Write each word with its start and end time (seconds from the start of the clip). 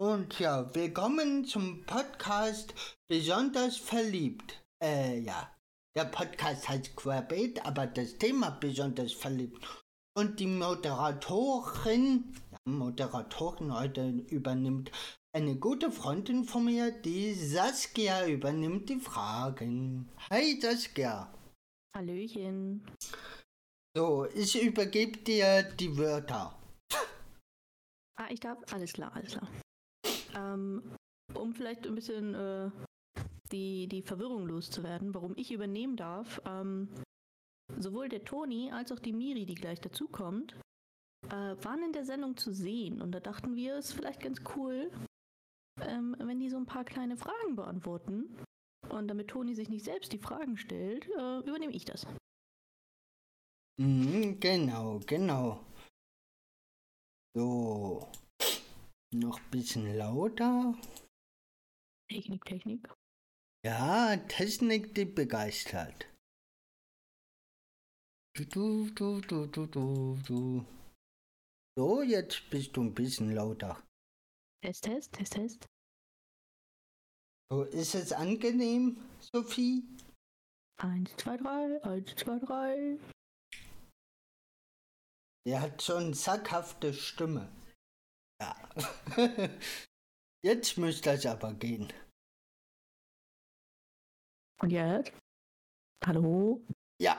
Und 0.00 0.38
ja, 0.38 0.72
willkommen 0.76 1.44
zum 1.44 1.84
Podcast 1.84 2.72
Besonders 3.10 3.78
verliebt. 3.78 4.62
Äh, 4.80 5.18
ja. 5.22 5.52
Der 5.96 6.04
Podcast 6.04 6.68
heißt 6.68 6.94
Querbeet, 6.94 7.66
aber 7.66 7.88
das 7.88 8.16
Thema 8.16 8.50
besonders 8.50 9.12
verliebt. 9.12 9.66
Und 10.16 10.38
die 10.38 10.46
Moderatorin, 10.46 12.32
ja, 12.52 12.58
Moderatorin 12.64 13.74
heute 13.74 14.08
übernimmt 14.28 14.92
eine 15.34 15.56
gute 15.56 15.90
Freundin 15.90 16.44
von 16.44 16.66
mir, 16.66 16.92
die 16.92 17.34
Saskia 17.34 18.24
übernimmt 18.28 18.88
die 18.88 19.00
Fragen. 19.00 20.08
Hi 20.30 20.60
Saskia. 20.60 21.34
Hallöchen. 21.96 22.86
So, 23.96 24.26
ich 24.26 24.62
übergebe 24.62 25.18
dir 25.18 25.64
die 25.64 25.98
Wörter. 25.98 26.56
Ah, 28.14 28.28
ich 28.30 28.38
darf? 28.38 28.58
Alles 28.72 28.92
klar, 28.92 29.12
alles 29.16 29.32
klar. 29.32 29.48
Ähm, 30.38 30.82
um 31.34 31.52
vielleicht 31.52 31.86
ein 31.86 31.94
bisschen 31.94 32.34
äh, 32.34 32.70
die, 33.52 33.88
die 33.88 34.02
Verwirrung 34.02 34.46
loszuwerden, 34.46 35.14
warum 35.14 35.34
ich 35.36 35.52
übernehmen 35.52 35.96
darf, 35.96 36.40
ähm, 36.46 36.88
sowohl 37.78 38.08
der 38.08 38.24
Toni 38.24 38.70
als 38.72 38.92
auch 38.92 38.98
die 38.98 39.12
Miri, 39.12 39.46
die 39.46 39.54
gleich 39.54 39.80
dazukommt, 39.80 40.54
äh, 41.26 41.56
waren 41.64 41.82
in 41.82 41.92
der 41.92 42.04
Sendung 42.04 42.36
zu 42.36 42.52
sehen. 42.52 43.02
Und 43.02 43.12
da 43.12 43.20
dachten 43.20 43.56
wir, 43.56 43.76
es 43.76 43.90
ist 43.90 43.94
vielleicht 43.94 44.20
ganz 44.20 44.40
cool, 44.56 44.90
ähm, 45.82 46.16
wenn 46.18 46.40
die 46.40 46.48
so 46.48 46.56
ein 46.56 46.66
paar 46.66 46.84
kleine 46.84 47.16
Fragen 47.16 47.56
beantworten. 47.56 48.36
Und 48.88 49.08
damit 49.08 49.28
Toni 49.28 49.54
sich 49.54 49.68
nicht 49.68 49.84
selbst 49.84 50.12
die 50.12 50.18
Fragen 50.18 50.56
stellt, 50.56 51.06
äh, 51.08 51.40
übernehme 51.40 51.74
ich 51.74 51.84
das. 51.84 52.06
Mhm, 53.80 54.40
genau, 54.40 55.00
genau. 55.06 55.64
So. 57.34 58.10
Noch 59.14 59.40
ein 59.40 59.50
bisschen 59.50 59.96
lauter. 59.96 60.74
Technik, 62.10 62.44
Technik. 62.44 62.94
Ja, 63.64 64.16
Technik, 64.28 64.94
die 64.94 65.06
begeistert. 65.06 66.08
Du, 68.36 68.44
du, 68.90 69.20
du, 69.20 69.46
du, 69.46 69.66
du, 69.66 70.18
du. 70.26 70.64
So, 71.76 72.02
jetzt 72.02 72.50
bist 72.50 72.76
du 72.76 72.82
ein 72.82 72.94
bisschen 72.94 73.34
lauter. 73.34 73.82
Test, 74.62 74.84
Test, 74.84 75.12
Test, 75.12 75.32
Test. 75.32 75.66
So, 77.50 77.62
ist 77.64 77.94
es 77.94 78.12
angenehm, 78.12 78.98
Sophie? 79.20 79.84
Eins, 80.80 81.16
zwei, 81.16 81.36
drei, 81.38 81.82
eins, 81.82 82.14
zwei, 82.14 82.38
drei. 82.38 82.98
Er 85.46 85.62
hat 85.62 85.80
so 85.80 85.94
eine 85.94 86.14
sackhafte 86.14 86.92
Stimme. 86.92 87.50
Ja. 88.40 88.56
Jetzt 90.44 90.78
müsste 90.78 91.10
es 91.10 91.26
aber 91.26 91.52
gehen. 91.54 91.92
Und 94.60 94.70
jetzt? 94.70 95.12
Hallo? 96.04 96.60
Ja, 97.00 97.16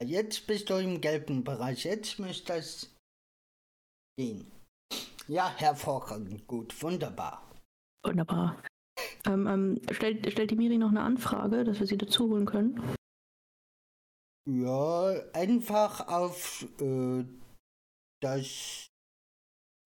jetzt 0.00 0.46
bist 0.46 0.70
du 0.70 0.74
im 0.74 1.00
gelben 1.00 1.42
Bereich. 1.42 1.84
Jetzt 1.84 2.18
müsste 2.18 2.54
es 2.54 2.94
gehen. 4.16 4.50
Ja, 5.26 5.54
hervorragend, 5.56 6.46
gut, 6.46 6.80
wunderbar. 6.82 7.52
Wunderbar. 8.04 8.62
Ähm, 9.26 9.46
ähm, 9.46 9.80
stellt, 9.92 10.30
stellt 10.30 10.50
die 10.50 10.56
Miri 10.56 10.78
noch 10.78 10.90
eine 10.90 11.02
Anfrage, 11.02 11.64
dass 11.64 11.80
wir 11.80 11.86
sie 11.86 11.98
dazu 11.98 12.28
holen 12.30 12.46
können? 12.46 12.80
Ja, 14.48 15.14
einfach 15.34 16.08
auf 16.08 16.66
äh, 16.80 17.24
das. 18.20 18.88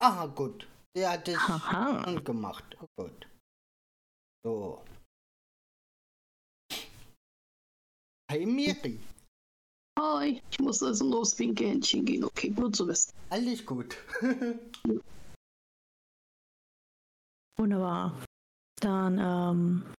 Ah, 0.02 0.26
gut. 0.26 0.66
Der 0.96 1.12
hat 1.12 1.28
es 1.28 1.36
Aha. 1.36 2.02
gemacht. 2.24 2.76
Oh, 2.80 2.86
gut. 2.96 3.28
So. 4.44 4.84
Hi 8.28 8.44
Miri. 8.44 8.98
Hi, 9.96 10.42
ich 10.50 10.58
muss 10.58 10.82
also 10.82 11.04
nur 11.04 11.20
aufs 11.20 11.38
linke 11.38 11.66
Händchen 11.66 12.04
gehen. 12.04 12.24
Okay, 12.24 12.48
gut 12.48 12.74
zu 12.74 12.88
wissen. 12.88 13.12
Alles 13.30 13.64
gut. 13.64 13.96
Wunderbar. 17.56 18.20
Dann 18.80 19.18
ähm, 19.18 19.94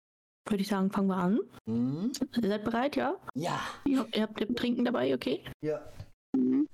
würde 0.50 0.62
ich 0.62 0.68
sagen, 0.68 0.92
fangen 0.92 1.08
wir 1.08 1.16
an. 1.16 1.40
hm? 1.66 2.12
Ihr 2.42 2.50
seid 2.50 2.66
bereit, 2.66 2.98
ja? 2.98 3.16
Ja. 3.36 3.62
ja. 3.86 4.06
Ihr 4.14 4.24
habt 4.24 4.42
ihr 4.42 4.54
Trinken 4.54 4.84
dabei, 4.84 5.14
okay? 5.16 5.46
Ja. 5.64 5.82
Mhm. 6.36 6.68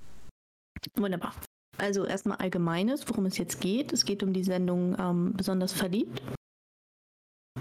Wunderbar. 0.95 1.35
Also 1.79 2.05
erstmal 2.05 2.37
allgemeines, 2.37 3.07
worum 3.07 3.25
es 3.25 3.37
jetzt 3.37 3.61
geht. 3.61 3.93
Es 3.93 4.05
geht 4.05 4.21
um 4.21 4.33
die 4.33 4.43
Sendung 4.43 4.95
ähm, 4.99 5.33
Besonders 5.35 5.71
verliebt. 5.71 6.21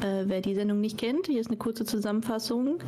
Äh, 0.01 0.25
wer 0.27 0.41
die 0.41 0.55
Sendung 0.55 0.81
nicht 0.81 0.99
kennt, 0.99 1.27
hier 1.29 1.41
ist 1.41 1.49
eine 1.49 1.57
kurze 1.57 1.85
Zusammenfassung. 1.85 2.83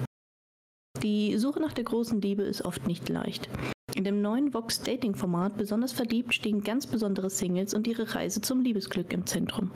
Die 1.02 1.38
Suche 1.38 1.60
nach 1.60 1.72
der 1.72 1.84
großen 1.84 2.20
Liebe 2.20 2.42
ist 2.42 2.62
oft 2.62 2.86
nicht 2.86 3.08
leicht. 3.08 3.48
In 3.94 4.04
dem 4.04 4.22
neuen 4.22 4.52
Vox 4.52 4.82
Dating 4.82 5.14
Format 5.14 5.56
Besonders 5.56 5.92
verliebt 5.92 6.34
stehen 6.34 6.62
ganz 6.62 6.86
besondere 6.86 7.30
Singles 7.30 7.74
und 7.74 7.86
ihre 7.86 8.14
Reise 8.14 8.40
zum 8.40 8.60
Liebesglück 8.60 9.12
im 9.12 9.24
Zentrum. 9.24 9.70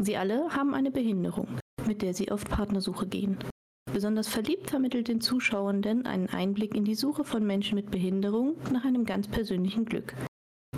Sie 0.00 0.16
alle 0.16 0.54
haben 0.54 0.74
eine 0.74 0.90
Behinderung, 0.90 1.48
mit 1.86 2.02
der 2.02 2.14
sie 2.14 2.30
auf 2.30 2.44
Partnersuche 2.44 3.06
gehen. 3.06 3.38
Besonders 3.92 4.28
verliebt 4.28 4.70
vermittelt 4.70 5.08
den 5.08 5.20
Zuschauenden 5.20 6.06
einen 6.06 6.28
Einblick 6.28 6.74
in 6.74 6.84
die 6.84 6.94
Suche 6.94 7.24
von 7.24 7.46
Menschen 7.46 7.76
mit 7.76 7.90
Behinderung 7.90 8.56
nach 8.72 8.84
einem 8.84 9.04
ganz 9.04 9.28
persönlichen 9.28 9.84
Glück. 9.84 10.14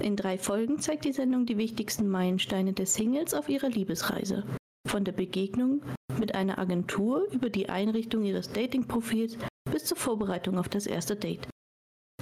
In 0.01 0.17
drei 0.17 0.39
Folgen 0.39 0.79
zeigt 0.79 1.05
die 1.05 1.13
Sendung 1.13 1.45
die 1.45 1.59
wichtigsten 1.59 2.09
Meilensteine 2.09 2.73
der 2.73 2.87
Singles 2.87 3.35
auf 3.35 3.49
ihrer 3.49 3.69
Liebesreise. 3.69 4.45
Von 4.87 5.05
der 5.05 5.13
Begegnung 5.13 5.83
mit 6.19 6.35
einer 6.35 6.59
Agentur 6.59 7.27
über 7.33 7.51
die 7.51 7.69
Einrichtung 7.69 8.25
ihres 8.25 8.53
Datingprofils 8.53 9.37
bis 9.71 9.85
zur 9.85 9.97
Vorbereitung 9.97 10.59
auf 10.59 10.69
das 10.69 10.87
erste 10.87 11.17
Date. 11.17 11.49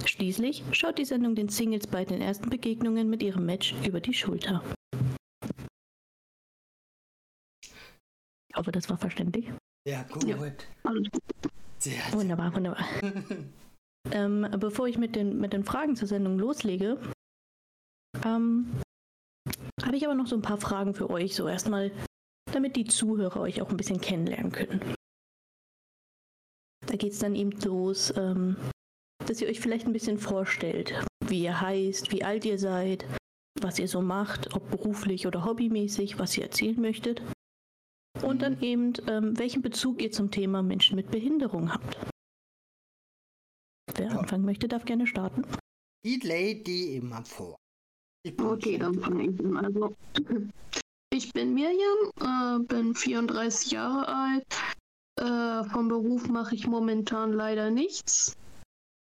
Schließlich 0.05 0.63
schaut 0.71 0.97
die 0.97 1.05
Sendung 1.05 1.35
den 1.35 1.49
Singles 1.49 1.87
bei 1.87 2.03
den 2.03 2.21
ersten 2.21 2.49
Begegnungen 2.49 3.09
mit 3.09 3.21
ihrem 3.21 3.45
Match 3.45 3.75
über 3.85 3.99
die 3.99 4.13
Schulter. 4.13 4.63
Ich 8.49 8.55
hoffe, 8.55 8.71
das 8.71 8.89
war 8.89 8.97
verständlich. 8.97 9.51
Ja, 9.87 10.03
gut. 10.03 10.27
Ja. 10.27 10.43
Wunderbar, 12.11 12.55
wunderbar. 12.55 12.85
ähm, 14.11 14.47
bevor 14.59 14.87
ich 14.87 14.97
mit 14.97 15.15
den, 15.15 15.39
mit 15.39 15.53
den 15.53 15.63
Fragen 15.63 15.95
zur 15.95 16.07
Sendung 16.07 16.39
loslege, 16.39 16.99
ähm, 18.25 18.81
habe 19.81 19.95
ich 19.95 20.05
aber 20.05 20.15
noch 20.15 20.27
so 20.27 20.35
ein 20.35 20.41
paar 20.41 20.59
Fragen 20.59 20.93
für 20.93 21.09
euch, 21.09 21.35
so 21.35 21.47
erstmal, 21.47 21.91
damit 22.51 22.75
die 22.75 22.85
Zuhörer 22.85 23.41
euch 23.41 23.61
auch 23.61 23.69
ein 23.69 23.77
bisschen 23.77 24.01
kennenlernen 24.01 24.51
können. 24.51 24.81
Da 26.85 26.95
geht 26.95 27.11
es 27.13 27.19
dann 27.19 27.35
eben 27.35 27.51
los, 27.61 28.13
ähm, 28.15 28.55
dass 29.25 29.41
ihr 29.41 29.47
euch 29.49 29.59
vielleicht 29.59 29.85
ein 29.85 29.93
bisschen 29.93 30.17
vorstellt, 30.17 30.93
wie 31.25 31.43
ihr 31.43 31.59
heißt, 31.59 32.11
wie 32.11 32.23
alt 32.23 32.45
ihr 32.45 32.57
seid, 32.57 33.05
was 33.61 33.77
ihr 33.79 33.87
so 33.87 34.01
macht, 34.01 34.53
ob 34.55 34.69
beruflich 34.69 35.27
oder 35.27 35.43
hobbymäßig, 35.43 36.17
was 36.19 36.37
ihr 36.37 36.43
erzählen 36.43 36.79
möchtet. 36.79 37.21
Und 38.23 38.41
dann 38.41 38.61
eben, 38.61 38.93
ähm, 39.07 39.37
welchen 39.37 39.61
Bezug 39.61 40.01
ihr 40.01 40.11
zum 40.11 40.31
Thema 40.31 40.63
Menschen 40.63 40.95
mit 40.95 41.11
Behinderung 41.11 41.73
habt. 41.73 41.97
Wer 43.95 44.07
Ja. 44.11 44.17
anfangen 44.19 44.45
möchte, 44.45 44.67
darf 44.67 44.85
gerne 44.85 45.07
starten. 45.07 45.43
Die 46.05 46.19
Lady 46.19 46.95
immer 46.95 47.23
vor. 47.25 47.57
Okay, 48.39 48.77
dann 48.77 48.99
fange 48.99 49.29
ich 49.29 49.39
an. 49.39 49.57
Also, 49.57 49.95
ich 51.13 51.31
bin 51.33 51.53
Mirjam, 51.53 52.11
äh, 52.21 52.59
bin 52.63 52.95
34 52.95 53.71
Jahre 53.71 54.07
alt. 54.07 54.45
Äh, 55.19 55.63
vom 55.69 55.87
Beruf 55.87 56.27
mache 56.27 56.55
ich 56.55 56.67
momentan 56.67 57.33
leider 57.33 57.71
nichts. 57.71 58.35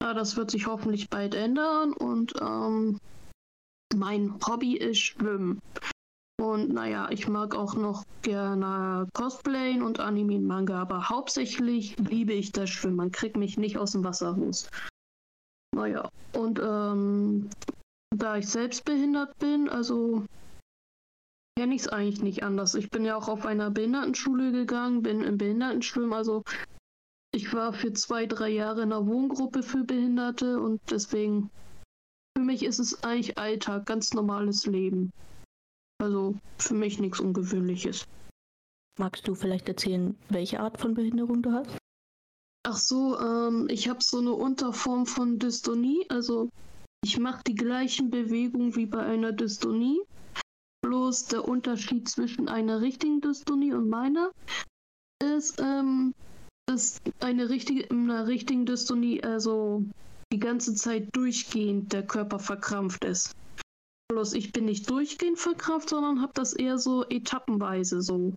Äh, 0.02 0.14
das 0.14 0.36
wird 0.36 0.50
sich 0.50 0.66
hoffentlich 0.66 1.08
bald 1.08 1.34
ändern. 1.34 1.92
Und 1.92 2.34
ähm, 2.40 2.98
mein 3.94 4.38
Hobby 4.46 4.76
ist 4.76 4.98
Schwimmen. 4.98 5.60
Und 6.40 6.72
naja, 6.72 7.08
ich 7.10 7.26
mag 7.28 7.54
auch 7.54 7.74
noch 7.74 8.04
gerne 8.22 9.08
Cosplayen 9.14 9.82
und 9.82 10.00
Anime 10.00 10.36
und 10.36 10.46
Manga, 10.46 10.80
aber 10.80 11.08
hauptsächlich 11.08 11.96
liebe 11.98 12.32
ich 12.32 12.52
das 12.52 12.70
Schwimmen. 12.70 12.96
Man 12.96 13.12
kriegt 13.12 13.36
mich 13.36 13.56
nicht 13.56 13.78
aus 13.78 13.92
dem 13.92 14.04
Wasser 14.04 14.32
raus. 14.32 14.68
Naja, 15.74 16.08
und 16.34 16.60
ähm, 16.62 17.48
da 18.16 18.36
ich 18.36 18.48
selbst 18.48 18.84
behindert 18.84 19.38
bin, 19.38 19.68
also 19.68 20.24
kenne 21.56 21.74
ich 21.74 21.82
es 21.82 21.88
eigentlich 21.88 22.22
nicht 22.22 22.42
anders. 22.42 22.74
Ich 22.74 22.90
bin 22.90 23.04
ja 23.04 23.16
auch 23.16 23.28
auf 23.28 23.46
einer 23.46 23.70
Behindertenschule 23.70 24.52
gegangen, 24.52 25.02
bin 25.02 25.22
im 25.22 25.38
Behindertenschwimmen, 25.38 26.12
also 26.12 26.42
ich 27.32 27.52
war 27.52 27.72
für 27.72 27.92
zwei, 27.92 28.26
drei 28.26 28.48
Jahre 28.48 28.82
in 28.82 28.92
einer 28.92 29.06
Wohngruppe 29.06 29.62
für 29.62 29.84
Behinderte 29.84 30.60
und 30.60 30.80
deswegen 30.90 31.50
für 32.36 32.44
mich 32.44 32.64
ist 32.64 32.78
es 32.78 33.02
eigentlich 33.04 33.38
Alltag, 33.38 33.86
ganz 33.86 34.12
normales 34.12 34.66
Leben. 34.66 35.12
Also 36.00 36.34
für 36.58 36.74
mich 36.74 36.98
nichts 36.98 37.20
Ungewöhnliches. 37.20 38.06
Magst 38.98 39.26
du 39.26 39.34
vielleicht 39.34 39.68
erzählen, 39.68 40.16
welche 40.28 40.60
Art 40.60 40.80
von 40.80 40.94
Behinderung 40.94 41.42
du 41.42 41.52
hast? 41.52 41.76
Ach 42.66 42.76
so, 42.76 43.18
ähm, 43.18 43.68
ich 43.68 43.88
habe 43.88 44.02
so 44.02 44.18
eine 44.18 44.32
Unterform 44.32 45.06
von 45.06 45.38
Dystonie. 45.38 46.06
Also 46.08 46.50
ich 47.04 47.18
mache 47.18 47.42
die 47.46 47.54
gleichen 47.54 48.10
Bewegungen 48.10 48.74
wie 48.76 48.86
bei 48.86 49.04
einer 49.04 49.32
Dystonie. 49.32 50.00
Bloß 50.82 51.26
der 51.26 51.46
Unterschied 51.46 52.08
zwischen 52.08 52.48
einer 52.48 52.80
richtigen 52.80 53.20
Dystonie 53.20 53.74
und 53.74 53.90
meiner 53.90 54.32
ist, 55.22 55.60
ähm, 55.60 56.14
dass 56.66 57.00
eine 57.20 57.50
richtige, 57.50 57.82
in 57.82 58.10
einer 58.10 58.26
richtigen 58.26 58.64
Dystonie 58.64 59.22
also 59.22 59.84
die 60.32 60.38
ganze 60.38 60.74
Zeit 60.74 61.14
durchgehend 61.14 61.92
der 61.92 62.06
Körper 62.06 62.38
verkrampft 62.38 63.04
ist. 63.04 63.32
Bloß 64.10 64.32
ich 64.32 64.52
bin 64.52 64.64
nicht 64.64 64.88
durchgehend 64.88 65.38
verkrampft, 65.38 65.90
sondern 65.90 66.22
habe 66.22 66.32
das 66.34 66.54
eher 66.54 66.78
so 66.78 67.04
etappenweise 67.04 68.00
so. 68.00 68.32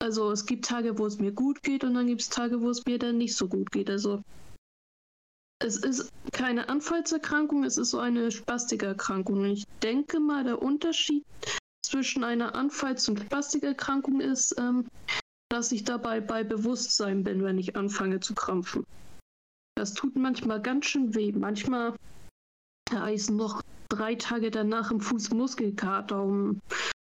Also 0.00 0.30
es 0.30 0.46
gibt 0.46 0.64
Tage, 0.64 0.96
wo 0.98 1.06
es 1.06 1.18
mir 1.18 1.32
gut 1.32 1.62
geht 1.64 1.82
und 1.82 1.94
dann 1.94 2.06
gibt 2.06 2.20
es 2.20 2.28
Tage, 2.28 2.60
wo 2.60 2.70
es 2.70 2.86
mir 2.86 3.00
dann 3.00 3.18
nicht 3.18 3.34
so 3.34 3.48
gut 3.48 3.72
geht. 3.72 3.90
Also 3.90 4.22
es 5.60 5.76
ist 5.76 6.10
keine 6.32 6.68
Anfallserkrankung, 6.68 7.64
es 7.64 7.78
ist 7.78 7.90
so 7.90 7.98
eine 7.98 8.30
Spastikerkrankung. 8.30 9.40
Und 9.40 9.50
ich 9.50 9.64
denke 9.82 10.20
mal, 10.20 10.44
der 10.44 10.62
Unterschied 10.62 11.24
zwischen 11.84 12.24
einer 12.24 12.54
Anfalls- 12.54 13.08
und 13.08 13.20
Spastikerkrankung 13.20 14.20
ist, 14.20 14.54
ähm, 14.58 14.86
dass 15.50 15.72
ich 15.72 15.84
dabei 15.84 16.20
bei 16.20 16.44
Bewusstsein 16.44 17.24
bin, 17.24 17.42
wenn 17.42 17.58
ich 17.58 17.76
anfange 17.76 18.20
zu 18.20 18.34
krampfen. 18.34 18.84
Das 19.76 19.94
tut 19.94 20.16
manchmal 20.16 20.60
ganz 20.60 20.86
schön 20.86 21.14
weh. 21.14 21.32
Manchmal 21.32 21.94
heißen 22.92 23.36
noch 23.36 23.62
drei 23.88 24.14
Tage 24.14 24.50
danach 24.50 24.90
im 24.90 25.00
Fuß 25.00 25.30
Muskelkater, 25.30 26.22
um 26.22 26.60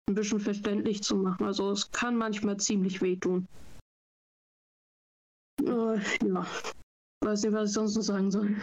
ein 0.08 0.14
bisschen 0.14 0.40
verständlich 0.40 1.02
zu 1.02 1.16
machen. 1.16 1.44
Also 1.44 1.70
es 1.70 1.90
kann 1.90 2.16
manchmal 2.16 2.56
ziemlich 2.56 3.02
wehtun. 3.02 3.46
Äh, 5.60 6.00
ja. 6.26 6.46
Weiß 7.22 7.44
nicht, 7.44 7.52
was 7.52 7.70
ich 7.70 7.74
sonst 7.74 7.96
noch 7.96 8.02
sagen 8.02 8.30
soll. 8.30 8.56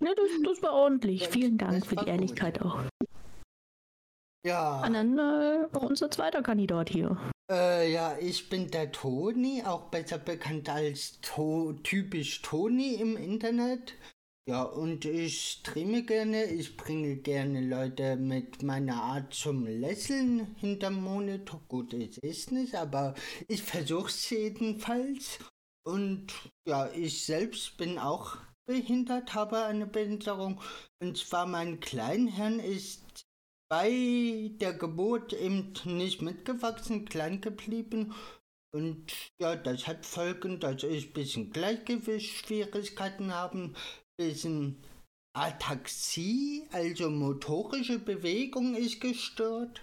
Ja, 0.00 0.12
das, 0.14 0.28
das 0.44 0.62
war 0.62 0.72
ordentlich. 0.72 1.26
Vielen 1.28 1.58
Dank 1.58 1.84
für 1.84 1.96
die 1.96 2.08
Ehrlichkeit 2.08 2.62
auch. 2.62 2.78
Ja. 4.46 4.86
Und 4.86 4.92
dann 4.92 5.18
äh, 5.18 5.66
unser 5.76 6.08
zweiter 6.08 6.40
Kandidat 6.40 6.88
hier. 6.88 7.16
Äh, 7.50 7.92
ja, 7.92 8.16
ich 8.20 8.48
bin 8.48 8.70
der 8.70 8.92
Toni, 8.92 9.64
auch 9.66 9.90
besser 9.90 10.18
bekannt 10.18 10.68
als 10.68 11.20
to 11.20 11.72
typisch 11.82 12.42
Toni 12.42 12.94
im 12.94 13.16
Internet. 13.16 13.94
Ja, 14.48 14.62
und 14.62 15.04
ich 15.04 15.58
streame 15.58 16.04
gerne, 16.04 16.44
ich 16.44 16.76
bringe 16.76 17.16
gerne 17.16 17.60
Leute 17.60 18.14
mit 18.14 18.62
meiner 18.62 19.02
Art 19.02 19.34
zum 19.34 19.66
Lächeln 19.66 20.54
hinterm 20.60 21.02
Monitor. 21.02 21.60
Gut, 21.66 21.92
es 21.92 22.18
ist 22.18 22.52
nicht, 22.52 22.76
aber 22.76 23.14
ich 23.48 23.64
versuche 23.64 24.06
es 24.06 24.30
jedenfalls. 24.30 25.40
Und 25.86 26.32
ja, 26.66 26.90
ich 26.90 27.24
selbst 27.24 27.76
bin 27.76 27.98
auch 27.98 28.36
behindert, 28.66 29.34
habe 29.34 29.64
eine 29.64 29.86
Behinderung. 29.86 30.60
Und 31.00 31.16
zwar 31.16 31.46
mein 31.46 31.78
Kleinhirn 31.78 32.58
ist 32.58 33.24
bei 33.68 34.50
der 34.60 34.74
Geburt 34.74 35.32
eben 35.32 35.72
nicht 35.84 36.22
mitgewachsen, 36.22 37.04
klein 37.04 37.40
geblieben. 37.40 38.14
Und 38.74 39.12
ja, 39.40 39.54
das 39.54 39.86
hat 39.86 40.04
Folgen, 40.04 40.58
dass 40.58 40.82
ich 40.82 41.06
ein 41.08 41.12
bisschen 41.12 41.50
Gleichgewichtsschwierigkeiten 41.50 43.32
habe, 43.32 43.72
bisschen 44.18 44.82
Ataxie, 45.36 46.66
also 46.72 47.10
motorische 47.10 47.98
Bewegung 47.98 48.74
ist 48.74 49.00
gestört. 49.00 49.82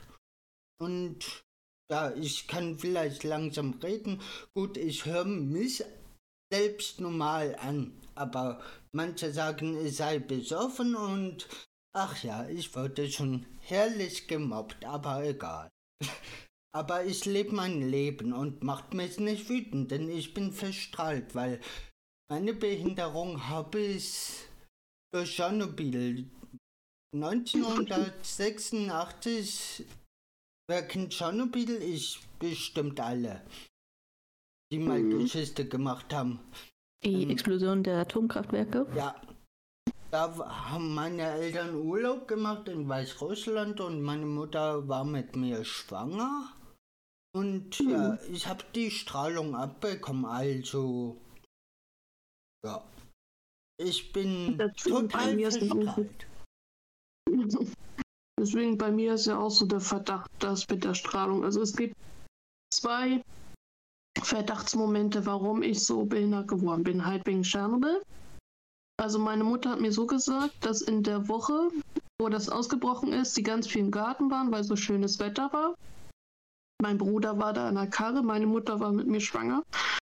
Und 0.79 1.45
ja, 1.91 2.13
ich 2.15 2.47
kann 2.47 2.79
vielleicht 2.79 3.23
langsam 3.23 3.73
reden. 3.83 4.21
Gut, 4.55 4.77
ich 4.77 5.05
höre 5.05 5.25
mich 5.25 5.83
selbst 6.51 7.01
normal 7.01 7.55
an, 7.59 7.93
aber 8.15 8.61
manche 8.91 9.33
sagen, 9.33 9.85
ich 9.85 9.97
sei 9.97 10.19
besoffen 10.19 10.95
und 10.95 11.47
ach 11.95 12.23
ja, 12.23 12.47
ich 12.47 12.75
wurde 12.75 13.09
schon 13.09 13.45
herrlich 13.59 14.27
gemobbt, 14.27 14.85
aber 14.85 15.23
egal. 15.23 15.69
aber 16.75 17.05
ich 17.05 17.25
lebe 17.25 17.55
mein 17.55 17.89
Leben 17.89 18.33
und 18.33 18.63
macht 18.63 18.93
mich 18.93 19.19
nicht 19.19 19.49
wütend, 19.49 19.89
denn 19.91 20.09
ich 20.09 20.33
bin 20.33 20.51
verstrahlt, 20.51 21.35
weil 21.35 21.61
meine 22.29 22.53
Behinderung 22.53 23.47
habe 23.47 23.79
ich 23.79 24.31
durch 25.13 25.35
Tschernobyl 25.35 26.29
1986 27.15 29.85
Wer 30.73 30.87
kennt 30.87 31.11
Tschernobyl? 31.13 31.83
Ich 31.83 32.19
bestimmt 32.39 32.99
alle, 32.99 33.43
die 34.71 34.79
mal 34.79 34.99
Mhm. 35.03 35.19
Geschichte 35.19 35.67
gemacht 35.67 36.11
haben. 36.11 36.39
Die 37.05 37.21
Ähm. 37.21 37.29
Explosion 37.29 37.83
der 37.83 37.99
Atomkraftwerke. 37.99 38.87
Ja, 38.95 39.13
da 40.09 40.35
haben 40.71 40.95
meine 40.95 41.21
Eltern 41.21 41.75
Urlaub 41.75 42.27
gemacht 42.27 42.67
in 42.69 42.89
Weißrussland 42.89 43.81
und 43.81 44.01
meine 44.01 44.25
Mutter 44.25 44.87
war 44.87 45.03
mit 45.03 45.35
mir 45.35 45.63
schwanger. 45.63 46.51
Und 47.35 47.77
ja, 47.79 48.17
ich 48.31 48.47
habe 48.47 48.63
die 48.73 48.89
Strahlung 48.89 49.55
abbekommen, 49.55 50.25
also 50.25 51.21
ja. 52.65 52.83
Ich 53.77 54.11
bin 54.11 54.57
Das 54.57 54.71
stimmt, 54.79 55.13
bei 55.13 55.35
total 55.35 55.51
verstrahlt. 55.51 56.27
Deswegen 58.39 58.77
bei 58.77 58.91
mir 58.91 59.13
ist 59.13 59.27
ja 59.27 59.37
auch 59.37 59.51
so 59.51 59.65
der 59.65 59.79
Verdacht, 59.79 60.29
das 60.39 60.67
mit 60.67 60.83
der 60.83 60.93
Strahlung. 60.93 61.43
Also 61.43 61.61
es 61.61 61.75
gibt 61.75 61.95
zwei 62.73 63.23
Verdachtsmomente, 64.21 65.25
warum 65.25 65.61
ich 65.63 65.83
so 65.83 66.05
behindert 66.05 66.47
geworden 66.47 66.83
bin. 66.83 67.05
Halt 67.05 67.25
wegen 67.25 67.43
Tschernobyl. 67.43 68.01
Also 68.99 69.19
meine 69.19 69.43
Mutter 69.43 69.71
hat 69.71 69.81
mir 69.81 69.91
so 69.91 70.05
gesagt, 70.05 70.53
dass 70.61 70.81
in 70.81 71.03
der 71.03 71.27
Woche, 71.27 71.69
wo 72.19 72.29
das 72.29 72.49
ausgebrochen 72.49 73.11
ist, 73.11 73.35
die 73.37 73.43
ganz 73.43 73.67
viel 73.67 73.81
im 73.81 73.91
Garten 73.91 74.29
waren, 74.29 74.51
weil 74.51 74.63
so 74.63 74.75
schönes 74.75 75.19
Wetter 75.19 75.51
war. 75.51 75.75
Mein 76.81 76.97
Bruder 76.97 77.37
war 77.37 77.53
da 77.53 77.69
in 77.69 77.75
der 77.75 77.87
Karre, 77.87 78.23
meine 78.23 78.45
Mutter 78.45 78.79
war 78.79 78.91
mit 78.91 79.07
mir 79.07 79.21
schwanger. 79.21 79.63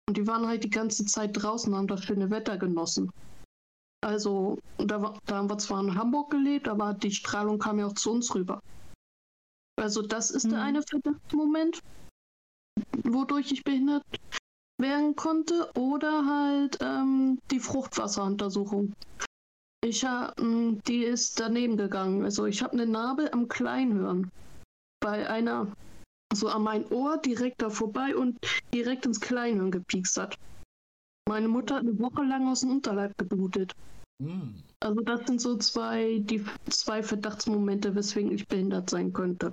Und 0.08 0.16
die 0.16 0.26
waren 0.26 0.46
halt 0.46 0.64
die 0.64 0.70
ganze 0.70 1.04
Zeit 1.06 1.30
draußen 1.34 1.72
und 1.72 1.78
haben 1.78 1.86
das 1.86 2.04
schöne 2.04 2.30
Wetter 2.30 2.58
genossen. 2.58 3.10
Also, 4.04 4.58
da, 4.76 5.14
da 5.24 5.36
haben 5.36 5.48
wir 5.48 5.56
zwar 5.56 5.80
in 5.80 5.94
Hamburg 5.94 6.30
gelebt, 6.30 6.68
aber 6.68 6.92
die 6.92 7.10
Strahlung 7.10 7.58
kam 7.58 7.78
ja 7.78 7.86
auch 7.86 7.94
zu 7.94 8.12
uns 8.12 8.34
rüber. 8.34 8.60
Also, 9.80 10.02
das 10.02 10.30
ist 10.30 10.44
der 10.44 10.58
Mhm. 10.58 10.64
eine 10.64 10.82
Verdachtsmoment, 10.82 11.80
wodurch 13.02 13.50
ich 13.50 13.64
behindert 13.64 14.04
werden 14.78 15.16
konnte. 15.16 15.70
Oder 15.74 16.26
halt 16.26 16.76
ähm, 16.82 17.38
die 17.50 17.60
Fruchtwasseruntersuchung. 17.60 18.92
Ich 19.82 20.04
hab, 20.04 20.38
mh, 20.38 20.80
die 20.86 21.04
ist 21.04 21.40
daneben 21.40 21.78
gegangen. 21.78 22.24
Also, 22.24 22.44
ich 22.44 22.62
habe 22.62 22.74
eine 22.74 22.86
Narbe 22.86 23.32
am 23.32 23.48
Kleinhirn. 23.48 24.30
Bei 25.00 25.30
einer, 25.30 25.72
so 26.34 26.48
an 26.48 26.62
mein 26.62 26.86
Ohr 26.92 27.16
direkt 27.16 27.62
da 27.62 27.70
vorbei 27.70 28.14
und 28.14 28.36
direkt 28.74 29.06
ins 29.06 29.20
Kleinhirn 29.20 29.70
gepiekst 29.70 30.18
hat. 30.18 30.36
Meine 31.26 31.48
Mutter 31.48 31.76
hat 31.76 31.84
eine 31.84 31.98
Woche 31.98 32.22
lang 32.22 32.48
aus 32.48 32.60
dem 32.60 32.70
Unterleib 32.70 33.16
geblutet. 33.16 33.72
Hm. 34.22 34.62
Also 34.80 35.00
das 35.00 35.26
sind 35.26 35.40
so 35.40 35.56
zwei, 35.56 36.18
die 36.20 36.44
zwei 36.70 37.02
Verdachtsmomente, 37.02 37.94
weswegen 37.94 38.32
ich 38.32 38.46
behindert 38.46 38.90
sein 38.90 39.12
könnte. 39.12 39.52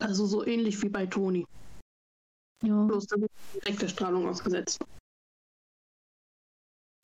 Also 0.00 0.26
so 0.26 0.44
ähnlich 0.44 0.80
wie 0.82 0.88
bei 0.88 1.06
Toni. 1.06 1.46
Ja, 2.64 2.84
Bloß 2.84 3.06
da 3.06 3.20
wird 3.20 3.30
direkt 3.54 3.82
der 3.82 3.88
Strahlung 3.88 4.28
ausgesetzt. 4.28 4.78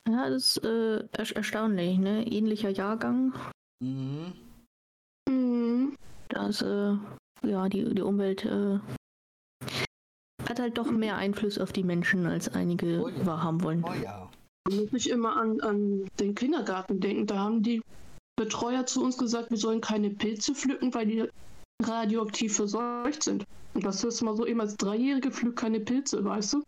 ja 0.09 0.31
das 0.31 0.57
ist 0.57 0.65
äh, 0.65 1.07
er 1.13 1.37
erstaunlich, 1.37 1.99
ne? 1.99 2.27
Ähnlicher 2.27 2.71
Jahrgang. 2.71 3.35
Mhm. 3.83 4.33
Mhm. 5.29 5.97
Da 6.29 6.49
ist, 6.49 6.63
äh, 6.63 6.97
ja, 7.43 7.69
die, 7.69 7.95
die 7.95 8.03
Umwelt 8.03 8.45
äh, 8.45 8.79
hat 10.49 10.59
halt 10.59 10.79
doch 10.79 10.91
mehr 10.91 11.17
Einfluss 11.17 11.59
auf 11.59 11.73
die 11.73 11.85
Menschen, 11.85 12.27
als 12.27 12.49
einige 12.49 13.03
Oh 13.03 13.09
ja. 13.09 13.27
wahrhaben 13.27 13.63
wollen. 13.63 13.85
Oh 13.85 13.93
ja. 13.93 14.31
Muss 14.71 14.93
ich 14.93 15.11
immer 15.11 15.37
an, 15.37 15.61
an 15.61 16.09
den 16.19 16.35
Kindergarten 16.35 17.01
denken. 17.01 17.27
Da 17.27 17.39
haben 17.39 17.63
die 17.63 17.83
Betreuer 18.37 18.87
zu 18.87 19.03
uns 19.03 19.19
gesagt, 19.19 19.51
wir 19.51 19.59
sollen 19.59 19.81
keine 19.81 20.11
Pilze 20.11 20.55
pflücken, 20.55 20.95
weil 20.95 21.07
die 21.07 21.29
radioaktiv 21.83 22.57
verseucht 22.57 23.23
sind. 23.23 23.45
Und 23.75 23.85
das 23.85 24.01
du 24.01 24.25
mal 24.25 24.37
so 24.37 24.47
eben 24.47 24.61
als 24.61 24.77
Dreijährige 24.77 25.31
pflückt 25.31 25.59
keine 25.59 25.81
Pilze, 25.81 26.25
weißt 26.25 26.55
du? 26.55 26.63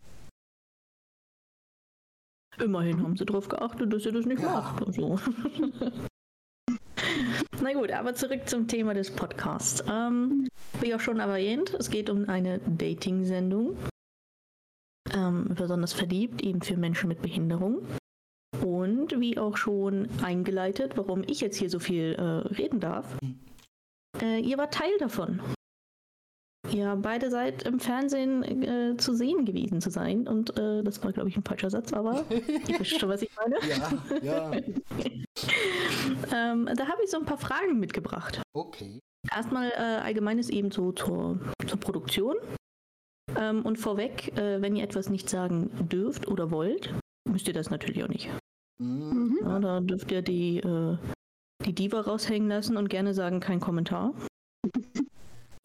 Immerhin 2.59 3.01
haben 3.01 3.17
sie 3.17 3.25
darauf 3.25 3.47
geachtet, 3.49 3.91
dass 3.91 4.05
ihr 4.05 4.11
das 4.11 4.25
nicht 4.25 4.41
Ja. 4.41 4.51
macht. 4.51 4.85
Also. 4.85 5.19
Na 7.61 7.73
gut, 7.73 7.91
aber 7.91 8.13
zurück 8.13 8.47
zum 8.47 8.67
Thema 8.67 8.93
des 8.93 9.09
Podcasts. 9.09 9.83
Ähm, 9.89 10.47
wie 10.81 10.93
auch 10.93 10.99
schon 10.99 11.19
erwähnt, 11.19 11.73
es 11.79 11.89
geht 11.89 12.09
um 12.09 12.27
eine 12.29 12.59
Dating-Sendung. 12.59 13.77
Ähm, 15.15 15.49
besonders 15.55 15.93
verliebt, 15.93 16.41
eben 16.41 16.61
für 16.61 16.77
Menschen 16.77 17.07
mit 17.07 17.21
Behinderung. 17.21 17.85
Und 18.63 19.19
wie 19.19 19.37
auch 19.37 19.57
schon 19.57 20.07
eingeleitet, 20.23 20.93
warum 20.95 21.23
ich 21.27 21.41
jetzt 21.41 21.57
hier 21.57 21.69
so 21.69 21.79
viel 21.79 22.13
äh, 22.13 22.21
reden 22.53 22.79
darf. 22.79 23.17
Äh, 24.21 24.39
ihr 24.39 24.57
wart 24.57 24.73
Teil 24.73 24.97
davon. 24.99 25.41
Ihr 26.71 26.95
beide 26.95 27.29
seid 27.29 27.63
im 27.63 27.79
Fernsehen 27.79 28.43
äh, 28.63 28.97
zu 28.97 29.13
sehen 29.13 29.45
gewesen 29.45 29.81
zu 29.81 29.89
sein. 29.89 30.27
Und 30.27 30.57
äh, 30.57 30.81
das 30.83 31.03
war, 31.03 31.11
glaube 31.11 31.29
ich, 31.29 31.37
ein 31.37 31.43
falscher 31.43 31.69
Satz, 31.69 31.91
aber 31.93 32.25
ihr 32.67 32.79
wisst 32.79 32.99
schon, 32.99 33.09
was 33.09 33.21
ich 33.21 33.29
meine. 33.35 33.57
Ja, 34.21 34.51
ja. 34.51 34.51
Ähm, 36.33 36.69
da 36.75 36.87
habe 36.87 37.03
ich 37.03 37.11
so 37.11 37.17
ein 37.17 37.25
paar 37.25 37.37
Fragen 37.37 37.79
mitgebracht. 37.79 38.41
Okay. 38.53 38.99
Erstmal 39.31 39.69
äh, 39.69 40.01
allgemeines 40.01 40.49
eben 40.49 40.71
so 40.71 40.91
zur, 40.91 41.39
zur 41.67 41.79
Produktion. 41.79 42.35
Ähm, 43.37 43.63
und 43.63 43.77
vorweg, 43.77 44.37
äh, 44.37 44.61
wenn 44.61 44.75
ihr 44.75 44.83
etwas 44.83 45.09
nicht 45.09 45.29
sagen 45.29 45.69
dürft 45.89 46.27
oder 46.27 46.51
wollt, 46.51 46.93
müsst 47.29 47.47
ihr 47.47 47.53
das 47.53 47.69
natürlich 47.69 48.03
auch 48.03 48.09
nicht. 48.09 48.29
Mhm. 48.79 49.39
Ja, 49.41 49.59
da 49.59 49.79
dürft 49.79 50.11
ihr 50.11 50.21
die, 50.21 50.57
äh, 50.57 50.97
die 51.65 51.73
Diva 51.73 52.01
raushängen 52.01 52.49
lassen 52.49 52.77
und 52.77 52.89
gerne 52.89 53.13
sagen, 53.13 53.39
kein 53.39 53.59
Kommentar. 53.59 54.13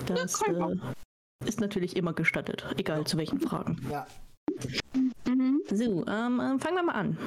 Das 0.07 0.41
äh, 0.43 0.77
ist 1.45 1.61
natürlich 1.61 1.95
immer 1.95 2.15
gestattet, 2.15 2.65
egal 2.79 3.07
zu 3.07 3.19
welchen 3.19 3.41
Fragen. 3.41 3.79
Ja. 3.91 4.07
Mhm. 5.27 5.61
So, 5.69 6.07
ähm, 6.07 6.41
äh, 6.41 6.59
fangen 6.59 6.77
wir 6.77 6.83
mal 6.83 6.93
an. 6.93 7.19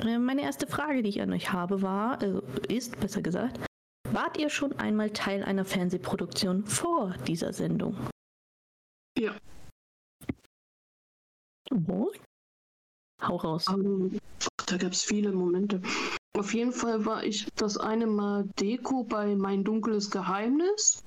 Äh, 0.00 0.18
meine 0.18 0.42
erste 0.42 0.66
Frage, 0.66 1.02
die 1.02 1.08
ich 1.08 1.20
an 1.20 1.32
euch 1.32 1.52
habe, 1.52 1.82
war, 1.82 2.22
äh, 2.22 2.40
ist, 2.68 3.00
besser 3.00 3.20
gesagt, 3.20 3.58
wart 4.10 4.38
ihr 4.38 4.48
schon 4.48 4.78
einmal 4.78 5.10
Teil 5.10 5.42
einer 5.42 5.64
Fernsehproduktion 5.64 6.64
vor 6.66 7.14
dieser 7.26 7.52
Sendung? 7.52 7.96
Ja. 9.18 9.36
Oh. 11.88 12.12
Hau 13.20 13.36
raus. 13.36 13.66
Ähm, 13.68 14.18
da 14.66 14.76
gab 14.76 14.92
es 14.92 15.02
viele 15.02 15.32
Momente. 15.32 15.82
Auf 16.38 16.54
jeden 16.54 16.72
Fall 16.72 17.04
war 17.04 17.24
ich 17.24 17.46
das 17.56 17.76
eine 17.76 18.06
Mal 18.06 18.48
Deko 18.60 19.02
bei 19.02 19.34
Mein 19.34 19.64
dunkles 19.64 20.10
Geheimnis. 20.10 21.02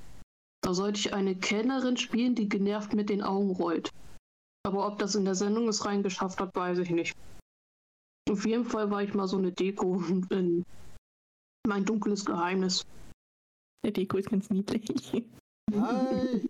Da 0.62 0.74
sollte 0.74 1.00
ich 1.00 1.14
eine 1.14 1.36
Kellnerin 1.36 1.96
spielen, 1.96 2.36
die 2.36 2.50
genervt 2.50 2.94
mit 2.94 3.10
den 3.10 3.24
Augen 3.24 3.52
rollt. 3.52 3.90
Aber 4.68 4.86
ob 4.86 5.00
das 5.00 5.16
in 5.16 5.24
der 5.24 5.36
Sendung 5.36 5.70
es 5.70 5.86
reingeschafft 5.86 6.40
hat, 6.40 6.54
weiß 6.54 6.80
ich 6.80 6.90
nicht. 6.90 7.16
Auf 8.30 8.46
jeden 8.46 8.66
Fall 8.66 8.92
war 8.92 9.02
ich 9.04 9.14
mal 9.14 9.28
so 9.28 9.38
eine 9.38 9.54
Deko 9.54 10.04
in 10.30 10.66
Mein 11.66 11.86
dunkles 11.86 12.26
Geheimnis. 12.26 12.86
Der 13.86 13.92
Deko 13.92 14.18
ist 14.18 14.30
ganz 14.30 14.50
niedlich. 14.50 15.24
Hi. 15.74 16.50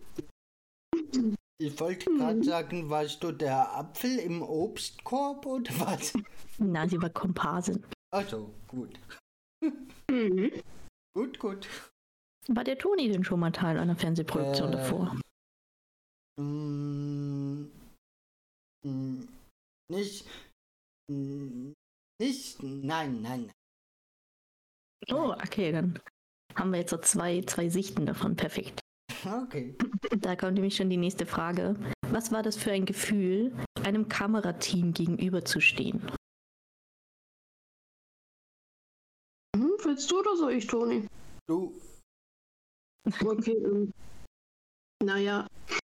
Ich 1.62 1.80
wollte 1.80 2.06
gerade 2.12 2.44
sagen, 2.44 2.89
warst 2.89 3.24
du 3.24 3.32
der 3.32 3.72
Apfel 3.77 4.18
im 4.18 4.41
Obstkorb 4.41 5.46
oder 5.46 5.72
was? 5.80 6.13
Na, 6.58 6.88
sie 6.88 7.00
war 7.00 7.12
Komparsin. 7.12 7.86
Also, 8.12 8.51
gut. 8.68 9.00
Mhm. 10.10 10.51
Gut, 11.15 11.38
gut. 11.38 11.70
War 12.48 12.63
der 12.63 12.80
Toni 12.80 13.10
denn 13.12 13.24
schon 13.24 13.39
mal 13.39 13.51
Teil 13.51 13.77
einer 13.77 13.96
Fernsehproduktion 13.96 14.70
Äh, 14.70 14.77
davor? 14.77 15.15
Mm, 16.39 17.65
mm, 18.84 19.27
nicht. 19.91 20.25
mm, 21.12 21.74
Nicht. 22.20 22.63
Nein, 22.63 23.22
nein. 23.22 23.51
Oh, 25.12 25.34
okay, 25.34 25.72
dann 25.72 26.00
haben 26.56 26.72
wir 26.72 26.80
jetzt 26.80 26.89
so 26.89 26.98
zwei, 26.98 27.41
zwei 27.44 27.70
Sichten 27.70 28.08
davon. 28.08 28.36
Perfekt. 28.36 28.81
Okay. 29.25 29.75
Da 30.20 30.36
kommt 30.36 30.56
nämlich 30.56 30.75
schon 30.75 30.90
die 30.90 30.98
nächste 30.98 31.25
Frage. 31.25 31.75
Was 32.10 32.32
war 32.32 32.44
das 32.44 32.58
für 32.58 32.72
ein 32.72 32.86
Gefühl, 32.86 33.56
einem 33.84 34.08
Kamerateam 34.08 34.94
gegenüberzustehen? 34.94 36.01
Hm, 39.56 39.72
willst 39.84 40.10
du 40.10 40.20
oder 40.20 40.36
soll 40.36 40.54
ich, 40.54 40.68
Toni? 40.68 41.08
Du. 41.48 41.74
Okay, 43.24 43.54
ähm, 43.54 43.92
naja, 45.04 45.48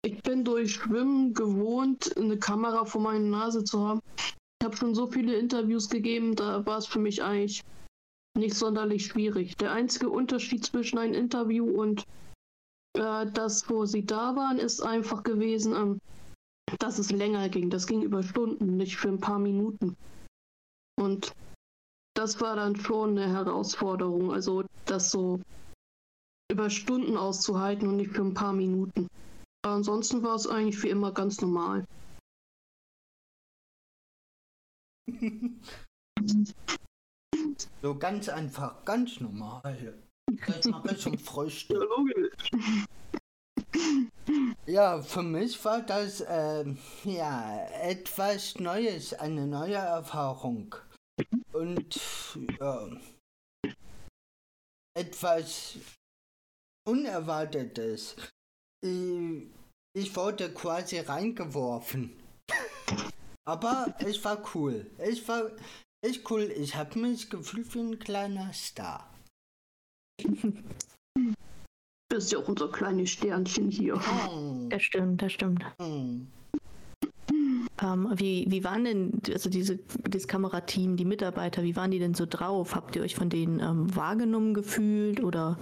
ich 0.05 0.23
bin 0.23 0.45
durch 0.45 0.75
Schwimmen 0.75 1.35
gewohnt, 1.35 2.17
eine 2.17 2.39
Kamera 2.39 2.85
vor 2.85 3.01
meiner 3.01 3.25
Nase 3.25 3.65
zu 3.65 3.87
haben. 3.87 4.01
Ich 4.17 4.65
habe 4.65 4.77
schon 4.77 4.95
so 4.95 5.07
viele 5.07 5.37
Interviews 5.37 5.89
gegeben, 5.89 6.35
da 6.35 6.65
war 6.65 6.79
es 6.79 6.87
für 6.87 6.99
mich 6.99 7.23
eigentlich 7.23 7.63
nicht 8.37 8.55
sonderlich 8.55 9.07
schwierig. 9.07 9.57
Der 9.57 9.73
einzige 9.73 10.09
Unterschied 10.09 10.65
zwischen 10.65 10.99
einem 10.99 11.15
Interview 11.15 11.65
und 11.67 12.05
äh, 12.95 13.27
das, 13.31 13.69
wo 13.69 13.85
sie 13.87 14.05
da 14.05 14.35
waren, 14.37 14.59
ist 14.59 14.83
einfach 14.83 15.23
gewesen, 15.23 15.75
ähm, 15.75 16.01
dass 16.79 16.99
es 16.99 17.11
länger 17.11 17.49
ging. 17.49 17.71
Das 17.71 17.87
ging 17.87 18.03
über 18.03 18.23
Stunden, 18.23 18.77
nicht 18.77 18.97
für 18.97 19.09
ein 19.09 19.21
paar 19.21 19.39
Minuten. 19.39 19.97
Und 20.99 21.33
das 22.17 22.41
war 22.41 22.57
dann 22.57 22.77
schon 22.77 23.19
eine 23.19 23.29
Herausforderung, 23.29 24.33
also 24.33 24.65
das 24.87 25.11
so 25.11 25.41
über 26.51 26.71
Stunden 26.71 27.17
auszuhalten 27.17 27.89
und 27.89 27.97
nicht 27.97 28.13
für 28.13 28.23
ein 28.23 28.35
paar 28.35 28.53
Minuten. 28.53 29.09
Aber 29.65 29.75
ansonsten 29.75 30.23
war 30.23 30.37
es 30.37 30.47
eigentlich 30.47 30.83
wie 30.83 30.91
immer 30.91 31.13
ganz 31.13 31.41
normal. 31.41 31.85
So 37.83 37.95
ganz 37.95 38.29
einfach, 38.29 38.85
ganz 38.85 39.21
normal. 39.21 39.95
Das 40.47 40.67
mache 40.67 40.95
ich 40.95 41.01
zum 41.01 41.19
Frühstück. 41.19 41.83
logisch. 41.83 42.51
Ja, 44.67 45.03
für 45.03 45.23
mich 45.23 45.63
war 45.65 45.83
das 45.83 46.25
ähm, 46.27 46.79
ja 47.05 47.67
etwas 47.83 48.59
Neues, 48.59 49.13
eine 49.15 49.47
neue 49.47 49.75
Erfahrung. 49.75 50.75
Und 51.53 52.01
ja, 52.59 52.89
etwas 54.97 55.77
Unerwartetes. 56.89 58.17
Ich, 58.83 59.47
ich 59.97 60.17
wurde 60.17 60.53
quasi 60.53 60.99
reingeworfen. 60.99 62.17
Aber 63.47 63.95
es 63.99 64.25
war 64.25 64.43
cool. 64.55 64.91
Es 64.99 65.27
war 65.29 65.51
echt 66.03 66.31
cool. 66.31 66.53
Ich 66.57 66.75
habe 66.75 66.99
mich 66.99 67.29
gefühlt 67.29 67.75
wie 67.75 67.81
ein 67.81 67.99
kleiner 67.99 68.53
Star. 68.53 69.14
Bist 72.09 72.33
ja 72.33 72.39
auch 72.39 72.49
unser 72.49 72.69
kleines 72.71 73.11
Sternchen 73.11 73.71
hier. 73.71 73.97
Oh, 73.97 74.69
Das 74.69 74.83
stimmt, 74.83 75.23
das 75.23 75.33
stimmt. 75.33 75.65
oh. 75.79 76.17
Ähm, 77.83 78.13
wie, 78.15 78.47
wie 78.49 78.63
waren 78.63 78.85
denn, 78.85 79.21
also 79.33 79.51
diese, 79.51 79.81
das 80.09 80.29
Kamerateam, 80.29 80.97
die 80.97 81.05
Mitarbeiter, 81.05 81.65
wie 81.65 81.75
waren 81.75 81.91
die 81.91 81.99
denn 81.99 82.15
so 82.15 82.25
drauf? 82.25 82.77
Habt 82.77 82.95
ihr 82.95 83.03
euch 83.03 83.17
von 83.17 83.31
denen 83.31 83.59
ähm, 83.59 83.95
wahrgenommen 83.97 84.55
gefühlt 84.55 85.23
oder 85.23 85.59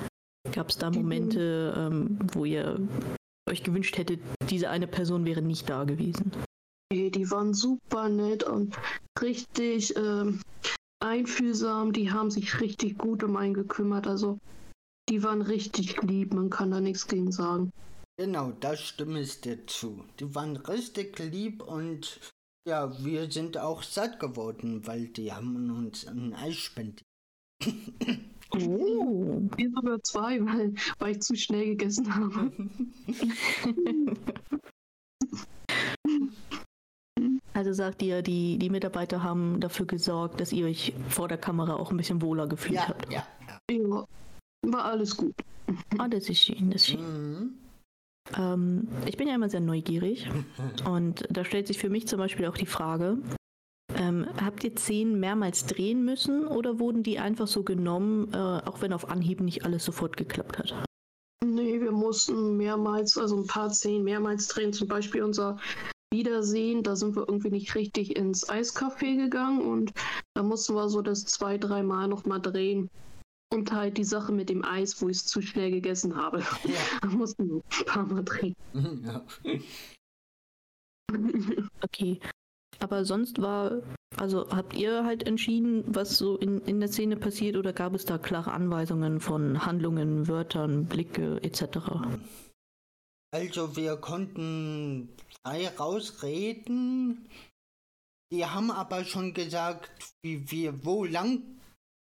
gab 0.53 0.69
es 0.69 0.77
da 0.77 0.91
Momente, 0.91 1.75
ähm, 1.77 2.19
wo 2.35 2.45
ihr 2.45 2.79
euch 3.49 3.63
gewünscht 3.63 3.97
hättet, 3.97 4.21
diese 4.51 4.69
eine 4.69 4.87
Person 4.87 5.25
wäre 5.25 5.41
nicht 5.41 5.71
da 5.71 5.85
gewesen? 5.85 6.33
Ey, 6.93 7.11
die 7.11 7.31
waren 7.31 7.55
super 7.55 8.11
nett 8.11 8.45
und 8.45 8.77
richtig 9.21 9.97
ähm, 9.97 10.41
einfühlsam. 11.03 11.93
Die 11.93 12.11
haben 12.11 12.31
sich 12.31 12.61
richtig 12.61 12.99
gut 12.99 13.23
um 13.23 13.37
einen 13.37 13.55
gekümmert. 13.55 14.07
Also, 14.07 14.39
die 15.09 15.23
waren 15.23 15.43
richtig 15.43 16.01
lieb. 16.03 16.33
Man 16.33 16.51
kann 16.51 16.71
da 16.71 16.81
nichts 16.81 17.07
gegen 17.07 17.33
sagen. 17.33 17.71
Genau, 18.19 18.53
da 18.61 18.77
stimme 18.77 19.21
ich 19.21 19.41
dir 19.41 19.67
zu. 19.67 20.05
Die 20.21 20.35
waren 20.35 20.57
richtig 20.57 21.19
lieb 21.19 21.63
und 21.63 22.21
ja, 22.69 23.05
wir 23.05 23.31
sind 23.31 23.59
auch 23.59 23.83
satt 23.83 24.21
geworden, 24.21 24.87
weil 24.87 25.09
die 25.09 25.33
haben 25.33 25.71
uns 25.71 26.07
ein 26.07 26.35
Eis 26.35 26.57
spendiert. 26.57 27.03
Oh. 28.55 29.41
Wir 29.57 29.71
sogar 29.71 30.03
zwei, 30.03 30.39
weil, 30.45 30.75
weil 30.99 31.13
ich 31.13 31.23
zu 31.23 31.35
schnell 31.37 31.69
gegessen 31.69 32.15
habe. 32.15 32.53
Also 37.55 37.73
sagt 37.73 38.03
ihr, 38.03 38.23
die, 38.23 38.59
die 38.59 38.71
Mitarbeiter 38.71 39.23
haben 39.23 39.61
dafür 39.61 39.87
gesorgt, 39.87 40.41
dass 40.41 40.53
ihr 40.53 40.67
euch 40.67 40.95
vor 41.09 41.29
der 41.29 41.39
Kamera 41.39 41.75
auch 41.75 41.91
ein 41.91 41.97
bisschen 41.97 42.23
wohler 42.23 42.47
gefühlt 42.47 42.77
Ja, 42.77 42.89
habt. 42.89 43.13
ja, 43.13 43.27
ja. 43.47 43.77
Ja, 43.77 44.07
war 44.67 44.85
alles 44.87 45.17
gut. 45.17 45.35
Ah, 45.99 46.09
das 46.09 46.29
ist 46.29 46.41
schön, 46.41 46.71
das 46.71 46.83
ist 46.83 46.89
schön. 46.89 47.01
Mhm. 47.43 47.55
Ähm, 48.37 48.89
ich 49.07 49.17
bin 49.17 49.29
ja 49.29 49.35
immer 49.35 49.49
sehr 49.49 49.61
neugierig 49.61 50.29
und 50.89 51.27
da 51.31 51.45
stellt 51.45 51.67
sich 51.67 51.79
für 51.79 51.89
mich 51.89 52.07
zum 52.09 52.19
Beispiel 52.19 52.47
auch 52.47 52.57
die 52.57 52.67
Frage, 52.67 53.19
ähm, 53.95 54.27
habt 54.45 54.65
ihr 54.65 54.77
Szenen 54.77 55.21
mehrmals 55.21 55.67
drehen 55.67 56.05
müssen 56.05 56.47
oder 56.47 56.79
wurden 56.79 57.03
die 57.03 57.19
einfach 57.19 57.47
so 57.47 57.63
genommen, 57.63 58.33
äh, 58.33 58.37
auch 58.37 58.81
wenn 58.83 58.93
auf 58.93 59.09
Anhieb 59.09 59.41
nicht 59.41 59.65
alles 59.65 59.85
sofort 59.85 60.17
geklappt 60.17 60.59
hat? 60.59 60.75
Nee, 61.45 61.81
wir 61.81 61.93
mussten 61.93 62.57
mehrmals, 62.57 63.17
also 63.19 63.37
ein 63.37 63.47
paar 63.47 63.71
Szenen 63.71 64.05
mehrmals 64.05 64.49
drehen. 64.49 64.73
Zum 64.73 64.89
Beispiel 64.89 65.23
unser 65.23 65.59
Wiedersehen, 66.13 66.85
da 66.85 66.95
sind 66.95 67.17
wir 67.17 67.27
irgendwie 67.27 67.51
nicht 67.51 67.75
richtig 67.75 68.17
ins 68.17 68.49
Eiscafé 68.49 69.17
gegangen 69.17 69.63
und 69.63 69.93
da 70.35 70.45
mussten 70.45 70.75
wir 70.75 70.89
so 70.89 71.03
das 71.03 71.25
zwei, 71.25 71.59
dreimal 71.59 72.07
nochmal 72.07 72.41
drehen. 72.41 72.89
Und 73.53 73.73
halt 73.73 73.99
die 73.99 74.05
Sache 74.05 74.33
mit 74.33 74.49
dem 74.49 74.65
Eis, 74.65 75.03
wo 75.03 75.09
ich 75.09 75.19
es 75.19 75.27
zu 75.27 75.43
schnell 75.43 75.71
gegessen 75.71 76.17
habe. 76.17 76.39
Ja. 76.39 76.47
Da 77.03 77.09
mussten 77.09 77.49
wir 77.49 77.57
ein 77.57 77.85
paar 77.85 78.07
Mal 78.07 78.23
drehen. 78.23 78.55
ja. 79.05 79.25
Okay. 81.83 82.21
Aber 82.79 83.05
sonst 83.05 83.41
war, 83.41 83.83
also 84.17 84.49
habt 84.51 84.75
ihr 84.75 85.05
halt 85.05 85.27
entschieden, 85.27 85.85
was 85.87 86.17
so 86.17 86.37
in, 86.39 86.61
in 86.63 86.81
der 86.81 86.89
Szene 86.89 87.17
passiert 87.17 87.57
oder 87.57 87.73
gab 87.73 87.95
es 87.95 88.05
da 88.05 88.19
klare 88.19 88.53
Anweisungen 88.53 89.21
von 89.21 89.65
Handlungen, 89.65 90.27
Wörtern, 90.27 90.87
Blicke 90.87 91.41
etc.? 91.43 91.79
Also 93.33 93.77
wir 93.77 93.97
konnten 93.97 95.09
frei 95.43 95.69
rausreden. 95.69 97.29
Die 98.31 98.45
haben 98.45 98.71
aber 98.71 99.05
schon 99.05 99.35
gesagt, 99.35 100.15
wie 100.23 100.51
wir 100.51 100.85
wo 100.85 101.05
lang 101.05 101.61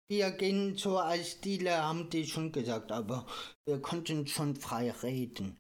wir 0.09 0.31
gehen 0.31 0.77
zur 0.77 1.05
Eisdiele, 1.05 1.83
haben 1.83 2.09
die 2.11 2.27
schon 2.27 2.53
gesagt, 2.53 2.93
aber 2.93 3.27
wir 3.67 3.81
konnten 3.81 4.27
schon 4.27 4.55
frei 4.55 4.93
reden. 5.03 5.59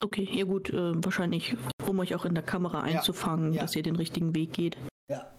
Okay, 0.00 0.28
ja 0.30 0.44
gut, 0.44 0.68
äh, 0.70 1.02
wahrscheinlich, 1.02 1.56
um 1.86 1.98
euch 2.00 2.14
auch 2.14 2.26
in 2.26 2.34
der 2.34 2.44
Kamera 2.44 2.82
einzufangen, 2.82 3.54
ja. 3.54 3.62
dass 3.62 3.74
ihr 3.74 3.82
den 3.82 3.96
richtigen 3.96 4.34
Weg 4.34 4.52
geht. 4.52 4.76
Ja. 5.10 5.32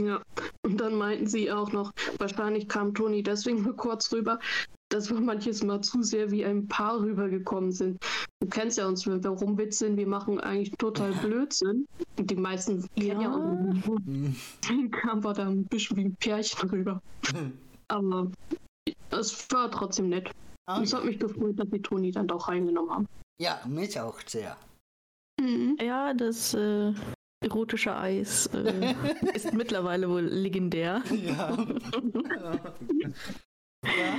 Ja, 0.00 0.22
und 0.64 0.80
dann 0.80 0.94
meinten 0.94 1.28
sie 1.28 1.52
auch 1.52 1.70
noch, 1.72 1.92
wahrscheinlich 2.18 2.68
kam 2.68 2.94
Toni 2.94 3.22
deswegen 3.22 3.62
nur 3.62 3.76
kurz 3.76 4.10
rüber, 4.12 4.40
dass 4.90 5.08
wir 5.10 5.20
manches 5.20 5.62
Mal 5.62 5.80
zu 5.80 6.02
sehr 6.02 6.30
wie 6.30 6.44
ein 6.44 6.66
Paar 6.68 7.00
rübergekommen 7.00 7.72
sind. 7.72 7.98
Du 8.40 8.48
kennst 8.48 8.76
ja 8.78 8.86
uns, 8.86 9.06
wenn 9.06 9.22
wir 9.22 9.30
rumwitzeln, 9.30 9.96
wir 9.96 10.06
machen 10.06 10.40
eigentlich 10.40 10.72
total 10.78 11.12
Blödsinn. 11.22 11.86
Und 12.18 12.30
die 12.30 12.36
meisten 12.36 12.86
kennen 12.96 13.20
ja 13.20 13.22
Ja. 13.22 13.34
uns. 13.34 13.86
Hm. 14.06 14.36
Dann 14.68 14.90
kam 14.90 15.24
wir 15.24 15.32
da 15.32 15.46
ein 15.48 15.64
bisschen 15.64 15.96
wie 15.96 16.04
ein 16.06 16.14
Pärchen 16.16 16.68
rüber. 16.70 17.00
Aber 17.88 18.30
es 19.10 19.46
war 19.50 19.70
trotzdem 19.70 20.08
nett. 20.10 20.30
Ah, 20.66 20.80
Es 20.82 20.92
hat 20.92 21.04
mich 21.04 21.18
gefreut, 21.18 21.58
dass 21.58 21.68
die 21.70 21.82
Toni 21.82 22.10
dann 22.12 22.26
doch 22.28 22.48
reingenommen 22.48 22.90
haben. 22.92 23.08
ja, 23.40 23.60
mich 23.66 23.98
auch 23.98 24.20
sehr. 24.26 24.56
Mhm. 25.40 25.76
Ja, 25.80 26.12
das 26.14 26.54
äh, 26.54 26.92
erotische 27.44 27.96
Eis 27.96 28.46
äh, 28.52 28.94
ist 29.34 29.52
mittlerweile 29.54 30.08
wohl 30.08 30.22
legendär. 30.22 31.02
Ja. 31.10 31.56
ja. 33.84 34.14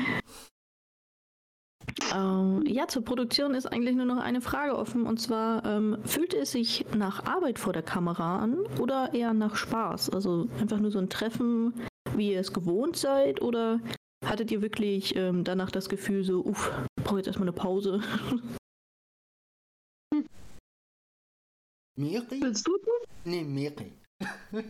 Ähm, 2.13 2.63
ja, 2.65 2.87
zur 2.87 3.03
Produktion 3.03 3.53
ist 3.53 3.65
eigentlich 3.65 3.95
nur 3.95 4.05
noch 4.05 4.17
eine 4.17 4.41
Frage 4.41 4.77
offen 4.77 5.05
und 5.05 5.19
zwar, 5.19 5.65
ähm, 5.65 5.97
fühlt 6.03 6.33
es 6.33 6.51
sich 6.51 6.85
nach 6.95 7.25
Arbeit 7.25 7.59
vor 7.59 7.73
der 7.73 7.83
Kamera 7.83 8.39
an 8.39 8.59
oder 8.79 9.13
eher 9.13 9.33
nach 9.33 9.55
Spaß? 9.55 10.09
Also 10.09 10.47
einfach 10.59 10.79
nur 10.79 10.91
so 10.91 10.99
ein 10.99 11.09
Treffen, 11.09 11.73
wie 12.15 12.33
ihr 12.33 12.39
es 12.39 12.53
gewohnt 12.53 12.97
seid 12.97 13.41
oder 13.41 13.79
hattet 14.25 14.51
ihr 14.51 14.61
wirklich 14.61 15.15
ähm, 15.15 15.43
danach 15.43 15.71
das 15.71 15.89
Gefühl 15.89 16.23
so, 16.23 16.45
uff, 16.45 16.71
brauche 17.03 17.17
jetzt 17.17 17.27
erstmal 17.27 17.49
eine 17.49 17.57
Pause? 17.57 18.01
Miri? 21.97 22.41
Willst 22.41 22.67
du? 22.67 22.77
Nee, 23.25 23.43
Miri. 23.43 23.93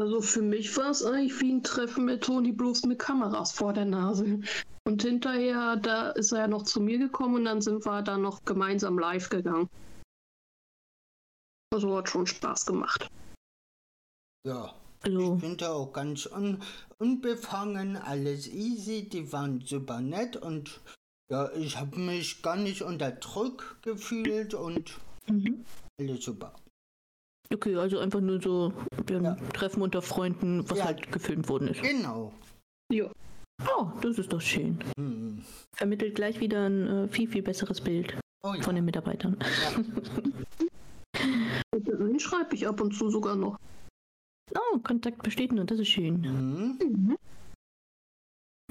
Also 0.00 0.20
für 0.20 0.42
mich 0.42 0.76
war 0.76 0.90
es 0.90 1.04
eigentlich 1.04 1.40
wie 1.40 1.52
ein 1.52 1.62
Treffen 1.62 2.04
mit 2.04 2.24
Toni, 2.24 2.52
bloß 2.52 2.84
mit 2.84 2.98
Kameras 2.98 3.52
vor 3.52 3.72
der 3.72 3.84
Nase. 3.84 4.40
Und 4.86 5.02
hinterher, 5.02 5.76
da 5.76 6.10
ist 6.10 6.32
er 6.32 6.40
ja 6.40 6.48
noch 6.48 6.62
zu 6.62 6.80
mir 6.80 6.98
gekommen 6.98 7.36
und 7.36 7.44
dann 7.44 7.60
sind 7.60 7.84
wir 7.84 8.02
dann 8.02 8.22
noch 8.22 8.44
gemeinsam 8.44 8.98
live 8.98 9.28
gegangen. 9.28 9.68
Also 11.72 11.96
hat 11.96 12.08
schon 12.08 12.26
Spaß 12.26 12.66
gemacht. 12.66 13.08
Ja. 14.46 14.74
Also, 15.02 15.34
Ich 15.34 15.40
bin 15.40 15.56
da 15.56 15.72
auch 15.72 15.92
ganz 15.92 16.26
un 16.26 16.62
unbefangen, 16.98 17.96
alles 17.96 18.46
easy, 18.48 19.08
die 19.08 19.32
waren 19.32 19.62
super 19.62 20.00
nett 20.00 20.36
und 20.36 20.80
ja, 21.30 21.50
ich 21.52 21.78
habe 21.78 21.98
mich 21.98 22.42
gar 22.42 22.56
nicht 22.56 22.82
unter 22.82 23.10
Druck 23.10 23.78
gefühlt 23.80 24.52
und 24.52 24.98
mhm. 25.26 25.64
alles 25.98 26.24
super. 26.24 26.52
Okay, 27.52 27.76
also 27.76 27.98
einfach 27.98 28.20
nur 28.20 28.40
so 28.40 28.72
ein 29.08 29.24
Ja. 29.24 29.34
Treffen 29.52 29.82
unter 29.82 30.02
Freunden, 30.02 30.68
was 30.70 30.78
Ja. 30.78 30.84
halt 30.86 31.10
gefilmt 31.12 31.48
worden 31.48 31.68
ist. 31.68 31.82
Genau. 31.82 32.32
Jo. 32.92 33.10
Oh, 33.76 33.86
das 34.00 34.18
ist 34.18 34.32
doch 34.32 34.40
schön. 34.40 34.78
Hm. 34.98 35.42
Vermittelt 35.76 36.14
gleich 36.14 36.40
wieder 36.40 36.66
ein 36.66 36.86
äh, 36.86 37.08
viel, 37.08 37.28
viel 37.28 37.42
besseres 37.42 37.80
Bild 37.80 38.16
Oh 38.42 38.54
ja. 38.54 38.62
von 38.62 38.74
den 38.74 38.84
Mitarbeitern. 38.84 39.36
Den 41.74 42.18
schreibe 42.18 42.54
ich 42.54 42.66
ab 42.66 42.80
und 42.80 42.92
zu 42.94 43.10
sogar 43.10 43.36
noch. 43.36 43.58
Oh, 44.54 44.78
Kontakt 44.78 45.22
besteht 45.22 45.52
nur, 45.52 45.64
das 45.64 45.78
ist 45.78 45.88
schön. 45.88 46.24
Hm. 46.24 47.16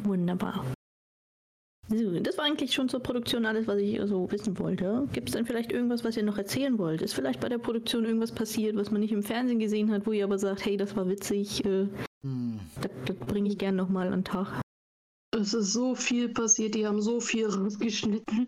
Wunderbar. 0.01 0.65
So, 1.89 2.19
das 2.19 2.38
war 2.38 2.46
eigentlich 2.46 2.74
schon 2.74 2.88
zur 2.88 3.00
Produktion 3.00 3.46
alles, 3.48 3.65
was 3.67 3.77
ich 3.79 4.00
so 4.05 4.31
wissen 4.31 4.58
wollte. 4.60 5.08
Gibt 5.12 5.29
es 5.29 5.36
denn 5.36 5.46
vielleicht 5.46 5.72
irgendwas, 5.72 6.03
was 6.03 6.15
ihr 6.17 6.24
noch 6.24 6.38
erzählen 6.38 6.77
wollt? 6.77 7.01
Ist 7.01 7.13
vielleicht 7.13 7.39
bei 7.39 7.50
der 7.50 7.58
Produktion 7.58 8.05
irgendwas 8.05 8.31
passiert, 8.31 8.75
was 8.75 8.92
man 8.92 9.01
nicht 9.01 9.11
im 9.11 9.24
Fernsehen 9.24 9.57
gesehen 9.59 9.90
hat, 9.92 10.05
wo 10.05 10.11
ihr 10.11 10.24
aber 10.24 10.37
sagt, 10.37 10.66
hey, 10.66 10.77
das 10.77 10.96
war 10.96 11.07
witzig, 11.09 11.66
äh, 11.66 11.87
Hm. 12.24 12.59
das, 12.81 12.92
das 13.05 13.16
bringe 13.27 13.50
ich 13.50 13.57
gern 13.57 13.75
nochmal 13.75 14.07
an 14.07 14.20
den 14.20 14.24
Tag. 14.25 14.61
Es 15.35 15.53
ist 15.53 15.72
so 15.74 15.96
viel 15.96 16.29
passiert, 16.29 16.75
die 16.75 16.85
haben 16.85 17.01
so 17.01 17.20
viel 17.22 17.48
rausgeschnitten. 17.50 18.48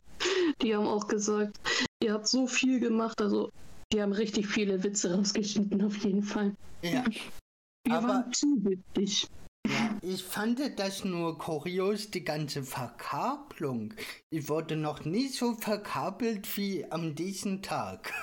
Die 0.62 0.76
haben 0.76 0.86
auch 0.88 1.08
gesagt, 1.08 1.58
ihr 2.04 2.14
habt 2.14 2.28
so 2.28 2.46
viel 2.48 2.80
gemacht, 2.80 3.22
also 3.22 3.50
die 3.94 4.02
haben 4.02 4.12
richtig 4.12 4.48
viele 4.48 4.84
Witze 4.84 5.16
rausgeschnitten, 5.16 5.82
auf 5.84 5.96
jeden 6.04 6.22
Fall. 6.24 6.54
Ja. 6.84 7.04
Wir 7.86 7.96
Aber- 7.96 8.08
waren 8.08 8.34
zu 8.34 8.48
witzig. 8.64 9.28
Ja, 9.68 9.98
ich 10.02 10.24
fand 10.24 10.60
das 10.80 11.04
nur 11.06 11.38
kurios, 11.38 12.10
die 12.12 12.24
ganze 12.24 12.64
Verkabelung. 12.64 13.94
Ich 14.30 14.50
wurde 14.50 14.76
noch 14.76 15.06
nie 15.06 15.28
so 15.28 15.54
verkabelt 15.56 16.58
wie 16.58 16.86
am 16.92 17.16
diesem 17.16 17.62
Tag. 17.62 18.14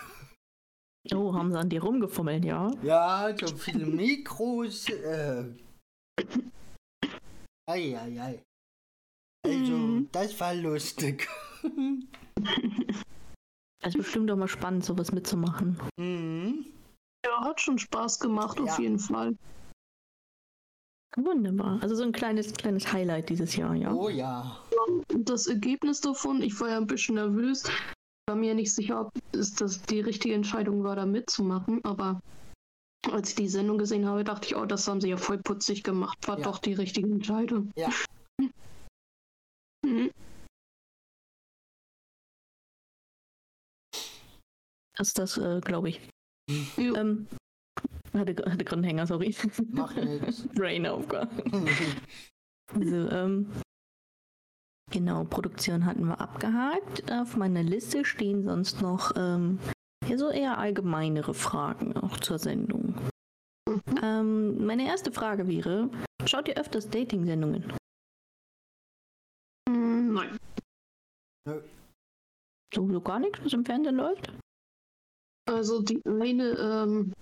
Oh, 1.15 1.33
haben 1.35 1.53
sie 1.53 1.59
an 1.59 1.71
dir 1.71 1.83
rumgefummelt, 1.83 2.45
ja? 2.45 2.71
Ja, 2.83 3.35
so 3.39 3.57
viele 3.57 3.87
Mikros. 3.87 4.89
Äh. 4.91 5.45
Ei, 7.71 7.97
ei, 7.99 8.21
ei. 8.21 8.43
Also, 9.47 9.73
Mhm. 9.73 10.09
das 10.13 10.39
war 10.41 10.55
lustig. 10.55 11.29
Also 13.81 13.99
bestimmt 13.99 14.29
doch 14.29 14.37
mal 14.37 14.49
spannend, 14.49 14.85
sowas 14.85 15.13
mitzumachen. 15.13 15.79
mhm. 15.99 16.67
Ja, 17.25 17.41
hat 17.45 17.61
schon 17.61 17.79
Spaß 17.79 18.19
gemacht, 18.19 18.59
Ja. 18.59 18.65
auf 18.65 18.79
jeden 18.81 18.99
Fall. 18.99 19.37
Wunderbar. 21.17 21.83
Also 21.83 21.95
so 21.95 22.03
ein 22.05 22.13
kleines, 22.13 22.53
kleines 22.53 22.93
Highlight 22.93 23.29
dieses 23.31 23.57
Jahr, 23.57 23.75
ja. 23.75 23.93
Oh 23.93 24.09
ja. 24.09 24.63
Das 25.09 25.47
Ergebnis 25.47 26.01
davon, 26.01 26.43
ich 26.43 26.59
war 26.61 26.69
ja 26.71 26.77
ein 26.77 26.87
bisschen 26.87 27.17
nervös, 27.17 27.65
war 28.29 28.37
mir 28.37 28.55
nicht 28.55 28.73
sicher, 28.75 29.01
ob 29.01 29.11
es 29.33 29.55
das 29.55 29.83
die 29.83 30.01
richtige 30.01 30.35
Entscheidung 30.35 30.85
war, 30.85 30.97
da 30.97 31.07
mitzumachen, 31.07 31.81
aber 31.85 32.21
als 33.11 33.31
ich 33.31 33.35
die 33.37 33.49
Sendung 33.49 33.79
gesehen 33.79 34.07
habe, 34.07 34.23
dachte 34.23 34.47
ich, 34.49 34.57
oh, 34.57 34.67
das 34.67 34.87
haben 34.87 35.01
sie 35.01 35.09
ja 35.09 35.17
voll 35.17 35.39
putzig 35.39 35.83
gemacht, 35.83 36.17
war 36.29 36.39
Ja. 36.39 36.45
doch 36.45 36.59
die 36.59 36.75
richtige 36.75 37.09
Entscheidung. 37.11 37.71
Ja. 37.77 37.91
Mhm. 39.85 40.11
Das 44.97 45.09
ist 45.09 45.19
das, 45.19 45.39
äh, 45.39 45.61
glaube 45.61 45.91
ich. 45.91 46.01
Jo. 46.77 46.95
Ähm, 46.97 47.29
hatte, 48.15 48.35
hatte 48.51 48.65
gerade 48.65 48.77
einen 48.77 48.85
Hänger, 48.85 49.07
sorry. 49.07 49.35
Mach 49.71 49.95
nix. 49.95 50.47
Brainaufgabe. 50.55 51.31
So, 52.75 53.09
ähm, 53.09 53.51
genau, 54.93 55.25
Produktion 55.25 55.87
hatten 55.87 56.05
wir 56.05 56.21
abgehakt. 56.21 57.11
Auf 57.11 57.35
meiner 57.35 57.63
Liste 57.63 58.05
stehen 58.05 58.45
sonst 58.45 58.83
noch 58.83 59.13
ähm, 59.17 59.59
ja, 60.07 60.19
so 60.19 60.29
eher 60.29 60.59
allgemeinere 60.59 61.33
Fragen 61.33 61.97
auch 61.97 62.19
zur 62.19 62.39
Sendung. 62.39 62.95
Ähm, 64.03 64.65
meine 64.65 64.87
erste 64.87 65.13
Frage 65.13 65.49
wäre, 65.49 65.91
schaut 66.27 66.49
ihr 66.49 66.59
öfters 66.59 66.89
Dating-Sendungen? 66.91 67.73
Mm, 69.69 70.13
Nein. 70.13 70.37
So, 72.75 72.91
so 72.91 73.01
gar 73.01 73.19
nichts, 73.19 73.43
was 73.43 73.53
im 73.55 73.65
Fernsehen 73.65 73.97
läuft? 73.97 74.33
Also 75.49 75.81
die 75.83 76.03
eine, 76.05 76.51
ähm, 76.59 77.13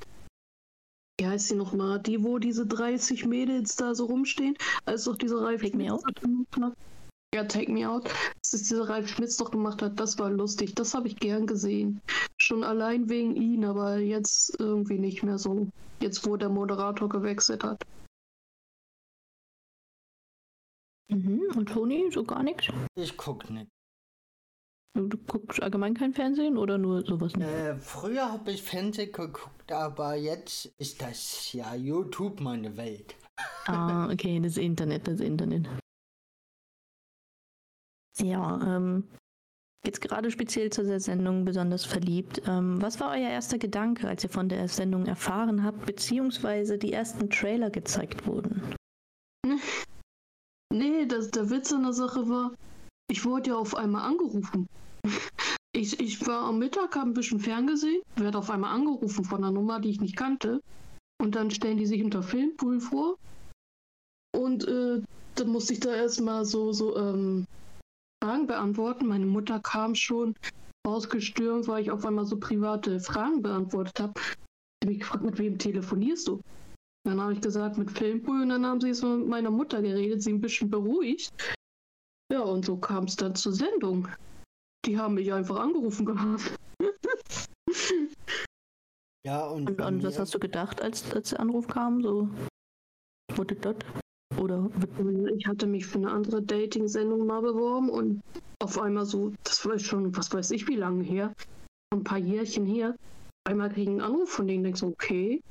wie 1.18 1.26
heißt 1.26 1.48
sie 1.48 1.54
nochmal? 1.54 2.00
Die, 2.00 2.22
wo 2.22 2.38
diese 2.38 2.66
30 2.66 3.24
Mädels 3.26 3.76
da 3.76 3.94
so 3.94 4.06
rumstehen, 4.06 4.56
als 4.84 5.04
doch 5.04 5.16
diese 5.16 5.40
Ralf 5.40 5.62
Take 5.62 5.76
Me 5.76 5.84
Schmitz 5.84 5.92
Out? 5.92 6.02
das 6.04 6.22
gemacht 6.22 6.56
hat. 6.60 6.72
Ja, 7.34 7.44
Take 7.44 7.72
Me 7.72 7.88
Out. 7.88 8.04
Als 8.04 8.52
es 8.52 8.62
dieser 8.64 8.88
Ralf 8.88 9.08
Schmitz 9.08 9.36
doch 9.36 9.50
gemacht 9.50 9.82
hat, 9.82 9.98
das 9.98 10.18
war 10.18 10.30
lustig. 10.30 10.74
Das 10.74 10.94
habe 10.94 11.08
ich 11.08 11.16
gern 11.16 11.46
gesehen. 11.46 12.00
Schon 12.40 12.64
allein 12.64 13.08
wegen 13.08 13.34
ihn, 13.36 13.64
aber 13.64 13.98
jetzt 13.98 14.58
irgendwie 14.58 14.98
nicht 14.98 15.22
mehr 15.22 15.38
so. 15.38 15.68
Jetzt, 16.00 16.26
wo 16.26 16.36
der 16.36 16.50
Moderator 16.50 17.08
gewechselt 17.08 17.64
hat. 17.64 17.82
Mhm. 21.08 21.42
Und 21.56 21.68
Toni, 21.68 22.10
so 22.12 22.24
gar 22.24 22.42
nichts? 22.42 22.68
Ich 22.94 23.16
guck 23.16 23.48
nicht. 23.50 23.70
Du, 24.96 25.18
guckst 25.26 25.62
allgemein 25.62 25.92
kein 25.92 26.14
Fernsehen 26.14 26.56
oder 26.56 26.78
nur 26.78 27.04
sowas 27.04 27.36
nicht? 27.36 27.46
Äh, 27.46 27.76
früher 27.76 28.32
habe 28.32 28.50
ich 28.50 28.62
Fernsehen 28.62 29.12
geguckt, 29.12 29.70
aber 29.70 30.14
jetzt 30.14 30.72
ist 30.78 31.02
das 31.02 31.52
ja 31.52 31.74
YouTube 31.74 32.40
meine 32.40 32.78
Welt. 32.78 33.14
Ah, 33.66 34.10
okay, 34.10 34.40
das 34.40 34.56
Internet, 34.56 35.06
das 35.06 35.20
Internet. 35.20 35.68
Ja, 38.18 38.58
ähm, 38.76 39.04
jetzt 39.84 40.00
gerade 40.00 40.30
speziell 40.30 40.70
zu 40.70 40.82
der 40.82 41.00
Sendung 41.00 41.44
besonders 41.44 41.84
verliebt. 41.84 42.40
Ähm, 42.46 42.80
was 42.80 42.98
war 42.98 43.10
euer 43.10 43.28
erster 43.28 43.58
Gedanke, 43.58 44.08
als 44.08 44.24
ihr 44.24 44.30
von 44.30 44.48
der 44.48 44.66
Sendung 44.68 45.04
erfahren 45.04 45.62
habt, 45.62 45.84
beziehungsweise 45.84 46.78
die 46.78 46.94
ersten 46.94 47.28
Trailer 47.28 47.68
gezeigt 47.68 48.26
wurden? 48.26 48.62
Nee, 50.72 51.04
das, 51.04 51.30
der 51.30 51.50
Witz 51.50 51.70
an 51.72 51.82
der 51.82 51.92
Sache 51.92 52.26
war, 52.30 52.52
ich 53.10 53.26
wurde 53.26 53.50
ja 53.50 53.56
auf 53.56 53.74
einmal 53.74 54.08
angerufen. 54.08 54.66
Ich, 55.74 56.00
ich 56.00 56.26
war 56.26 56.44
am 56.44 56.58
Mittag, 56.58 56.96
habe 56.96 57.10
ein 57.10 57.14
bisschen 57.14 57.40
ferngesehen, 57.40 58.00
werde 58.16 58.38
auf 58.38 58.48
einmal 58.48 58.74
angerufen 58.74 59.24
von 59.24 59.44
einer 59.44 59.52
Nummer, 59.52 59.78
die 59.78 59.90
ich 59.90 60.00
nicht 60.00 60.16
kannte. 60.16 60.62
Und 61.20 61.34
dann 61.34 61.50
stellen 61.50 61.76
die 61.76 61.86
sich 61.86 62.02
unter 62.02 62.22
Filmpool 62.22 62.80
vor. 62.80 63.16
Und 64.34 64.66
äh, 64.66 65.02
dann 65.34 65.48
musste 65.48 65.74
ich 65.74 65.80
da 65.80 65.94
erstmal 65.94 66.44
so, 66.44 66.72
so 66.72 66.96
ähm, 66.96 67.46
Fragen 68.22 68.46
beantworten. 68.46 69.06
Meine 69.06 69.26
Mutter 69.26 69.60
kam 69.60 69.94
schon 69.94 70.34
rausgestürmt, 70.86 71.68
weil 71.68 71.82
ich 71.82 71.90
auf 71.90 72.04
einmal 72.04 72.26
so 72.26 72.38
private 72.38 73.00
Fragen 73.00 73.42
beantwortet 73.42 74.00
habe. 74.00 74.12
Ich 74.16 74.84
habe 74.84 74.92
mich 74.92 75.00
gefragt, 75.00 75.24
mit 75.24 75.38
wem 75.38 75.58
telefonierst 75.58 76.28
du? 76.28 76.40
Dann 77.04 77.20
habe 77.20 77.34
ich 77.34 77.40
gesagt, 77.40 77.78
mit 77.78 77.90
Filmpool 77.90 78.42
und 78.42 78.48
dann 78.48 78.66
haben 78.66 78.80
sie 78.80 78.92
so 78.94 79.08
mit 79.08 79.28
meiner 79.28 79.50
Mutter 79.50 79.80
geredet, 79.80 80.22
sie 80.22 80.32
ein 80.32 80.40
bisschen 80.40 80.70
beruhigt. 80.70 81.30
Ja, 82.32 82.40
und 82.40 82.64
so 82.64 82.76
kam 82.76 83.04
es 83.04 83.16
dann 83.16 83.34
zur 83.34 83.52
Sendung. 83.52 84.08
Die 84.86 84.98
haben 84.98 85.14
mich 85.14 85.32
einfach 85.32 85.58
angerufen 85.58 86.06
gehabt. 86.06 86.56
Ja, 89.26 89.46
und, 89.48 89.68
Und, 89.68 89.80
und 89.80 90.02
was 90.04 90.18
hast 90.18 90.34
du 90.34 90.38
gedacht, 90.38 90.80
als, 90.80 91.12
als 91.12 91.30
der 91.30 91.40
Anruf 91.40 91.66
kam? 91.66 92.00
So, 92.00 92.28
wurde 93.34 93.56
das? 93.56 93.76
Oder 94.38 94.70
Ich 95.36 95.46
hatte 95.46 95.66
mich 95.66 95.86
für 95.86 95.98
eine 95.98 96.12
andere 96.12 96.42
Dating-Sendung 96.42 97.26
mal 97.26 97.40
beworben 97.42 97.90
und 97.90 98.22
auf 98.62 98.78
einmal 98.78 99.04
so, 99.04 99.32
das 99.42 99.64
war 99.66 99.78
schon, 99.78 100.16
was 100.16 100.32
weiß 100.32 100.52
ich, 100.52 100.68
wie 100.68 100.76
lange 100.76 101.02
her, 101.02 101.32
ein 101.92 102.04
paar 102.04 102.18
Jährchen 102.18 102.66
her, 102.66 102.94
einmal 103.44 103.70
kriege 103.70 103.82
ich 103.82 103.88
einen 103.88 104.00
Anruf 104.00 104.30
von 104.30 104.46
denen, 104.46 104.62
denkst 104.64 104.80
so, 104.80 104.88
okay, 104.88 105.42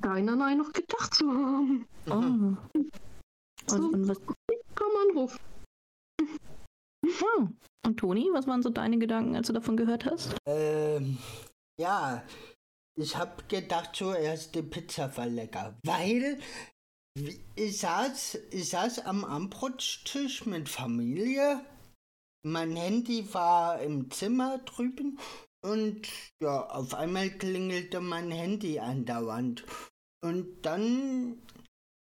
keiner 0.00 0.36
nein 0.36 0.58
noch 0.58 0.72
gedacht 0.72 1.14
zu 1.14 1.30
haben. 1.30 1.86
oh. 2.06 2.78
Und, 2.78 2.90
So, 3.66 3.76
und, 3.76 4.08
was, 4.08 4.18
komm 4.74 4.92
Anruf. 5.08 5.38
oh. 7.22 7.48
Und 7.88 7.96
Toni, 7.96 8.28
was 8.32 8.46
waren 8.46 8.62
so 8.62 8.70
deine 8.70 8.98
Gedanken, 8.98 9.34
als 9.34 9.48
du 9.48 9.52
davon 9.52 9.76
gehört 9.76 10.04
hast? 10.04 10.36
Ähm, 10.46 11.18
ja, 11.80 12.22
ich 12.96 13.16
hab 13.16 13.48
gedacht 13.48 13.96
zuerst, 13.96 14.54
die 14.54 14.62
Pizza 14.62 15.16
war 15.16 15.26
lecker, 15.26 15.78
weil 15.84 16.38
ich 17.56 17.78
saß, 17.78 18.38
ich 18.50 18.68
saß 18.68 19.00
am 19.00 19.24
Abendbrotstisch 19.24 20.46
mit 20.46 20.68
Familie. 20.68 21.64
Mein 22.44 22.76
Handy 22.76 23.32
war 23.34 23.80
im 23.80 24.10
Zimmer 24.10 24.58
drüben 24.58 25.18
und 25.64 26.08
ja, 26.40 26.66
auf 26.70 26.94
einmal 26.94 27.30
klingelte 27.30 28.00
mein 28.00 28.30
Handy 28.30 28.78
andauernd. 28.78 29.64
Und 30.24 30.62
dann 30.62 31.42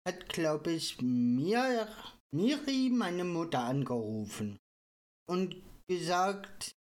hat, 0.07 0.29
glaube 0.29 0.71
ich, 0.71 1.01
mir, 1.01 1.87
Miri, 2.33 2.89
meine 2.89 3.23
Mutter, 3.23 3.59
angerufen 3.59 4.57
und 5.29 5.55
gesagt, 5.87 6.75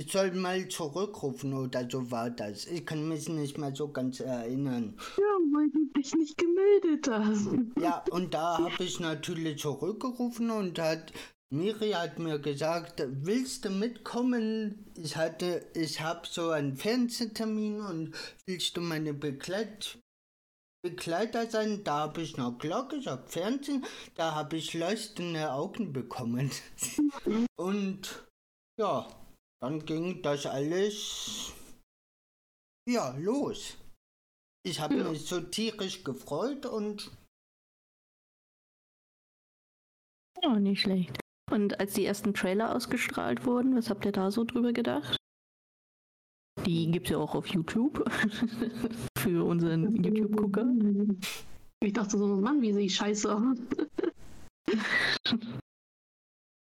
ich 0.00 0.12
soll 0.12 0.30
mal 0.32 0.68
zurückrufen 0.68 1.54
oder 1.54 1.88
so 1.90 2.10
war 2.10 2.30
das. 2.30 2.66
Ich 2.66 2.86
kann 2.86 3.08
mich 3.08 3.28
nicht 3.28 3.58
mehr 3.58 3.74
so 3.74 3.90
ganz 3.90 4.20
erinnern. 4.20 4.96
Ja, 5.16 5.22
weil 5.52 5.70
du 5.70 5.86
dich 5.96 6.14
nicht 6.14 6.38
gemeldet 6.38 7.08
hast. 7.08 7.48
Ja, 7.80 8.04
und 8.10 8.32
da 8.32 8.58
habe 8.58 8.84
ich 8.84 9.00
natürlich 9.00 9.58
zurückgerufen 9.58 10.50
und 10.50 10.78
hat 10.78 11.12
Miri 11.50 11.92
hat 11.92 12.18
mir 12.18 12.38
gesagt, 12.38 13.02
willst 13.06 13.64
du 13.64 13.70
mitkommen? 13.70 14.92
Ich 14.96 15.16
hatte, 15.16 15.66
ich 15.74 16.00
habe 16.02 16.28
so 16.30 16.50
einen 16.50 16.76
Fernsehtermin 16.76 17.80
und 17.80 18.14
willst 18.46 18.76
du 18.76 18.82
meine 18.82 19.14
Begleit 19.14 19.98
Begleiter 20.82 21.50
sein? 21.50 21.82
Da 21.82 22.00
habe 22.00 22.20
ich 22.20 22.36
noch 22.36 22.58
klar 22.58 22.86
gesagt, 22.86 23.32
Fernsehen, 23.32 23.84
da 24.14 24.34
habe 24.34 24.56
ich 24.56 24.74
leuchtende 24.74 25.50
Augen 25.50 25.92
bekommen. 25.92 26.50
Und 27.56 28.27
ja, 28.78 29.08
dann 29.62 29.84
ging 29.84 30.22
das 30.22 30.46
alles 30.46 31.52
ja 32.88 33.10
los. 33.18 33.76
Ich 34.66 34.80
habe 34.80 34.96
Ja. 34.96 35.10
mich 35.10 35.26
so 35.26 35.40
tierisch 35.40 36.04
gefreut 36.04 36.66
und 36.66 37.10
Oh, 40.44 40.54
nicht 40.54 40.82
schlecht. 40.82 41.18
Und 41.50 41.80
als 41.80 41.94
die 41.94 42.04
ersten 42.04 42.32
Trailer 42.32 42.74
ausgestrahlt 42.76 43.44
wurden, 43.44 43.74
was 43.76 43.90
habt 43.90 44.04
ihr 44.04 44.12
da 44.12 44.30
so 44.30 44.44
drüber 44.44 44.72
gedacht? 44.72 45.16
Die 46.64 46.90
gibt's 46.90 47.10
ja 47.10 47.18
auch 47.18 47.34
auf 47.34 47.46
YouTube. 47.48 48.04
Für 49.18 49.44
unseren 49.44 49.96
YouTube-Gucker. 49.96 50.66
Ich 51.82 51.92
dachte 51.92 52.18
so, 52.18 52.36
Mann, 52.36 52.62
wie 52.62 52.72
sehe 52.72 52.84
ich 52.86 52.94
scheiße 52.94 53.34
aus. 53.34 53.58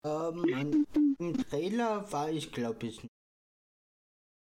Ähm, 0.04 0.86
im 1.18 1.36
Trailer 1.48 2.10
war 2.12 2.30
ich 2.30 2.52
glaube 2.52 2.86
ich 2.86 3.02
nicht. 3.02 3.12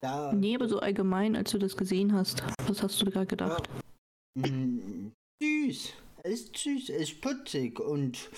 Da 0.02 0.34
Nee, 0.34 0.56
aber 0.56 0.68
so 0.68 0.80
allgemein, 0.80 1.36
als 1.36 1.52
du 1.52 1.58
das 1.60 1.78
gesehen 1.78 2.14
hast, 2.14 2.44
was 2.68 2.84
hast 2.84 3.02
du 3.02 3.06
da 3.06 3.24
gedacht? 3.24 3.70
mm, 4.36 5.12
süß. 5.42 5.94
Er 6.24 6.32
ist 6.32 6.58
süß, 6.58 6.90
er 6.90 7.00
ist 7.00 7.22
putzig 7.22 7.80
und 7.80 8.30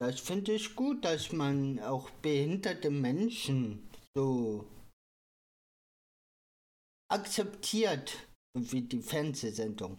das 0.00 0.20
finde 0.20 0.52
ich 0.52 0.74
gut, 0.74 1.04
dass 1.04 1.32
man 1.32 1.78
auch 1.80 2.10
behinderte 2.10 2.90
Menschen 2.90 3.88
so 4.16 4.66
akzeptiert 7.10 8.26
wie 8.58 8.82
die 8.82 9.00
Fernsehsendung. 9.00 9.98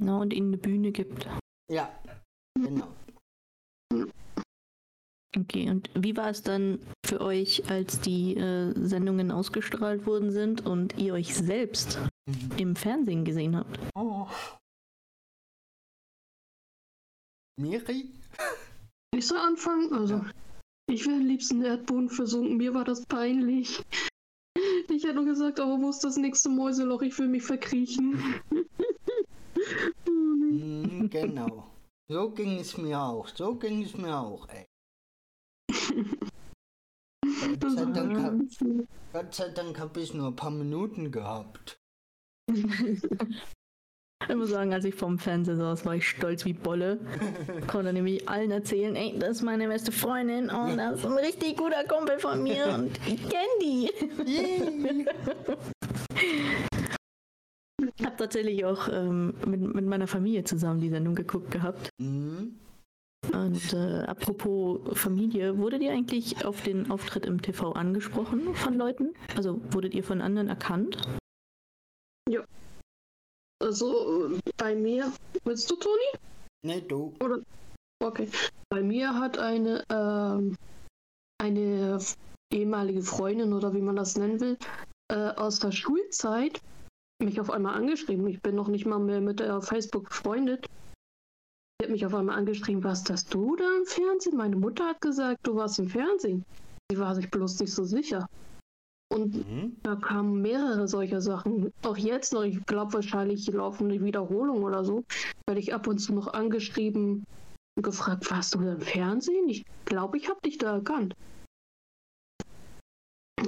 Na, 0.00 0.18
und 0.18 0.32
ihnen 0.32 0.48
eine 0.48 0.58
Bühne 0.58 0.90
gibt. 0.92 1.28
Ja, 1.70 2.02
genau. 2.54 2.94
Okay, 5.36 5.68
und 5.68 5.90
wie 5.94 6.16
war 6.16 6.30
es 6.30 6.42
dann 6.42 6.78
für 7.04 7.20
euch, 7.20 7.68
als 7.68 8.00
die 8.00 8.36
äh, 8.36 8.72
Sendungen 8.76 9.32
ausgestrahlt 9.32 10.06
worden 10.06 10.30
sind 10.30 10.64
und 10.64 10.96
ihr 10.98 11.14
euch 11.14 11.34
selbst 11.34 11.98
Mhm. 12.26 12.50
im 12.56 12.76
Fernsehen 12.76 13.24
gesehen 13.24 13.56
habt? 13.56 13.78
Oh. 13.94 14.26
Miri? 17.60 18.10
Ich 19.16 19.28
soll 19.28 19.38
anfangen, 19.38 19.92
also. 19.92 20.14
Ja. 20.14 20.30
Ich 20.90 21.06
wäre 21.06 21.14
am 21.16 21.26
liebsten 21.26 21.60
in 21.60 21.66
Erdboden 21.66 22.08
versunken. 22.10 22.56
Mir 22.56 22.74
war 22.74 22.84
das 22.84 23.04
peinlich. 23.06 23.82
Ich 24.90 25.02
hätte 25.02 25.14
nur 25.14 25.24
gesagt, 25.24 25.58
aber 25.60 25.80
wo 25.80 25.88
ist 25.90 26.04
das 26.04 26.16
nächste 26.16 26.48
Mäuseloch? 26.48 27.02
Ich 27.02 27.18
will 27.18 27.28
mich 27.28 27.42
verkriechen. 27.42 28.18
Mm, 30.06 31.08
genau. 31.08 31.66
So 32.08 32.30
ging 32.30 32.58
es 32.58 32.76
mir 32.76 33.00
auch. 33.00 33.26
So 33.28 33.54
ging 33.54 33.82
es 33.82 33.96
mir 33.96 34.16
auch, 34.16 34.46
ey. 34.48 34.66
Gott 37.60 37.72
sei 37.76 37.84
Dank, 37.86 38.16
hab, 38.18 38.32
war- 38.32 38.84
Gott 39.12 39.34
sei 39.34 39.48
Dank 39.50 39.78
habe 39.78 40.00
ich 40.00 40.14
nur 40.14 40.28
ein 40.28 40.36
paar 40.36 40.50
Minuten 40.50 41.10
gehabt. 41.10 41.76
Ich 44.28 44.36
muss 44.36 44.50
sagen, 44.50 44.72
als 44.72 44.84
ich 44.84 44.94
vom 44.94 45.18
Fernseher 45.18 45.56
saß, 45.56 45.84
war 45.84 45.96
ich 45.96 46.08
stolz 46.08 46.44
wie 46.44 46.52
Bolle. 46.54 46.98
Konnte 47.66 47.92
nämlich 47.92 48.28
allen 48.28 48.50
erzählen, 48.50 48.96
ey, 48.96 49.18
das 49.18 49.38
ist 49.38 49.42
meine 49.42 49.68
beste 49.68 49.92
Freundin 49.92 50.50
und 50.50 50.76
das 50.78 51.00
ist 51.00 51.06
ein 51.06 51.12
richtig 51.12 51.56
guter 51.56 51.84
Kumpel 51.84 52.18
von 52.18 52.42
mir 52.42 52.66
und 52.74 52.96
ich 53.06 53.20
kenne 53.28 53.58
die. 53.62 53.90
Ich 57.96 58.04
habe 58.06 58.16
tatsächlich 58.16 58.64
auch 58.64 58.88
ähm, 58.88 59.34
mit, 59.46 59.60
mit 59.60 59.84
meiner 59.86 60.06
Familie 60.06 60.44
zusammen 60.44 60.80
die 60.80 60.88
Sendung 60.90 61.14
geguckt 61.14 61.50
gehabt. 61.50 61.90
Mm, 62.00 62.48
Und 63.32 63.72
äh, 63.72 64.02
apropos 64.06 64.80
Familie, 64.98 65.58
wurdet 65.58 65.82
ihr 65.82 65.92
eigentlich 65.92 66.44
auf 66.44 66.62
den 66.62 66.90
Auftritt 66.90 67.26
im 67.26 67.40
TV 67.40 67.72
angesprochen 67.72 68.54
von 68.54 68.74
Leuten? 68.74 69.14
Also 69.36 69.60
wurdet 69.70 69.94
ihr 69.94 70.04
von 70.04 70.20
anderen 70.20 70.48
erkannt? 70.48 70.98
Also 73.64 74.28
äh, 74.28 74.38
bei 74.58 74.74
mir, 74.74 75.10
willst 75.44 75.70
du, 75.70 75.76
Toni? 75.76 76.18
ne, 76.64 76.82
du. 76.82 77.14
Okay. 78.02 78.28
Bei 78.68 78.82
mir 78.82 79.14
hat 79.14 79.38
eine, 79.38 79.84
ähm, 79.90 80.56
eine 81.40 81.98
ehemalige 82.52 83.02
Freundin 83.02 83.52
oder 83.52 83.72
wie 83.72 83.80
man 83.80 83.96
das 83.96 84.16
nennen 84.16 84.40
will, 84.40 84.58
äh, 85.10 85.30
aus 85.36 85.60
der 85.60 85.72
Schulzeit 85.72 86.60
mich 87.22 87.40
auf 87.40 87.50
einmal 87.50 87.74
angeschrieben. 87.74 88.26
Ich 88.26 88.42
bin 88.42 88.54
noch 88.54 88.68
nicht 88.68 88.84
mal 88.84 88.98
mehr 88.98 89.20
mit 89.20 89.40
der 89.40 89.62
Facebook 89.62 90.08
befreundet. 90.08 90.66
Sie 91.80 91.86
hat 91.86 91.90
mich 91.90 92.06
auf 92.06 92.14
einmal 92.14 92.38
angeschrieben, 92.38 92.84
was 92.84 93.02
das 93.02 93.26
du 93.26 93.56
da 93.56 93.64
im 93.76 93.86
Fernsehen? 93.86 94.36
Meine 94.36 94.56
Mutter 94.56 94.86
hat 94.86 95.00
gesagt, 95.00 95.40
du 95.46 95.56
warst 95.56 95.78
im 95.78 95.88
Fernsehen. 95.88 96.44
Sie 96.90 96.98
war 96.98 97.14
sich 97.14 97.30
bloß 97.30 97.58
nicht 97.60 97.72
so 97.72 97.84
sicher. 97.84 98.28
Und 99.12 99.34
Mhm. 99.34 99.76
da 99.82 99.96
kamen 99.96 100.40
mehrere 100.40 100.86
solcher 100.86 101.20
Sachen. 101.20 101.72
Auch 101.82 101.96
jetzt 101.96 102.32
noch, 102.32 102.42
ich 102.42 102.64
glaube 102.66 102.92
wahrscheinlich 102.94 103.46
laufen 103.48 103.88
die 103.88 104.02
Wiederholung 104.02 104.62
oder 104.62 104.84
so, 104.84 105.04
werde 105.48 105.60
ich 105.60 105.74
ab 105.74 105.86
und 105.86 105.98
zu 105.98 106.14
noch 106.14 106.28
angeschrieben 106.28 107.24
und 107.76 107.82
gefragt, 107.82 108.30
warst 108.30 108.54
du 108.54 108.60
im 108.60 108.80
Fernsehen? 108.80 109.48
Ich 109.48 109.64
glaube, 109.84 110.16
ich 110.16 110.28
habe 110.28 110.40
dich 110.44 110.58
da 110.58 110.74
erkannt. 110.76 111.14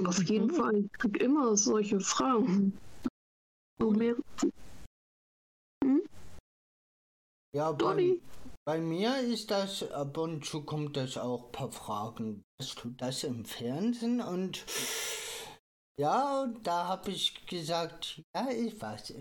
Auf 0.05 0.21
jeden 0.23 0.47
Mhm. 0.47 0.51
Fall, 0.51 0.75
ich 0.77 0.91
kriege 0.93 1.23
immer 1.23 1.55
solche 1.55 1.99
Fragen. 1.99 2.77
So 3.79 3.91
mehr. 3.91 4.15
Ja, 7.57 7.71
bei, 7.71 8.19
bei 8.67 8.79
mir 8.79 9.17
ist 9.19 9.49
das, 9.49 9.89
ab 9.91 10.15
und 10.19 10.45
zu 10.45 10.61
kommt 10.61 10.95
das 10.95 11.17
auch 11.17 11.45
ein 11.47 11.51
paar 11.51 11.71
Fragen. 11.71 12.43
Hast 12.61 12.83
du 12.83 12.89
das 12.91 13.23
im 13.23 13.45
Fernsehen? 13.45 14.21
Und 14.21 14.63
ja, 15.99 16.43
und 16.43 16.67
da 16.67 16.85
habe 16.87 17.09
ich 17.09 17.47
gesagt, 17.47 18.21
ja, 18.35 18.49
ich 18.51 18.79
weiß. 18.79 19.15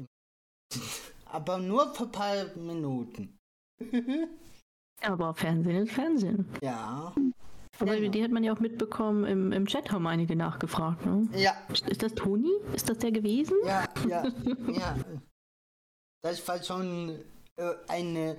Aber 1.25 1.57
nur 1.57 1.95
für 1.95 2.05
ein 2.05 2.13
paar 2.13 2.45
Minuten. 2.57 3.39
Aber 5.03 5.35
Fernsehen 5.35 5.85
ist 5.87 5.93
Fernsehen. 5.93 6.47
ja. 6.63 7.15
Aber 7.79 7.95
Genau. 7.97 8.11
die 8.11 8.23
hat 8.25 8.31
man 8.31 8.43
ja 8.43 8.55
auch 8.55 8.61
mitbekommen, 8.61 9.25
im, 9.25 9.53
im 9.53 9.67
Chat 9.67 9.93
haben 9.93 10.07
einige 10.07 10.35
nachgefragt. 10.35 11.05
Ne? 11.05 11.29
Ja, 11.35 11.55
Ist, 11.69 12.03
das 12.03 12.15
Toni? 12.15 12.51
Ist 12.75 12.89
das 12.89 12.97
der 12.99 13.13
gewesen? 13.13 13.55
ja, 13.67 13.85
ja, 14.09 14.27
ja. 14.69 14.97
Das 16.23 16.47
war 16.49 16.63
schon 16.63 17.23
eine 17.89 18.39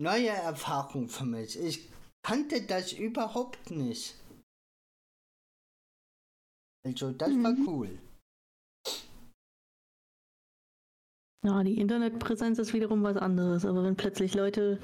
neue 0.00 0.28
Erfahrung 0.30 1.08
für 1.08 1.24
mich. 1.24 1.58
Ich 1.58 1.90
kannte 2.22 2.62
das 2.66 2.92
überhaupt 2.92 3.70
nicht. 3.70 4.14
Also, 6.86 7.12
das 7.12 7.30
war 7.30 7.52
Mhm. 7.52 7.68
cool. 7.68 7.98
Ja, 11.46 11.62
die 11.62 11.78
Internetpräsenz 11.78 12.58
ist 12.58 12.72
wiederum 12.72 13.02
was 13.02 13.16
anderes. 13.16 13.66
Aber 13.66 13.84
wenn 13.84 13.96
plötzlich 13.96 14.34
Leute, 14.34 14.80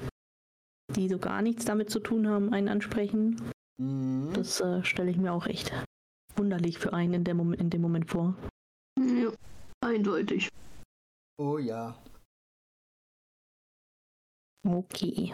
die 0.95 1.09
so 1.09 1.17
gar 1.17 1.41
nichts 1.41 1.65
damit 1.65 1.89
zu 1.89 1.99
tun 1.99 2.27
haben, 2.27 2.53
einen 2.53 2.69
ansprechen, 2.69 3.51
Mhm. 3.79 4.33
das 4.33 4.61
äh, 4.61 4.83
stelle 4.83 5.09
ich 5.09 5.17
mir 5.17 5.33
auch 5.33 5.47
echt 5.47 5.71
wunderlich 6.35 6.77
für 6.77 6.93
einen 6.93 7.15
in, 7.15 7.23
der 7.23 7.33
Mom 7.33 7.53
in 7.53 7.69
dem 7.71 7.81
Moment 7.81 8.09
vor. 8.11 8.35
Ja, 8.99 9.31
eindeutig. 9.83 10.49
Oh 11.39 11.57
ja. 11.57 11.95
Okay. 14.63 15.31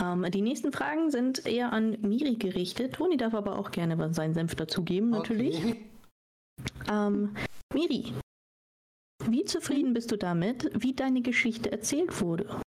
Ähm, 0.00 0.26
die 0.30 0.42
nächsten 0.42 0.72
Fragen 0.72 1.10
sind 1.10 1.46
eher 1.46 1.72
an 1.72 1.98
Miri 2.00 2.36
gerichtet. 2.36 2.94
Toni 2.94 3.16
darf 3.16 3.34
aber 3.34 3.58
auch 3.58 3.70
gerne 3.70 4.12
seinen 4.14 4.34
Senf 4.34 4.54
dazugeben, 4.54 5.10
natürlich. 5.10 5.58
Okay. 5.58 5.90
Ähm, 6.90 7.34
Miri, 7.74 8.12
wie 9.26 9.44
zufrieden 9.44 9.94
bist 9.94 10.10
du 10.10 10.16
damit, 10.16 10.70
wie 10.74 10.94
deine 10.94 11.22
Geschichte 11.22 11.70
erzählt 11.70 12.20
wurde? 12.20 12.60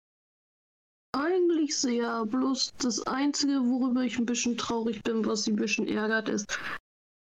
Eigentlich 1.14 1.76
sehr. 1.76 2.26
Bloß 2.26 2.74
das 2.78 3.06
Einzige, 3.06 3.60
worüber 3.64 4.02
ich 4.02 4.18
ein 4.18 4.26
bisschen 4.26 4.56
traurig 4.56 5.02
bin, 5.02 5.24
was 5.24 5.44
sie 5.44 5.52
ein 5.52 5.56
bisschen 5.56 5.86
ärgert, 5.86 6.28
ist, 6.28 6.58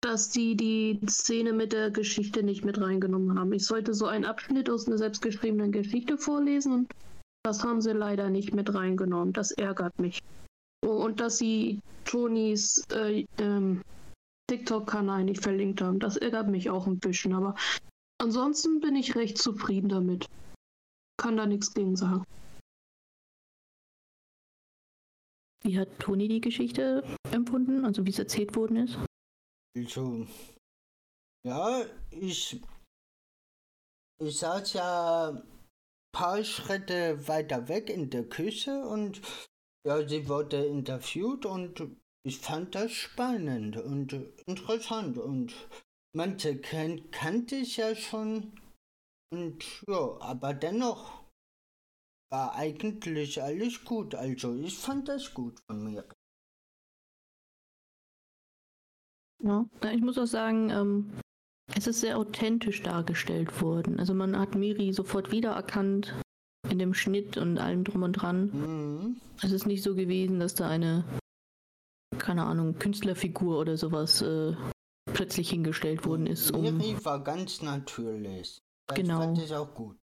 dass 0.02 0.30
die 0.30 0.56
die 0.56 1.00
Szene 1.08 1.54
mit 1.54 1.74
der 1.74 1.92
Geschichte 1.92 2.42
nicht 2.42 2.66
mit 2.66 2.80
reingenommen 2.80 3.38
haben. 3.38 3.54
Ich 3.54 3.66
sollte 3.66 3.94
so 3.94 4.08
einen 4.08 4.26
Abschnitt 4.26 4.70
aus 4.70 4.88
einer 4.88 4.98
selbstgeschriebenen 4.98 5.72
Geschichte 5.72 6.18
vorlesen 6.18 6.74
und 6.74 6.92
das 7.44 7.64
haben 7.64 7.82
sie 7.82 7.94
leider 7.94 8.30
nicht 8.30 8.54
mit 8.54 8.74
reingenommen. 8.74 9.34
Das 9.34 9.52
ärgert 9.52 9.98
mich. 10.00 10.20
Oh, 10.86 11.04
und 11.04 11.20
dass 11.20 11.38
sie 11.38 11.80
Tonys 12.06 12.84
äh, 12.92 13.26
ähm, 13.40 13.82
TikTok-Kanal 14.48 15.24
nicht 15.24 15.42
verlinkt 15.42 15.82
haben, 15.82 16.00
das 16.00 16.18
ärgert 16.18 16.48
mich 16.50 16.70
auch 16.70 16.88
ein 16.88 17.00
bisschen. 17.00 17.34
Aber 17.34 17.56
ansonsten 18.20 18.80
bin 18.80 18.96
ich 18.96 19.16
recht 19.16 19.38
zufrieden 19.38 19.90
damit. 19.90 20.28
Kann 21.18 21.38
da 21.38 21.46
nichts 21.46 21.74
gegen 21.74 21.96
sagen. 21.96 22.24
Wie 25.64 25.80
hat 25.80 26.00
Toni 26.00 26.28
die 26.28 26.42
Geschichte 26.42 27.04
empfunden, 27.32 27.86
also 27.86 28.06
wie 28.06 28.10
es 28.10 28.18
erzählt 28.18 28.56
worden 28.56 28.78
ist? 28.78 28.98
Also, 29.78 30.28
ja, 31.46 31.86
ich, 32.10 32.60
ich 34.20 34.38
saß 34.38 34.74
ja 34.74 35.42
paar 36.14 36.44
Schritte 36.44 37.28
weiter 37.28 37.68
weg 37.68 37.90
in 37.90 38.10
der 38.10 38.28
Küche 38.28 38.82
und 38.86 39.22
ja, 39.88 40.08
sie 40.08 40.28
wurde 40.28 40.66
interviewt 40.66 41.46
und 41.46 41.98
ich 42.24 42.40
fand 42.40 42.76
das 42.76 42.92
spannend 42.92 43.78
und 43.78 44.14
interessant 44.46 45.18
und 45.18 45.54
manche 46.16 46.60
kan 46.60 47.10
kannte 47.12 47.56
ich 47.56 47.78
ja 47.78 47.96
schon 47.96 48.60
und 49.34 49.84
ja, 49.88 50.18
aber 50.20 50.54
dennoch 50.54 51.22
war 52.32 52.56
eigentlich 52.56 53.42
alles 53.42 53.84
gut. 53.84 54.16
Also 54.16 54.56
ich 54.56 54.78
fand 54.78 55.08
das 55.08 55.34
gut 55.34 55.60
von 55.68 55.84
mir. 55.84 56.08
Ja, 59.44 59.66
ich 59.92 60.02
muss 60.02 60.18
auch 60.18 60.26
sagen, 60.26 60.70
ähm, 60.70 61.20
es 61.76 61.88
ist 61.88 62.02
sehr 62.02 62.18
authentisch 62.18 62.82
dargestellt 62.84 63.62
worden. 63.62 64.00
Also 64.00 64.14
man 64.14 64.38
hat 64.38 64.56
Miri 64.56 64.94
sofort 64.94 65.32
wiedererkannt 65.32 66.14
in 66.70 66.80
dem 66.80 66.94
Schnitt 66.94 67.38
und 67.38 67.58
allem 67.58 67.84
drum 67.84 68.04
und 68.04 68.14
dran. 68.14 68.50
Mhm. 68.52 69.22
Es 69.42 69.52
ist 69.52 69.66
nicht 69.66 69.84
so 69.84 69.96
gewesen, 69.96 70.40
dass 70.40 70.56
da 70.56 70.68
eine, 70.70 71.04
keine 72.18 72.44
Ahnung, 72.44 72.78
Künstlerfigur 72.78 73.60
oder 73.60 73.78
sowas 73.78 74.22
äh, 74.22 74.56
plötzlich 75.14 75.50
hingestellt 75.50 76.06
worden 76.06 76.28
ist, 76.28 76.52
um 76.52 76.62
Miri 76.78 77.04
war 77.04 77.24
ganz 77.24 77.62
natürlich. 77.62 78.60
Das 78.88 78.98
Genau. 78.98 79.20
fand 79.20 79.40
ich 79.40 79.54
auch 79.54 79.74
gut. 79.74 79.98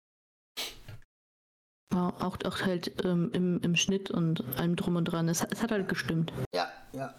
ja, 1.93 2.09
auch, 2.19 2.37
auch 2.45 2.61
halt 2.61 3.03
ähm, 3.05 3.31
im, 3.33 3.59
im 3.61 3.75
Schnitt 3.75 4.11
und 4.11 4.43
allem 4.57 4.75
drum 4.75 4.95
und 4.95 5.05
dran. 5.05 5.27
Es, 5.29 5.43
es 5.43 5.61
hat 5.61 5.71
halt 5.71 5.87
gestimmt. 5.89 6.31
Ja, 6.53 6.67
ja. 6.93 7.13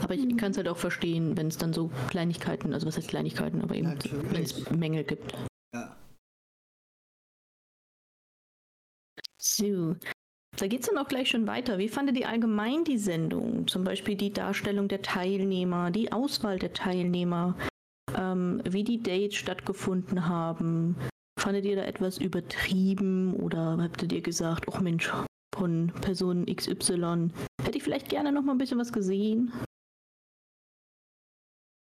Aber 0.00 0.14
ich 0.14 0.36
kann 0.36 0.52
es 0.52 0.56
halt 0.56 0.68
auch 0.68 0.76
verstehen, 0.76 1.36
wenn 1.36 1.48
es 1.48 1.58
dann 1.58 1.72
so 1.72 1.90
Kleinigkeiten, 2.08 2.72
also 2.72 2.86
was 2.86 2.96
heißt 2.96 3.08
Kleinigkeiten, 3.08 3.60
aber 3.62 3.74
eben 3.74 3.98
wenn 4.30 4.42
es 4.42 4.70
Mängel 4.70 5.04
gibt. 5.04 5.34
Ja. 5.74 5.96
So. 9.40 9.96
Da 10.58 10.66
geht 10.66 10.80
es 10.80 10.86
dann 10.86 10.98
auch 10.98 11.08
gleich 11.08 11.28
schon 11.28 11.46
weiter. 11.46 11.78
Wie 11.78 11.88
fandet 11.88 12.18
ihr 12.18 12.28
allgemein 12.28 12.84
die 12.84 12.98
Sendung? 12.98 13.66
Zum 13.66 13.84
Beispiel 13.84 14.16
die 14.16 14.32
Darstellung 14.32 14.88
der 14.88 15.02
Teilnehmer, 15.02 15.90
die 15.90 16.12
Auswahl 16.12 16.58
der 16.58 16.74
Teilnehmer, 16.74 17.56
ähm, 18.14 18.62
wie 18.68 18.84
die 18.84 19.02
Dates 19.02 19.36
stattgefunden 19.36 20.28
haben. 20.28 20.96
Fandet 21.38 21.64
ihr 21.64 21.76
da 21.76 21.84
etwas 21.84 22.18
übertrieben 22.18 23.34
oder 23.34 23.78
habt 23.80 24.12
ihr 24.12 24.20
gesagt, 24.20 24.66
oh 24.68 24.80
Mensch, 24.80 25.10
von 25.54 25.92
Person 26.00 26.46
XY 26.46 27.30
hätte 27.62 27.78
ich 27.78 27.82
vielleicht 27.82 28.08
gerne 28.08 28.30
noch 28.30 28.42
mal 28.42 28.52
ein 28.52 28.58
bisschen 28.58 28.78
was 28.78 28.92
gesehen? 28.92 29.52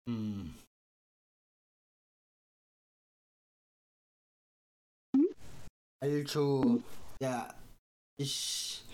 Hm. 0.08 0.54
Also, 6.02 6.82
der, 7.20 7.54
ich, 8.18 8.86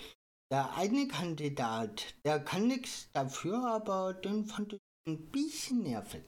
der 0.51 0.75
eine 0.77 1.07
Kandidat, 1.07 2.17
der 2.25 2.41
kann 2.43 2.67
nichts 2.67 3.13
dafür, 3.13 3.65
aber 3.65 4.15
den 4.15 4.45
fand 4.47 4.73
ich 4.73 4.81
ein 5.07 5.31
bisschen 5.31 5.85
nervig. 5.85 6.25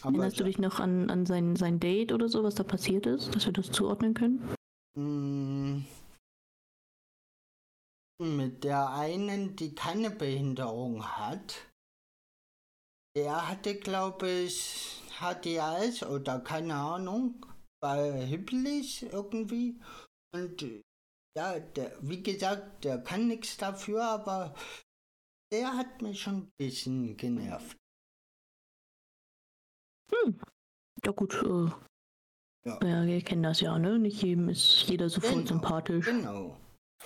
Aber 0.00 0.14
Erinnerst 0.16 0.40
du 0.40 0.44
dich 0.44 0.58
noch 0.58 0.80
an, 0.80 1.10
an 1.10 1.26
sein, 1.26 1.56
sein 1.56 1.78
Date 1.78 2.12
oder 2.12 2.28
so, 2.30 2.42
was 2.42 2.54
da 2.54 2.62
passiert 2.62 3.04
ist, 3.04 3.34
dass 3.34 3.44
wir 3.44 3.52
das 3.52 3.70
zuordnen 3.70 4.14
können? 4.14 4.56
Mit 8.22 8.62
der 8.62 8.90
einen, 8.90 9.56
die 9.56 9.74
keine 9.74 10.10
Behinderung 10.10 11.04
hat, 11.04 11.72
der 13.16 13.48
hatte, 13.48 13.74
glaube 13.74 14.30
ich, 14.30 15.02
HDAS 15.18 16.04
oder 16.04 16.38
keine 16.38 16.74
Ahnung, 16.76 17.44
war 17.82 18.00
hibbelig 18.14 19.02
irgendwie. 19.02 19.80
Und 20.32 20.62
ja, 21.36 21.58
der, 21.58 21.98
wie 22.00 22.22
gesagt, 22.22 22.84
der 22.84 23.02
kann 23.02 23.26
nichts 23.26 23.56
dafür, 23.56 24.04
aber 24.04 24.54
der 25.52 25.76
hat 25.76 26.00
mich 26.00 26.20
schon 26.20 26.36
ein 26.42 26.52
bisschen 26.56 27.16
genervt. 27.16 27.76
Ja 31.04 31.10
gut, 31.10 31.34
äh, 31.42 31.70
Ja. 32.64 32.78
ja, 32.86 33.04
wir 33.04 33.22
kennen 33.22 33.42
das 33.42 33.60
ja, 33.60 33.76
ne? 33.78 33.98
Nicht 33.98 34.22
jedem 34.22 34.48
ist 34.48 34.88
jeder 34.88 35.08
sofort 35.08 35.34
Genau, 35.34 35.46
sympathisch, 35.48 36.06
Genau, 36.06 36.56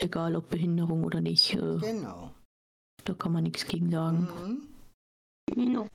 egal 0.01 0.37
ob 0.37 0.51
Behinderung 0.51 1.05
oder 1.05 1.21
nicht. 1.21 1.55
Äh, 1.55 1.79
genau. 1.79 2.33
da 3.05 3.15
kann 3.15 3.33
man 3.33 3.45
nichts 3.45 3.67
gegen 3.67 3.91
sagen. 3.91 4.29
Mhm. 5.55 5.73
Ja. 5.75 5.87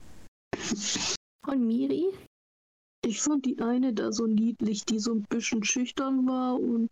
Und 1.46 1.66
Miri? 1.66 2.06
Ich 3.04 3.20
fand 3.20 3.44
die 3.44 3.58
eine 3.60 3.92
da 3.92 4.12
so 4.12 4.26
niedlich, 4.26 4.84
die 4.84 4.98
so 5.00 5.12
ein 5.14 5.24
bisschen 5.28 5.64
schüchtern 5.64 6.26
war 6.26 6.54
und 6.58 6.88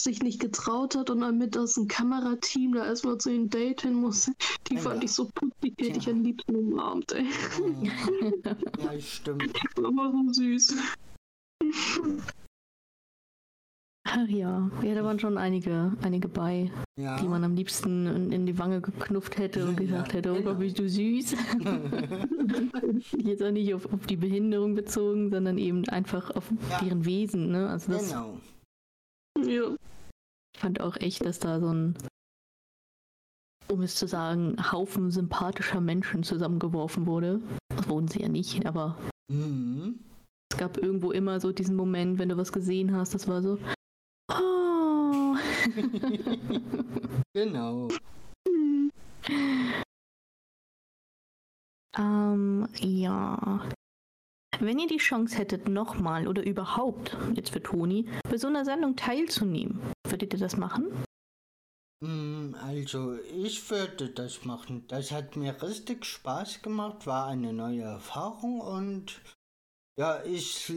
sich 0.00 0.22
nicht 0.22 0.40
getraut 0.40 0.94
hat 0.94 1.10
und 1.10 1.20
dann 1.20 1.36
mit 1.38 1.58
aus 1.58 1.74
dem 1.74 1.88
Kamerateam 1.88 2.72
da 2.72 2.86
erstmal 2.86 3.18
zu 3.18 3.28
den 3.30 3.50
Date 3.50 3.82
hin 3.82 3.94
musste. 3.94 4.32
Die 4.68 4.76
Ja. 4.76 4.80
fand 4.80 5.04
ich 5.04 5.12
so 5.12 5.28
putzig, 5.34 5.76
die 5.76 5.86
hätte 5.88 5.98
ich 5.98 6.06
Ja. 6.06 6.12
am 6.12 6.22
liebsten 6.22 6.54
umarmt, 6.56 7.12
ey. 7.12 7.24
Mhm. 7.24 7.90
Ja, 8.78 9.00
stimmt. 9.00 9.42
Aber 9.76 10.12
so 10.12 10.32
süß. 10.32 10.74
Ach 14.12 14.18
ja, 14.28 14.70
ja, 14.82 14.94
da 14.94 15.04
waren 15.04 15.18
schon 15.18 15.38
einige, 15.38 15.92
einige 16.02 16.28
bei, 16.28 16.70
Ja. 16.98 17.16
die 17.20 17.28
man 17.28 17.44
am 17.44 17.54
liebsten 17.54 18.06
in, 18.06 18.32
in 18.32 18.46
die 18.46 18.58
Wange 18.58 18.80
geknufft 18.80 19.38
hätte 19.38 19.64
und 19.64 19.78
Ja, 19.80 19.86
gesagt 19.86 20.12
hätte, 20.14 20.32
oh 20.32 20.34
genau. 20.36 20.50
Gott, 20.50 20.58
bist 20.58 20.78
du 20.78 20.88
süß. 20.88 21.36
Jetzt 23.24 23.42
auch 23.42 23.50
nicht 23.50 23.72
auf, 23.74 23.92
auf 23.92 24.06
die 24.06 24.16
Behinderung 24.16 24.74
bezogen, 24.74 25.30
sondern 25.30 25.58
eben 25.58 25.88
einfach 25.88 26.30
auf 26.30 26.50
Ja. 26.70 26.78
deren 26.80 27.04
Wesen, 27.04 27.50
ne? 27.50 27.68
Also 27.68 27.92
das 27.92 28.08
genau. 28.08 28.38
Ja. 29.38 29.74
Ich 30.54 30.60
fand 30.60 30.80
auch 30.80 30.96
echt, 30.96 31.24
dass 31.24 31.38
da 31.38 31.60
so 31.60 31.68
ein, 31.72 31.94
um 33.70 33.80
es 33.82 33.94
zu 33.94 34.06
sagen, 34.08 34.56
Haufen 34.72 35.10
sympathischer 35.10 35.80
Menschen 35.80 36.22
zusammengeworfen 36.24 37.06
wurde. 37.06 37.40
Das 37.76 37.88
wurden 37.88 38.08
sie 38.08 38.20
ja 38.22 38.28
nicht, 38.28 38.66
aber 38.66 38.98
Mhm. 39.30 40.00
es 40.52 40.58
gab 40.58 40.76
irgendwo 40.76 41.12
immer 41.12 41.38
so 41.38 41.52
diesen 41.52 41.76
Moment, 41.76 42.18
wenn 42.18 42.28
du 42.30 42.36
was 42.36 42.50
gesehen 42.52 42.92
hast, 42.94 43.14
das 43.14 43.28
war 43.28 43.40
so, 43.42 43.58
Oh. 44.30 45.36
genau. 47.34 47.88
Ähm, 51.96 52.68
ja. 52.78 53.68
Wenn 54.58 54.78
ihr 54.78 54.88
die 54.88 54.98
Chance 54.98 55.38
hättet, 55.38 55.68
nochmal 55.68 56.28
oder 56.28 56.44
überhaupt, 56.44 57.16
jetzt 57.34 57.50
für 57.50 57.62
Toni, 57.62 58.08
bei 58.28 58.36
so 58.36 58.46
einer 58.48 58.64
Sendung 58.64 58.94
teilzunehmen, 58.94 59.80
würdet 60.06 60.34
ihr 60.34 60.38
das 60.38 60.56
machen? 60.56 61.04
Mm, 62.04 62.54
Also, 62.54 63.18
ich 63.18 63.70
würde 63.70 64.10
das 64.10 64.44
machen. 64.44 64.86
Das 64.88 65.12
hat 65.12 65.36
mir 65.36 65.62
richtig 65.62 66.04
Spaß 66.04 66.62
gemacht, 66.62 67.06
war 67.06 67.26
eine 67.26 67.52
neue 67.52 67.82
Erfahrung 67.82 68.60
und 68.60 69.20
ja, 69.98 70.22
ich, 70.24 70.72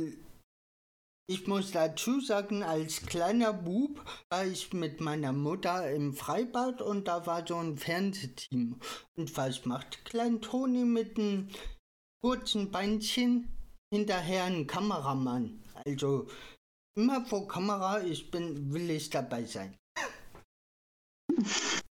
ich 1.27 1.47
muss 1.47 1.71
dazu 1.71 2.19
sagen, 2.19 2.63
als 2.63 3.05
kleiner 3.05 3.53
Bub 3.53 4.03
war 4.29 4.45
ich 4.45 4.73
mit 4.73 4.99
meiner 4.99 5.31
Mutter 5.31 5.89
im 5.91 6.13
Freibad 6.13 6.81
und 6.81 7.07
da 7.07 7.25
war 7.25 7.47
so 7.47 7.55
ein 7.55 7.77
Fernsehteam. 7.77 8.79
Und 9.15 9.37
was 9.37 9.65
macht 9.65 10.03
Klein 10.05 10.41
Toni 10.41 10.83
mit 10.83 11.17
einem 11.17 11.49
kurzen 12.21 12.71
Beinchen? 12.71 13.47
Hinterher 13.93 14.45
ein 14.45 14.67
Kameramann. 14.67 15.63
Also, 15.85 16.27
immer 16.95 17.25
vor 17.25 17.47
Kamera, 17.47 18.01
ich 18.01 18.29
bin, 18.31 18.73
will 18.73 18.89
ich 18.89 19.09
dabei 19.09 19.45
sein. 19.45 19.77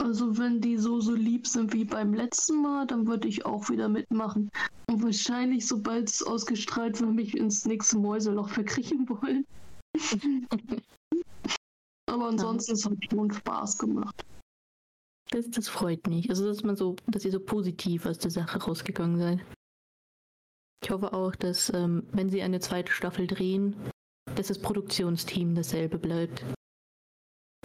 Also 0.00 0.38
wenn 0.38 0.60
die 0.60 0.78
so 0.78 1.00
so 1.00 1.14
lieb 1.14 1.46
sind 1.46 1.72
wie 1.72 1.84
beim 1.84 2.14
letzten 2.14 2.62
Mal, 2.62 2.86
dann 2.86 3.06
würde 3.06 3.26
ich 3.26 3.44
auch 3.44 3.68
wieder 3.68 3.88
mitmachen. 3.88 4.48
Und 4.88 5.02
wahrscheinlich, 5.02 5.66
sobald 5.66 6.08
es 6.08 6.22
ausgestrahlt 6.22 7.00
wird, 7.00 7.12
mich 7.12 7.36
ins 7.36 7.66
nächste 7.66 7.98
Mäuseloch 7.98 8.48
verkriechen 8.48 9.08
wollen. 9.08 9.44
Aber 12.08 12.28
ansonsten 12.28 12.72
es 12.72 12.86
hat 12.86 12.96
schon 13.10 13.30
Spaß 13.30 13.78
gemacht. 13.78 14.24
Das, 15.30 15.50
das 15.50 15.68
freut 15.68 16.06
mich. 16.06 16.30
Also, 16.30 16.46
dass 16.46 16.62
man 16.62 16.76
so, 16.76 16.96
dass 17.06 17.24
ihr 17.24 17.32
so 17.32 17.40
positiv 17.40 18.06
aus 18.06 18.18
der 18.18 18.30
Sache 18.30 18.62
rausgegangen 18.62 19.18
seid. 19.18 19.44
Ich 20.82 20.90
hoffe 20.90 21.12
auch, 21.12 21.34
dass, 21.34 21.72
ähm, 21.74 22.06
wenn 22.12 22.30
sie 22.30 22.40
eine 22.40 22.60
zweite 22.60 22.92
Staffel 22.92 23.26
drehen, 23.26 23.76
dass 24.36 24.46
das 24.46 24.58
Produktionsteam 24.58 25.54
dasselbe 25.54 25.98
bleibt. 25.98 26.44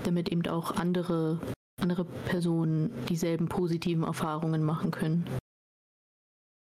Damit 0.03 0.29
eben 0.29 0.45
auch 0.47 0.71
andere, 0.71 1.39
andere 1.83 2.05
Personen 2.05 2.91
dieselben 3.07 3.49
positiven 3.49 4.03
Erfahrungen 4.03 4.63
machen 4.63 4.89
können. 4.89 5.29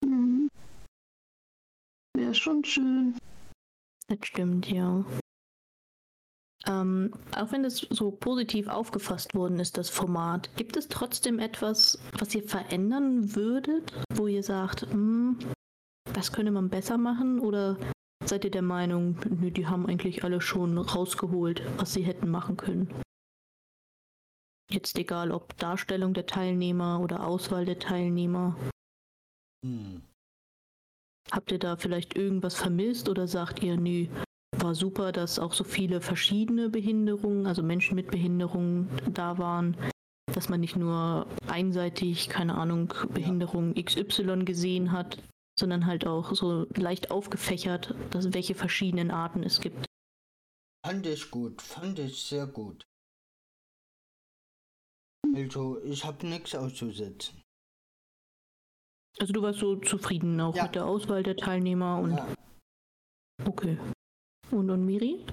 Mhm. 0.04 0.48
Wäre 2.16 2.34
schon 2.34 2.64
schön. 2.64 3.18
Das 4.06 4.18
stimmt, 4.22 4.70
ja. 4.70 5.04
Ähm, 6.66 7.12
auch 7.36 7.52
wenn 7.52 7.64
es 7.64 7.78
so 7.90 8.10
positiv 8.10 8.68
aufgefasst 8.68 9.34
worden 9.34 9.58
ist, 9.58 9.76
das 9.76 9.90
Format, 9.90 10.54
gibt 10.56 10.76
es 10.76 10.88
trotzdem 10.88 11.38
etwas, 11.38 11.98
was 12.18 12.34
ihr 12.34 12.42
verändern 12.42 13.34
würdet, 13.34 13.92
wo 14.14 14.26
ihr 14.26 14.42
sagt, 14.42 14.82
"Hm, 14.82 15.38
das 16.14 16.32
könnte 16.32 16.52
man 16.52 16.68
besser 16.68 16.96
machen? 16.96 17.40
Oder 17.40 17.76
seid 18.24 18.44
ihr 18.44 18.50
der 18.50 18.62
Meinung, 18.62 19.18
nö, 19.28 19.50
die 19.50 19.66
haben 19.66 19.86
eigentlich 19.86 20.24
alle 20.24 20.40
schon 20.40 20.78
rausgeholt, 20.78 21.62
was 21.76 21.92
sie 21.92 22.02
hätten 22.02 22.28
machen 22.28 22.56
können? 22.56 22.88
Jetzt 24.70 24.98
egal, 24.98 25.30
ob 25.30 25.56
Darstellung 25.56 26.12
der 26.12 26.26
Teilnehmer 26.26 27.00
oder 27.00 27.26
Auswahl 27.26 27.64
der 27.64 27.78
Teilnehmer. 27.78 28.56
Hm. 29.64 30.02
Habt 31.30 31.52
ihr 31.52 31.58
da 31.58 31.76
vielleicht 31.76 32.16
irgendwas 32.16 32.54
vermisst 32.54 33.08
oder 33.08 33.26
sagt 33.28 33.62
ihr, 33.62 33.76
nö, 33.76 34.06
war 34.56 34.74
super, 34.74 35.12
dass 35.12 35.38
auch 35.38 35.52
so 35.52 35.64
viele 35.64 36.00
verschiedene 36.00 36.68
Behinderungen, 36.68 37.46
also 37.46 37.62
Menschen 37.62 37.94
mit 37.94 38.10
Behinderungen 38.10 38.88
da 39.12 39.38
waren, 39.38 39.76
dass 40.34 40.48
man 40.48 40.60
nicht 40.60 40.76
nur 40.76 41.26
einseitig, 41.46 42.28
keine 42.28 42.54
Ahnung, 42.56 42.92
Behinderung 43.12 43.74
XY 43.74 44.44
gesehen 44.44 44.92
hat, 44.92 45.22
sondern 45.58 45.86
halt 45.86 46.06
auch 46.06 46.34
so 46.34 46.66
leicht 46.76 47.10
aufgefächert, 47.10 47.94
dass 48.10 48.32
welche 48.32 48.54
verschiedenen 48.54 49.10
Arten 49.10 49.42
es 49.42 49.60
gibt. 49.60 49.86
Fand 50.86 51.06
ich 51.06 51.30
gut, 51.30 51.60
fand 51.60 51.98
ich 51.98 52.22
sehr 52.22 52.46
gut. 52.46 52.87
Also, 55.34 55.80
ich 55.82 56.04
habe 56.04 56.26
nichts 56.26 56.54
auszusetzen. 56.54 57.40
Also 59.20 59.32
du 59.32 59.42
warst 59.42 59.58
so 59.58 59.76
zufrieden 59.76 60.40
auch 60.40 60.54
Ja. 60.54 60.64
mit 60.64 60.74
der 60.76 60.86
Auswahl 60.86 61.22
der 61.22 61.36
Teilnehmer 61.36 61.98
und 62.00 62.12
Ja. 62.16 62.34
okay. 63.44 63.78
Und 64.50 64.70
und 64.70 64.84
Miri? 64.84 65.24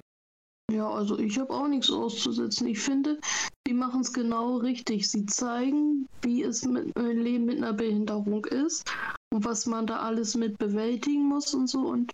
Ja, 0.71 0.89
also 0.89 1.19
ich 1.19 1.37
habe 1.37 1.53
auch 1.53 1.67
nichts 1.67 1.91
auszusetzen. 1.91 2.67
Ich 2.67 2.79
finde, 2.79 3.19
die 3.67 3.73
machen 3.73 4.01
es 4.01 4.11
genau 4.11 4.57
richtig. 4.57 5.09
Sie 5.09 5.25
zeigen, 5.27 6.07
wie 6.23 6.41
es 6.41 6.65
mit 6.65 6.97
ein 6.97 7.17
Leben 7.19 7.45
mit 7.45 7.57
einer 7.57 7.73
Behinderung 7.73 8.43
ist 8.45 8.83
und 9.31 9.45
was 9.45 9.67
man 9.67 9.85
da 9.85 9.99
alles 9.99 10.35
mit 10.35 10.57
bewältigen 10.57 11.23
muss 11.29 11.53
und 11.53 11.67
so. 11.67 11.81
Und 11.81 12.11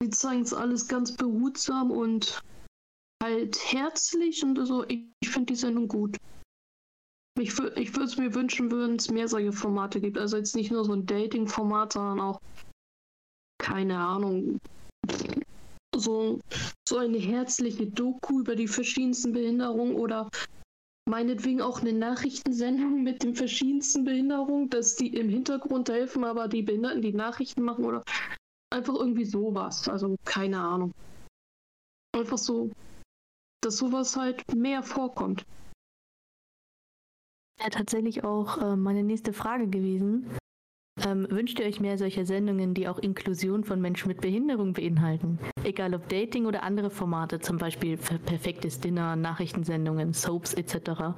sie 0.00 0.10
zeigen 0.10 0.42
es 0.42 0.54
alles 0.54 0.86
ganz 0.86 1.16
behutsam 1.16 1.90
und 1.90 2.40
halt 3.22 3.58
herzlich 3.72 4.44
und 4.44 4.64
so. 4.64 4.84
Ich, 4.86 5.06
ich 5.20 5.28
finde 5.28 5.52
die 5.52 5.58
Sendung 5.58 5.88
gut. 5.88 6.16
Ich, 7.38 7.58
ich 7.76 7.94
würde 7.94 8.04
es 8.04 8.16
mir 8.16 8.34
wünschen, 8.34 8.70
würden 8.70 8.96
es 8.96 9.10
mehr 9.10 9.28
solche 9.28 9.52
Formate 9.52 10.00
gibt. 10.00 10.18
Also 10.18 10.36
jetzt 10.36 10.56
nicht 10.56 10.70
nur 10.70 10.84
so 10.84 10.92
ein 10.92 11.06
Dating-Format, 11.06 11.92
sondern 11.92 12.20
auch, 12.20 12.40
keine 13.58 13.98
Ahnung, 13.98 14.58
so 15.94 16.40
so 16.88 16.96
eine 16.96 17.18
herzliche 17.18 17.86
Doku 17.86 18.40
über 18.40 18.56
die 18.56 18.66
verschiedensten 18.66 19.32
Behinderungen 19.32 19.94
oder 19.94 20.30
meinetwegen 21.08 21.60
auch 21.60 21.80
eine 21.80 21.92
Nachrichtensendung 21.92 23.02
mit 23.04 23.22
den 23.22 23.34
verschiedensten 23.34 24.04
Behinderungen, 24.04 24.70
dass 24.70 24.96
die 24.96 25.14
im 25.14 25.28
Hintergrund 25.28 25.90
helfen, 25.90 26.24
aber 26.24 26.48
die 26.48 26.62
Behinderten 26.62 27.02
die 27.02 27.12
Nachrichten 27.12 27.62
machen 27.62 27.84
oder 27.84 28.02
einfach 28.70 28.94
irgendwie 28.94 29.26
sowas. 29.26 29.88
Also 29.88 30.16
keine 30.24 30.58
Ahnung. 30.58 30.92
Einfach 32.16 32.38
so, 32.38 32.70
dass 33.62 33.76
sowas 33.76 34.16
halt 34.16 34.42
mehr 34.54 34.82
vorkommt. 34.82 35.44
Ja, 37.60 37.70
tatsächlich 37.70 38.24
auch 38.24 38.58
äh, 38.58 38.76
meine 38.76 39.02
nächste 39.02 39.32
Frage 39.32 39.66
gewesen. 39.66 40.26
Ähm, 41.04 41.26
wünscht 41.30 41.60
ihr 41.60 41.66
euch 41.66 41.80
mehr 41.80 41.96
solcher 41.96 42.26
Sendungen, 42.26 42.74
die 42.74 42.88
auch 42.88 42.98
Inklusion 42.98 43.64
von 43.64 43.80
Menschen 43.80 44.08
mit 44.08 44.20
Behinderung 44.20 44.72
beinhalten? 44.72 45.38
Egal 45.62 45.94
ob 45.94 46.08
Dating 46.08 46.46
oder 46.46 46.62
andere 46.62 46.90
Formate, 46.90 47.38
zum 47.40 47.56
Beispiel 47.56 47.96
per- 47.96 48.18
perfektes 48.18 48.80
Dinner, 48.80 49.14
Nachrichtensendungen, 49.14 50.12
Soaps 50.12 50.54
etc. 50.54 51.14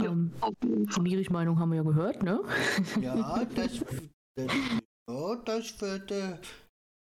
Ja. 0.00 0.10
Ähm, 0.10 0.32
die 0.62 0.86
Fall. 0.88 1.02
Miris 1.02 1.30
Meinung 1.30 1.58
haben 1.58 1.70
wir 1.70 1.76
ja 1.78 1.82
gehört, 1.82 2.22
ne? 2.22 2.42
Ja, 3.00 3.44
das, 3.44 3.80
das, 4.36 4.48
ja, 5.08 5.36
das 5.44 5.80
würde, 5.80 6.40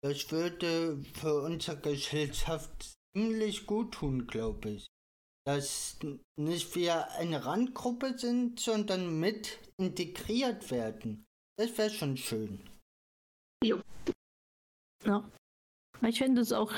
das 0.04 0.32
würde 0.32 1.02
für 1.14 1.42
unsere 1.44 1.78
Gesellschaft 1.78 2.96
ziemlich 3.16 3.66
gut 3.66 3.94
tun, 3.94 4.28
glaube 4.28 4.70
ich. 4.70 4.89
Dass 5.50 5.98
nicht 6.38 6.76
wir 6.76 7.10
eine 7.14 7.44
Randgruppe 7.44 8.20
sind, 8.20 8.60
sondern 8.60 9.20
mit 9.20 9.58
integriert 9.78 10.70
werden. 10.70 11.26
Das 11.58 11.76
wäre 11.76 11.90
schon 11.90 12.18
schön. 12.18 12.70
Ja. 15.04 15.28
Ich 16.06 16.20
finde 16.20 16.42
es 16.42 16.54
auch 16.54 16.72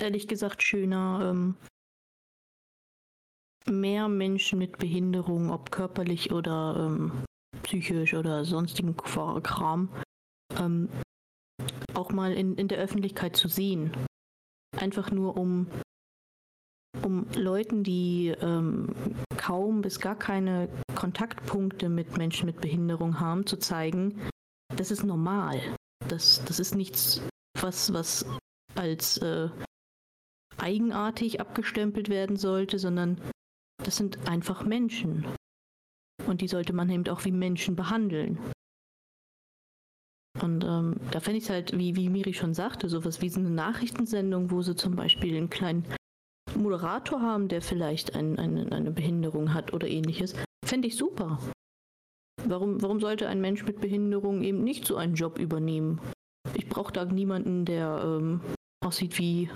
ehrlich 0.00 0.26
gesagt 0.26 0.64
schöner, 0.64 1.30
ähm, 1.30 1.56
mehr 3.68 4.08
Menschen 4.08 4.58
mit 4.58 4.78
Behinderung, 4.78 5.52
ob 5.52 5.70
körperlich 5.70 6.32
oder 6.32 6.88
ähm, 6.88 7.24
psychisch 7.62 8.14
oder 8.14 8.44
sonstigen 8.44 8.96
Kram, 8.96 9.88
ähm, 10.58 10.88
auch 11.94 12.10
mal 12.10 12.32
in, 12.32 12.56
in 12.56 12.66
der 12.66 12.78
Öffentlichkeit 12.78 13.36
zu 13.36 13.46
sehen. 13.46 13.92
Einfach 14.76 15.12
nur 15.12 15.36
um, 15.36 15.70
um 17.02 17.26
Leuten, 17.34 17.82
die 17.84 18.28
ähm, 18.40 18.94
kaum 19.36 19.80
bis 19.82 20.00
gar 20.00 20.16
keine 20.16 20.68
Kontaktpunkte 20.94 21.88
mit 21.88 22.16
Menschen 22.18 22.46
mit 22.46 22.60
Behinderung 22.60 23.20
haben, 23.20 23.46
zu 23.46 23.56
zeigen, 23.56 24.20
das 24.76 24.90
ist 24.90 25.04
normal. 25.04 25.60
Das, 26.08 26.44
das 26.44 26.60
ist 26.60 26.74
nichts, 26.74 27.22
was, 27.60 27.92
was 27.92 28.26
als 28.74 29.18
äh, 29.18 29.48
eigenartig 30.58 31.40
abgestempelt 31.40 32.08
werden 32.08 32.36
sollte, 32.36 32.78
sondern 32.78 33.20
das 33.82 33.96
sind 33.96 34.28
einfach 34.28 34.64
Menschen. 34.64 35.26
Und 36.26 36.42
die 36.42 36.48
sollte 36.48 36.72
man 36.72 36.90
eben 36.90 37.08
auch 37.08 37.24
wie 37.24 37.32
Menschen 37.32 37.76
behandeln. 37.76 38.38
Und 40.40 40.64
ähm, 40.64 40.96
da 41.10 41.20
fände 41.20 41.38
ich 41.38 41.44
es 41.44 41.50
halt, 41.50 41.76
wie, 41.76 41.96
wie 41.96 42.08
Miri 42.08 42.34
schon 42.34 42.54
sagte, 42.54 42.88
sowas 42.88 43.20
wie 43.20 43.28
so 43.28 43.40
eine 43.40 43.50
Nachrichtensendung, 43.50 44.50
wo 44.50 44.62
sie 44.62 44.76
zum 44.76 44.96
Beispiel 44.96 45.36
einen 45.36 45.50
kleinen 45.50 45.84
Moderator 46.56 47.20
haben, 47.20 47.48
der 47.48 47.62
vielleicht 47.62 48.14
ein, 48.14 48.38
eine, 48.38 48.70
eine 48.72 48.90
Behinderung 48.90 49.54
hat 49.54 49.72
oder 49.72 49.88
ähnliches, 49.88 50.34
fände 50.64 50.88
ich 50.88 50.96
super. 50.96 51.38
Warum, 52.44 52.80
warum 52.82 53.00
sollte 53.00 53.28
ein 53.28 53.40
Mensch 53.40 53.64
mit 53.64 53.80
Behinderung 53.80 54.42
eben 54.42 54.64
nicht 54.64 54.86
so 54.86 54.96
einen 54.96 55.14
Job 55.14 55.38
übernehmen? 55.38 56.00
Ich 56.54 56.68
brauche 56.68 56.92
da 56.92 57.04
niemanden, 57.04 57.64
der 57.64 58.02
ähm, 58.04 58.40
aussieht 58.84 59.18
wie 59.18 59.50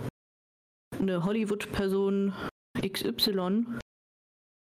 eine 0.99 1.25
Hollywood-Person 1.25 2.35
XY, 2.81 3.67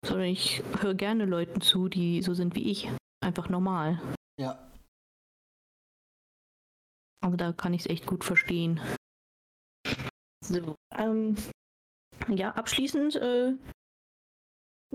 sondern 0.06 0.28
ich 0.28 0.64
höre 0.80 0.94
gerne 0.94 1.26
Leuten 1.26 1.62
zu, 1.62 1.90
die 1.90 2.22
so 2.22 2.34
sind 2.34 2.56
wie 2.56 2.70
ich. 2.72 2.90
Einfach 3.22 3.50
normal. 3.50 4.02
Ja. 4.40 4.70
Aber 7.22 7.38
da 7.38 7.54
kann 7.54 7.74
ich 7.74 7.82
es 7.82 7.90
echt 7.90 8.06
gut 8.06 8.24
verstehen. 8.24 8.82
So, 10.44 10.76
ähm, 10.96 11.36
ja, 12.30 12.52
abschließend 12.52 13.16
äh, 13.16 13.54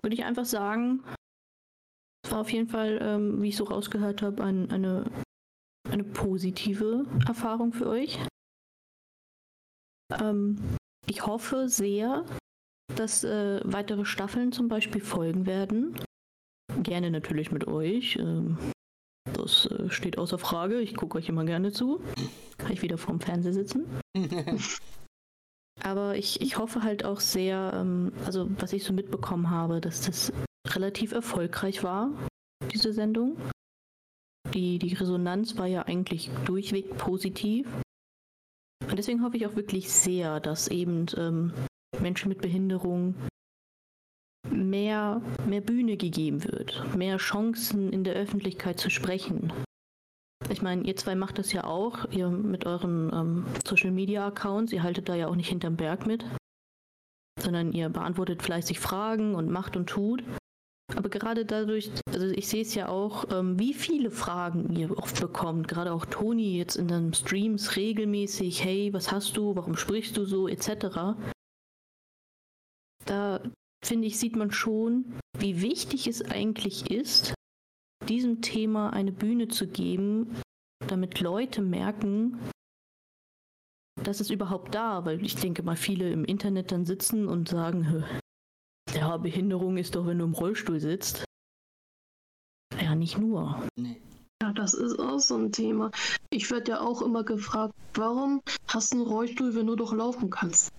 würde 0.02 0.14
ich 0.14 0.24
einfach 0.24 0.44
sagen, 0.44 1.02
es 2.24 2.32
war 2.32 2.40
auf 2.40 2.52
jeden 2.52 2.68
Fall, 2.68 2.98
ähm, 3.02 3.42
wie 3.42 3.48
ich 3.48 3.56
so 3.56 3.64
rausgehört 3.64 4.22
habe, 4.22 4.44
ein, 4.44 4.70
eine, 4.70 5.10
eine 5.90 6.04
positive 6.04 7.06
Erfahrung 7.26 7.72
für 7.72 7.88
euch. 7.88 8.18
Ähm, 10.20 10.58
ich 11.06 11.26
hoffe 11.26 11.68
sehr, 11.68 12.24
dass 12.96 13.24
äh, 13.24 13.60
weitere 13.64 14.04
Staffeln 14.04 14.52
zum 14.52 14.68
Beispiel 14.68 15.00
folgen 15.00 15.46
werden. 15.46 15.98
Gerne 16.82 17.10
natürlich 17.10 17.50
mit 17.50 17.66
euch. 17.66 18.16
Ähm, 18.16 18.58
das 19.32 19.66
äh, 19.66 19.90
steht 19.90 20.18
außer 20.18 20.38
Frage. 20.38 20.80
Ich 20.80 20.96
gucke 20.96 21.18
euch 21.18 21.28
immer 21.28 21.44
gerne 21.44 21.72
zu. 21.72 22.02
Kann 22.56 22.72
ich 22.72 22.82
wieder 22.82 22.98
vorm 22.98 23.20
Fernseher 23.20 23.52
sitzen. 23.52 23.86
Aber 25.82 26.16
ich, 26.16 26.40
ich 26.40 26.58
hoffe 26.58 26.82
halt 26.82 27.04
auch 27.04 27.20
sehr, 27.20 27.72
ähm, 27.74 28.12
also 28.26 28.48
was 28.58 28.72
ich 28.72 28.84
so 28.84 28.92
mitbekommen 28.92 29.50
habe, 29.50 29.80
dass 29.80 30.02
das 30.02 30.32
relativ 30.66 31.12
erfolgreich 31.12 31.82
war, 31.82 32.10
diese 32.72 32.92
Sendung. 32.92 33.36
Die, 34.54 34.78
die 34.78 34.94
Resonanz 34.94 35.56
war 35.56 35.66
ja 35.66 35.82
eigentlich 35.82 36.30
durchweg 36.44 36.96
positiv. 36.96 37.66
Und 38.88 38.96
deswegen 38.98 39.22
hoffe 39.22 39.36
ich 39.36 39.46
auch 39.46 39.56
wirklich 39.56 39.92
sehr, 39.92 40.40
dass 40.40 40.68
eben 40.68 41.06
ähm, 41.16 41.52
Menschen 42.00 42.28
mit 42.28 42.40
Behinderung 42.40 43.14
mehr, 44.50 45.20
mehr 45.46 45.60
Bühne 45.60 45.96
gegeben 45.96 46.44
wird, 46.44 46.96
mehr 46.96 47.18
Chancen 47.18 47.92
in 47.92 48.04
der 48.04 48.14
Öffentlichkeit 48.14 48.80
zu 48.80 48.90
sprechen. 48.90 49.52
Ich 50.50 50.62
meine, 50.62 50.82
ihr 50.84 50.96
zwei 50.96 51.14
macht 51.14 51.38
das 51.38 51.52
ja 51.52 51.64
auch, 51.64 52.10
ihr 52.10 52.28
mit 52.28 52.64
euren 52.64 53.10
ähm, 53.12 53.46
Social 53.66 53.90
Media 53.90 54.26
Accounts, 54.26 54.72
ihr 54.72 54.82
haltet 54.82 55.08
da 55.08 55.14
ja 55.14 55.28
auch 55.28 55.34
nicht 55.34 55.48
hinterm 55.48 55.76
Berg 55.76 56.06
mit, 56.06 56.24
sondern 57.38 57.72
ihr 57.72 57.88
beantwortet 57.90 58.42
fleißig 58.42 58.80
Fragen 58.80 59.34
und 59.34 59.50
macht 59.50 59.76
und 59.76 59.88
tut. 59.88 60.22
Aber 60.96 61.10
gerade 61.10 61.44
dadurch, 61.44 61.90
also 62.10 62.26
ich 62.28 62.48
sehe 62.48 62.62
es 62.62 62.74
ja 62.74 62.88
auch, 62.88 63.26
ähm, 63.30 63.58
wie 63.58 63.74
viele 63.74 64.10
Fragen 64.10 64.74
ihr 64.74 64.96
oft 64.96 65.20
bekommt. 65.20 65.68
Gerade 65.68 65.92
auch 65.92 66.06
Toni 66.06 66.56
jetzt 66.56 66.76
in 66.76 66.88
den 66.88 67.12
Streams 67.12 67.76
regelmäßig, 67.76 68.64
hey, 68.64 68.92
was 68.94 69.12
hast 69.12 69.36
du, 69.36 69.54
warum 69.54 69.76
sprichst 69.76 70.16
du 70.16 70.24
so, 70.24 70.48
etc. 70.48 71.14
Da 73.04 73.40
finde 73.84 74.08
ich, 74.08 74.18
sieht 74.18 74.34
man 74.34 74.50
schon, 74.50 75.14
wie 75.38 75.60
wichtig 75.60 76.08
es 76.08 76.22
eigentlich 76.22 76.90
ist, 76.90 77.34
diesem 78.08 78.40
Thema 78.40 78.90
eine 78.90 79.12
Bühne 79.12 79.48
zu 79.48 79.66
geben, 79.66 80.34
damit 80.86 81.20
Leute 81.20 81.62
merken, 81.62 82.38
dass 84.02 84.20
es 84.20 84.30
überhaupt 84.30 84.74
da, 84.74 85.04
weil 85.04 85.24
ich 85.24 85.36
denke 85.36 85.62
mal, 85.62 85.76
viele 85.76 86.10
im 86.10 86.24
Internet 86.24 86.72
dann 86.72 86.86
sitzen 86.86 87.28
und 87.28 87.48
sagen, 87.48 88.04
ja, 88.94 89.16
Behinderung 89.16 89.76
ist 89.76 89.94
doch, 89.94 90.06
wenn 90.06 90.18
du 90.18 90.24
im 90.24 90.34
Rollstuhl 90.34 90.80
sitzt. 90.80 91.24
Ja, 92.80 92.94
nicht 92.94 93.18
nur. 93.18 93.66
Nee. 93.76 94.00
Ja, 94.40 94.52
das 94.52 94.72
ist 94.72 94.98
auch 95.00 95.18
so 95.18 95.36
ein 95.36 95.50
Thema. 95.50 95.90
Ich 96.30 96.50
werde 96.50 96.72
ja 96.72 96.80
auch 96.80 97.02
immer 97.02 97.24
gefragt, 97.24 97.74
warum 97.94 98.40
hast 98.68 98.92
du 98.92 98.98
einen 98.98 99.06
Rollstuhl, 99.06 99.54
wenn 99.56 99.66
du 99.66 99.74
doch 99.74 99.92
laufen 99.92 100.30
kannst? 100.30 100.70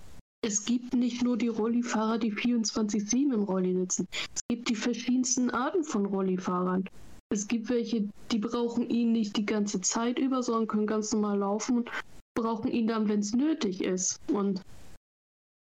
Es 0.42 0.64
gibt 0.64 0.94
nicht 0.94 1.22
nur 1.22 1.38
die 1.38 1.50
Rollifahrer, 1.50 2.18
die 2.18 2.34
24-7 2.34 3.34
im 3.34 3.44
Rolli 3.44 3.76
sitzen. 3.76 4.08
Es 4.12 4.42
gibt 4.48 4.70
die 4.70 4.76
verschiedensten 4.76 5.50
Arten 5.50 5.84
von 5.84 6.06
Rollifahrern. 6.06 6.86
Es 7.32 7.48
gibt 7.48 7.70
welche, 7.70 8.10
die 8.32 8.40
brauchen 8.40 8.90
ihn 8.90 9.12
nicht 9.12 9.38
die 9.38 9.46
ganze 9.46 9.82
Zeit 9.82 10.18
über, 10.18 10.42
sondern 10.42 10.68
können 10.68 10.88
ganz 10.88 11.14
normal 11.14 11.38
laufen 11.38 11.78
und 11.78 11.92
brauchen 12.36 12.72
ihn 12.72 12.88
dann, 12.88 13.08
wenn 13.08 13.20
es 13.20 13.34
nötig 13.34 13.84
ist. 13.84 14.20
Und 14.32 14.64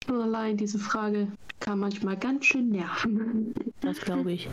schon 0.05 0.21
allein 0.21 0.55
diese 0.55 0.79
Frage 0.79 1.29
kann 1.59 1.79
manchmal 1.79 2.17
ganz 2.17 2.45
schön 2.45 2.69
nerven. 2.69 3.53
Das 3.81 4.01
glaube 4.01 4.31
ich. 4.31 4.49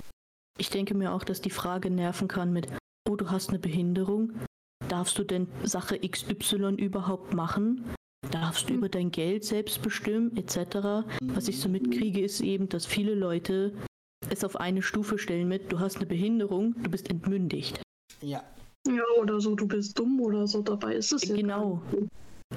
Ich 0.58 0.70
denke 0.70 0.94
mir 0.94 1.12
auch, 1.12 1.24
dass 1.24 1.40
die 1.40 1.50
Frage 1.50 1.90
nerven 1.90 2.28
kann 2.28 2.52
mit, 2.52 2.68
oh, 3.08 3.16
du 3.16 3.30
hast 3.30 3.48
eine 3.48 3.58
Behinderung. 3.58 4.32
Darfst 4.88 5.18
du 5.18 5.24
denn 5.24 5.48
Sache 5.64 5.98
XY 5.98 6.74
überhaupt 6.76 7.32
machen? 7.32 7.84
Darfst 8.30 8.68
du 8.68 8.74
über 8.74 8.88
dein 8.88 9.10
Geld 9.10 9.44
selbst 9.44 9.82
bestimmen, 9.82 10.36
etc. 10.36 11.06
Was 11.22 11.48
ich 11.48 11.58
so 11.58 11.68
mitkriege, 11.68 12.20
ist 12.20 12.42
eben, 12.42 12.68
dass 12.68 12.86
viele 12.86 13.14
Leute 13.14 13.72
es 14.30 14.44
auf 14.44 14.56
eine 14.56 14.82
Stufe 14.82 15.18
stellen 15.18 15.48
mit, 15.48 15.72
du 15.72 15.80
hast 15.80 15.96
eine 15.96 16.06
Behinderung, 16.06 16.74
du 16.82 16.90
bist 16.90 17.10
entmündigt. 17.10 17.80
Ja. 18.20 18.42
Ja, 18.86 19.02
oder 19.18 19.40
so, 19.40 19.54
du 19.54 19.66
bist 19.66 19.98
dumm 19.98 20.20
oder 20.20 20.46
so, 20.46 20.60
dabei 20.60 20.94
ist 20.94 21.12
es 21.12 21.26
ja. 21.26 21.36
Genau. 21.36 21.80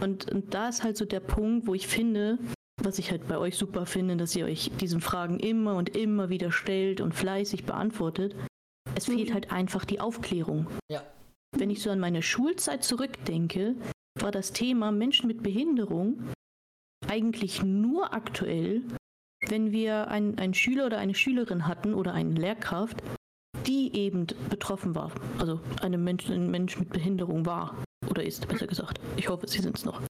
Und, 0.02 0.30
und 0.32 0.54
da 0.54 0.68
ist 0.70 0.84
halt 0.84 0.98
so 0.98 1.06
der 1.06 1.22
Punkt, 1.22 1.68
wo 1.68 1.74
ich 1.74 1.88
finde, 1.88 2.38
was 2.84 3.00
ich 3.00 3.12
halt 3.12 3.28
bei 3.28 3.38
euch 3.38 3.58
super 3.58 3.86
finde, 3.86 4.18
dass 4.18 4.36
ihr 4.36 4.46
euch 4.46 4.72
diesen 4.80 5.02
Fragen 5.02 5.40
immer 5.40 5.76
und 5.76 5.96
immer 5.96 6.30
wieder 6.30 6.52
stellt 6.52 7.02
und 7.02 7.16
fleißig 7.16 7.66
beantwortet. 7.66 8.36
Es 8.96 9.08
mhm. 9.08 9.14
fehlt 9.14 9.34
halt 9.34 9.52
einfach 9.52 9.86
die 9.86 10.00
Aufklärung. 10.00 10.68
Ja. 10.92 11.04
Wenn 11.56 11.70
ich 11.70 11.82
so 11.82 11.90
an 11.90 12.00
meine 12.00 12.22
Schulzeit 12.22 12.84
zurückdenke, 12.84 13.76
war 14.20 14.32
das 14.32 14.52
Thema 14.52 14.92
Menschen 14.92 15.28
mit 15.28 15.44
Behinderung 15.44 16.22
eigentlich 17.08 17.64
nur 17.64 18.14
aktuell, 18.14 18.84
wenn 19.50 19.72
wir 19.72 20.08
einen 20.10 20.54
Schüler 20.54 20.86
oder 20.86 20.98
eine 20.98 21.16
Schülerin 21.16 21.68
hatten 21.68 21.94
oder 21.94 22.14
eine 22.14 22.34
Lehrkraft, 22.34 23.02
die 23.66 23.96
eben 23.96 24.28
betroffen 24.50 24.96
war, 24.96 25.12
also 25.40 25.60
eine 25.82 25.98
Mensch, 25.98 26.30
ein 26.30 26.50
Mensch 26.50 26.78
mit 26.78 26.90
Behinderung 26.90 27.46
war 27.46 27.84
oder 28.10 28.24
ist, 28.24 28.48
besser 28.48 28.68
gesagt. 28.68 29.00
Ich 29.18 29.30
hoffe, 29.30 29.48
sie 29.48 29.60
sind 29.60 29.78
es 29.78 29.86
noch. 29.86 30.02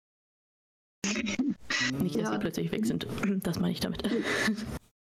Nicht, 2.02 2.16
dass 2.16 2.24
ja. 2.24 2.34
sie 2.34 2.40
plötzlich 2.40 2.72
weg 2.72 2.86
sind. 2.86 3.08
Das 3.44 3.60
meine 3.60 3.72
ich 3.72 3.80
damit. 3.80 4.04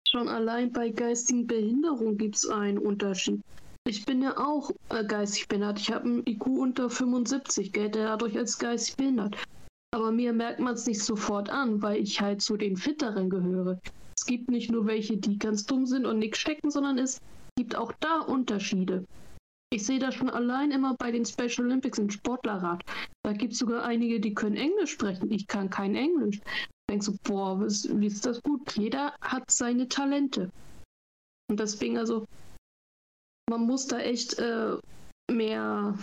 Schon 0.07 0.27
allein 0.27 0.71
bei 0.71 0.89
geistigen 0.89 1.47
Behinderungen 1.47 2.17
gibt 2.17 2.35
es 2.35 2.47
einen 2.47 2.77
Unterschied. 2.77 3.41
Ich 3.87 4.05
bin 4.05 4.21
ja 4.21 4.37
auch 4.37 4.71
äh, 4.89 5.03
geistig 5.05 5.47
behindert. 5.47 5.79
Ich 5.79 5.91
habe 5.91 6.05
einen 6.05 6.27
IQ 6.27 6.45
unter 6.45 6.89
75, 6.89 7.71
gelte 7.73 7.99
dadurch 7.99 8.37
als 8.37 8.59
geistig 8.59 8.95
behindert. 8.95 9.37
Aber 9.93 10.11
mir 10.11 10.33
merkt 10.33 10.59
man 10.59 10.75
es 10.75 10.85
nicht 10.85 11.01
sofort 11.01 11.49
an, 11.49 11.81
weil 11.81 12.01
ich 12.01 12.21
halt 12.21 12.41
zu 12.41 12.57
den 12.57 12.77
Fitteren 12.77 13.29
gehöre. 13.29 13.79
Es 14.21 14.27
gibt 14.27 14.51
nicht 14.51 14.69
nur 14.69 14.85
welche, 14.85 15.17
die 15.17 15.39
ganz 15.39 15.65
dumm 15.65 15.87
sind 15.87 16.05
und 16.05 16.19
nichts 16.19 16.37
stecken, 16.37 16.69
sondern 16.69 16.99
es 16.99 17.19
gibt 17.57 17.75
auch 17.75 17.91
da 18.01 18.19
Unterschiede. 18.19 19.03
Ich 19.73 19.83
sehe 19.83 19.97
das 19.97 20.13
schon 20.13 20.29
allein 20.29 20.69
immer 20.69 20.95
bei 20.95 21.09
den 21.09 21.25
Special 21.25 21.65
Olympics 21.65 21.97
im 21.97 22.11
Sportlerrat. 22.11 22.83
Da 23.25 23.33
gibt 23.33 23.53
es 23.53 23.57
sogar 23.57 23.83
einige, 23.83 24.19
die 24.19 24.35
können 24.35 24.57
Englisch 24.57 24.91
sprechen. 24.91 25.31
Ich 25.31 25.47
kann 25.47 25.71
kein 25.71 25.95
Englisch. 25.95 26.39
Denkst 26.87 27.07
du, 27.07 27.17
boah, 27.23 27.59
was, 27.59 27.89
wie 27.99 28.05
ist 28.05 28.23
das 28.23 28.43
gut? 28.43 28.77
Jeder 28.77 29.15
hat 29.21 29.49
seine 29.49 29.87
Talente. 29.87 30.51
Und 31.49 31.59
deswegen, 31.59 31.97
also, 31.97 32.27
man 33.49 33.65
muss 33.65 33.87
da 33.87 33.97
echt 33.97 34.37
äh, 34.37 34.77
mehr, 35.31 35.97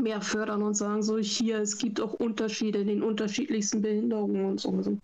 mehr 0.00 0.22
fördern 0.22 0.62
und 0.62 0.72
sagen, 0.72 1.02
so 1.02 1.18
hier, 1.18 1.58
es 1.58 1.76
gibt 1.76 2.00
auch 2.00 2.14
Unterschiede 2.14 2.78
in 2.78 2.88
den 2.88 3.02
unterschiedlichsten 3.02 3.82
Behinderungen 3.82 4.46
und 4.46 4.58
so. 4.58 4.98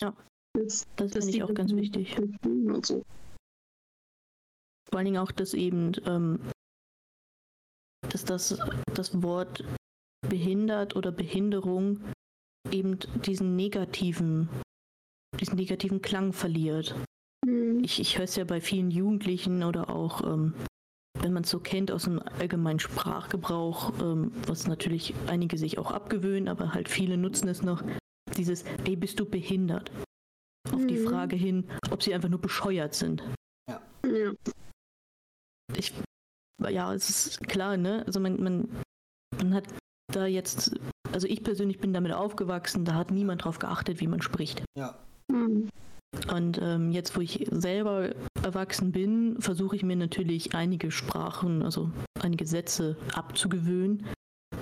Ja. 0.00 0.12
Das, 0.54 0.86
das 0.96 1.12
finde 1.12 1.30
ich 1.30 1.42
auch 1.42 1.54
ganz 1.54 1.72
wichtig. 1.72 2.16
Und 2.18 2.86
so. 2.86 3.02
Vor 4.90 4.98
allen 4.98 5.06
Dingen 5.06 5.18
auch, 5.18 5.32
dass 5.32 5.54
eben, 5.54 5.92
ähm, 6.04 6.40
dass 8.10 8.24
das, 8.24 8.58
das 8.94 9.22
Wort 9.22 9.64
behindert 10.28 10.96
oder 10.96 11.10
Behinderung 11.10 12.00
eben 12.70 12.98
diesen 13.24 13.56
negativen, 13.56 14.48
diesen 15.40 15.56
negativen 15.56 16.02
Klang 16.02 16.32
verliert. 16.32 16.94
Mhm. 17.44 17.82
Ich, 17.82 17.98
ich 17.98 18.18
höre 18.18 18.24
es 18.24 18.36
ja 18.36 18.44
bei 18.44 18.60
vielen 18.60 18.90
Jugendlichen 18.90 19.62
oder 19.62 19.88
auch, 19.88 20.22
ähm, 20.22 20.54
wenn 21.18 21.32
man 21.32 21.44
es 21.44 21.50
so 21.50 21.60
kennt 21.60 21.90
aus 21.90 22.04
dem 22.04 22.20
allgemeinen 22.20 22.78
Sprachgebrauch, 22.78 23.98
ähm, 24.00 24.32
was 24.46 24.66
natürlich 24.66 25.14
einige 25.26 25.56
sich 25.56 25.78
auch 25.78 25.90
abgewöhnen, 25.90 26.48
aber 26.48 26.74
halt 26.74 26.88
viele 26.88 27.16
nutzen 27.16 27.48
es 27.48 27.62
noch, 27.62 27.82
dieses, 28.36 28.64
ey, 28.84 28.96
bist 28.96 29.18
du 29.20 29.26
behindert? 29.26 29.90
Auf 30.70 30.80
mhm. 30.80 30.88
die 30.88 30.98
Frage 30.98 31.36
hin, 31.36 31.68
ob 31.90 32.02
sie 32.02 32.14
einfach 32.14 32.28
nur 32.28 32.40
bescheuert 32.40 32.94
sind. 32.94 33.22
Ja. 33.68 33.80
ja. 34.06 34.32
Ich, 35.76 35.92
ja, 36.68 36.94
es 36.94 37.08
ist 37.08 37.48
klar, 37.48 37.76
ne? 37.76 38.04
Also 38.06 38.20
man, 38.20 38.42
man, 38.42 38.68
man 39.38 39.54
hat 39.54 39.64
da 40.12 40.26
jetzt, 40.26 40.74
also 41.12 41.26
ich 41.26 41.42
persönlich 41.42 41.78
bin 41.78 41.92
damit 41.92 42.12
aufgewachsen, 42.12 42.84
da 42.84 42.94
hat 42.94 43.10
niemand 43.10 43.44
drauf 43.44 43.58
geachtet, 43.58 44.00
wie 44.00 44.06
man 44.06 44.22
spricht. 44.22 44.62
Ja. 44.76 44.98
Mhm. 45.30 45.68
Und 46.30 46.60
ähm, 46.62 46.92
jetzt, 46.92 47.16
wo 47.16 47.20
ich 47.20 47.46
selber 47.50 48.10
erwachsen 48.42 48.92
bin, 48.92 49.40
versuche 49.40 49.76
ich 49.76 49.82
mir 49.82 49.96
natürlich 49.96 50.54
einige 50.54 50.90
Sprachen, 50.90 51.62
also 51.62 51.90
einige 52.20 52.46
Sätze 52.46 52.96
abzugewöhnen. 53.14 54.06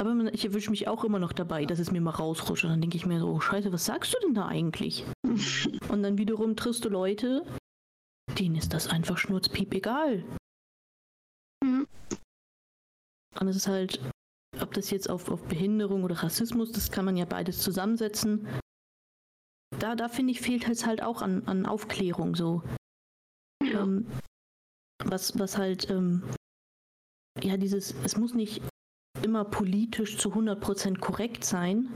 Aber 0.01 0.33
ich 0.33 0.47
erwische 0.47 0.71
mich 0.71 0.89
auch 0.89 1.05
immer 1.05 1.19
noch 1.19 1.35
dabei, 1.35 1.67
dass 1.67 1.79
es 1.79 1.91
mir 1.91 2.01
mal 2.01 2.13
rausrutscht. 2.13 2.65
Und 2.65 2.71
dann 2.71 2.81
denke 2.81 2.97
ich 2.97 3.05
mir 3.05 3.21
so, 3.21 3.29
oh, 3.29 3.41
scheiße, 3.41 3.71
was 3.71 3.85
sagst 3.85 4.15
du 4.15 4.19
denn 4.21 4.33
da 4.33 4.47
eigentlich? 4.47 5.05
Und 5.91 6.03
dann 6.03 6.17
wiederum 6.17 6.57
triffst 6.57 6.87
du 6.87 6.89
Leute, 6.89 7.45
denen 8.39 8.57
ist 8.57 8.73
das 8.73 8.87
einfach 8.87 9.19
schnurzpiep 9.19 9.75
egal. 9.75 10.25
Mhm. 11.63 11.87
Und 13.39 13.49
es 13.49 13.57
ist 13.57 13.69
halt, 13.69 14.01
ob 14.59 14.73
das 14.73 14.91
jetzt 14.91 15.11
auf, 15.11 15.31
auf 15.31 15.43
Behinderung 15.49 16.03
oder 16.03 16.23
Rassismus, 16.23 16.73
das 16.73 16.91
kann 16.91 17.05
man 17.05 17.19
ja 17.19 17.27
beides 17.27 17.61
zusammensetzen. 17.61 18.49
Da, 19.81 19.97
da 19.97 20.09
finde 20.09 20.33
ich, 20.33 20.41
fehlt 20.41 20.67
es 20.67 20.87
halt 20.87 21.03
auch 21.03 21.21
an, 21.21 21.47
an 21.47 21.67
Aufklärung 21.67 22.35
so. 22.35 22.63
Ja. 23.63 23.83
Ähm, 23.83 24.07
was, 25.05 25.39
was 25.39 25.59
halt, 25.59 25.91
ähm, 25.91 26.23
ja, 27.43 27.59
dieses, 27.59 27.93
es 28.03 28.17
muss 28.17 28.33
nicht 28.33 28.63
immer 29.25 29.45
politisch 29.45 30.18
zu 30.18 30.33
100% 30.33 30.99
korrekt 30.99 31.45
sein, 31.45 31.89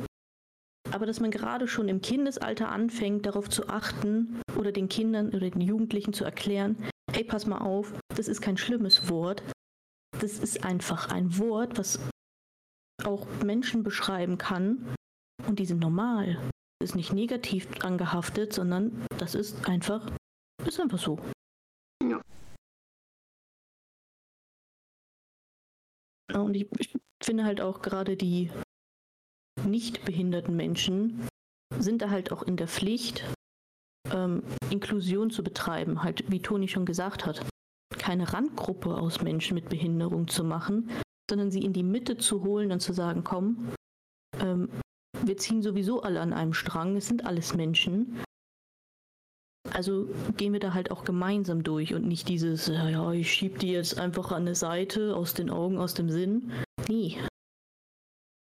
aber 0.91 1.07
dass 1.07 1.21
man 1.21 1.31
gerade 1.31 1.67
schon 1.67 1.89
im 1.89 2.01
Kindesalter 2.01 2.69
anfängt, 2.69 3.27
darauf 3.27 3.49
zu 3.49 3.69
achten 3.69 4.41
oder 4.57 4.71
den 4.71 4.89
Kindern 4.89 5.29
oder 5.29 5.51
den 5.51 5.61
Jugendlichen 5.61 6.13
zu 6.13 6.25
erklären, 6.25 6.77
ey, 7.13 7.25
pass 7.25 7.47
mal 7.47 7.59
auf, 7.59 7.93
das 8.15 8.29
ist 8.29 8.41
kein 8.41 8.57
schlimmes 8.57 9.09
Wort, 9.09 9.43
das 10.21 10.39
ist 10.39 10.65
einfach 10.65 11.11
ein 11.11 11.39
Wort, 11.39 11.79
was 11.79 11.99
auch 13.05 13.27
Menschen 13.43 13.83
beschreiben 13.83 14.39
kann 14.39 14.95
und 15.47 15.59
die 15.59 15.67
sind 15.67 15.81
normal. 15.81 16.39
Ist 16.83 16.95
nicht 16.95 17.13
negativ 17.13 17.67
angehaftet, 17.83 18.53
sondern 18.53 19.07
das 19.19 19.35
ist 19.35 19.69
einfach, 19.69 20.11
ist 20.67 20.81
einfach 20.81 20.99
so. 20.99 21.19
Und 26.33 26.55
ich, 26.55 26.69
ich 26.79 26.97
finde 27.23 27.45
halt 27.45 27.61
auch 27.61 27.83
gerade 27.83 28.17
die 28.17 28.51
nicht 29.65 30.05
behinderten 30.05 30.57
Menschen 30.57 31.29
sind 31.79 32.03
da 32.03 32.11
halt 32.11 32.33
auch 32.33 32.43
in 32.43 32.57
der 32.57 32.69
Pflicht, 32.69 33.25
ähm, 34.13 34.43
Inklusion 34.71 35.31
zu 35.31 35.43
betreiben, 35.43 36.03
halt 36.03 36.31
wie 36.31 36.41
Toni 36.41 36.69
schon 36.69 36.87
gesagt 36.87 37.27
hat. 37.27 37.45
Keine 37.99 38.33
Randgruppe 38.33 38.97
aus 38.97 39.23
Menschen 39.23 39.55
mit 39.55 39.69
Behinderung 39.69 40.29
zu 40.29 40.45
machen, 40.45 40.91
sondern 41.31 41.51
sie 41.51 41.65
in 41.65 41.73
die 41.73 41.83
Mitte 41.83 42.17
zu 42.17 42.43
holen 42.43 42.71
und 42.73 42.81
zu 42.81 42.93
sagen, 42.93 43.25
komm, 43.25 43.73
ähm, 44.41 44.69
wir 45.23 45.37
ziehen 45.37 45.63
sowieso 45.63 46.03
alle 46.03 46.21
an 46.21 46.33
einem 46.33 46.53
Strang, 46.53 46.97
es 46.97 47.07
sind 47.07 47.25
alles 47.25 47.55
Menschen. 47.55 48.23
Also 49.73 50.09
gehen 50.37 50.53
wir 50.53 50.61
da 50.61 50.75
halt 50.75 50.91
auch 50.91 51.05
gemeinsam 51.05 51.63
durch 51.63 51.95
und 51.95 52.07
nicht 52.07 52.29
dieses, 52.29 52.67
ja, 52.67 52.89
ja, 52.89 53.13
ich 53.13 53.33
schieb 53.33 53.59
die 53.59 53.73
jetzt 53.73 53.99
einfach 53.99 54.31
an 54.31 54.43
eine 54.43 54.55
Seite, 54.55 55.17
aus 55.17 55.35
den 55.35 55.51
Augen, 55.51 55.79
aus 55.79 55.95
dem 55.95 56.11
Sinn. 56.11 56.53
Nee, 56.89 57.19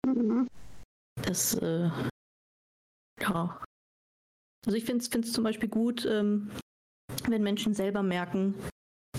Mhm. 0.06 0.48
das, 1.22 1.54
äh, 1.54 1.90
ja. 3.20 3.60
Also 4.66 4.76
ich 4.76 4.84
finde 4.84 5.04
es 5.04 5.32
zum 5.32 5.44
Beispiel 5.44 5.68
gut, 5.68 6.06
ähm, 6.06 6.50
wenn 7.28 7.42
Menschen 7.42 7.74
selber 7.74 8.02
merken, 8.02 8.54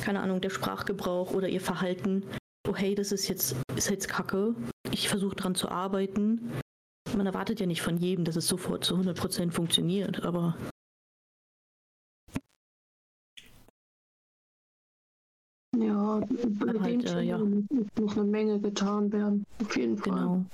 keine 0.02 0.22
Ahnung, 0.22 0.42
der 0.42 0.50
Sprachgebrauch 0.50 1.34
oder 1.34 1.50
ihr 1.50 1.62
Verhalten, 1.62 2.26
oh 2.68 2.76
hey, 2.76 2.96
das 2.96 3.12
ist 3.12 3.28
jetzt, 3.28 3.56
ist 3.76 3.90
jetzt 3.90 4.08
Kacke, 4.08 4.56
ich 4.92 5.10
versuche 5.10 5.36
dran 5.36 5.56
zu 5.56 5.70
arbeiten. 5.70 6.52
Man 7.16 7.26
erwartet 7.26 7.60
ja 7.60 7.66
nicht 7.66 7.82
von 7.82 7.98
jedem, 7.98 8.26
dass 8.26 8.36
es 8.36 8.48
sofort 8.48 8.86
zu 8.86 8.96
100% 8.96 9.52
funktioniert, 9.52 10.24
aber 10.24 10.58
Ja, 15.82 16.20
bei 16.20 16.80
halt, 16.80 17.06
äh, 17.06 17.22
ja. 17.22 17.38
Muss 18.00 18.18
eine 18.18 18.24
Menge 18.24 18.60
getan 18.60 19.12
werden. 19.12 19.46
Auf 19.62 19.76
jeden 19.76 19.98
Fall. 19.98 20.14
genau. 20.14 20.46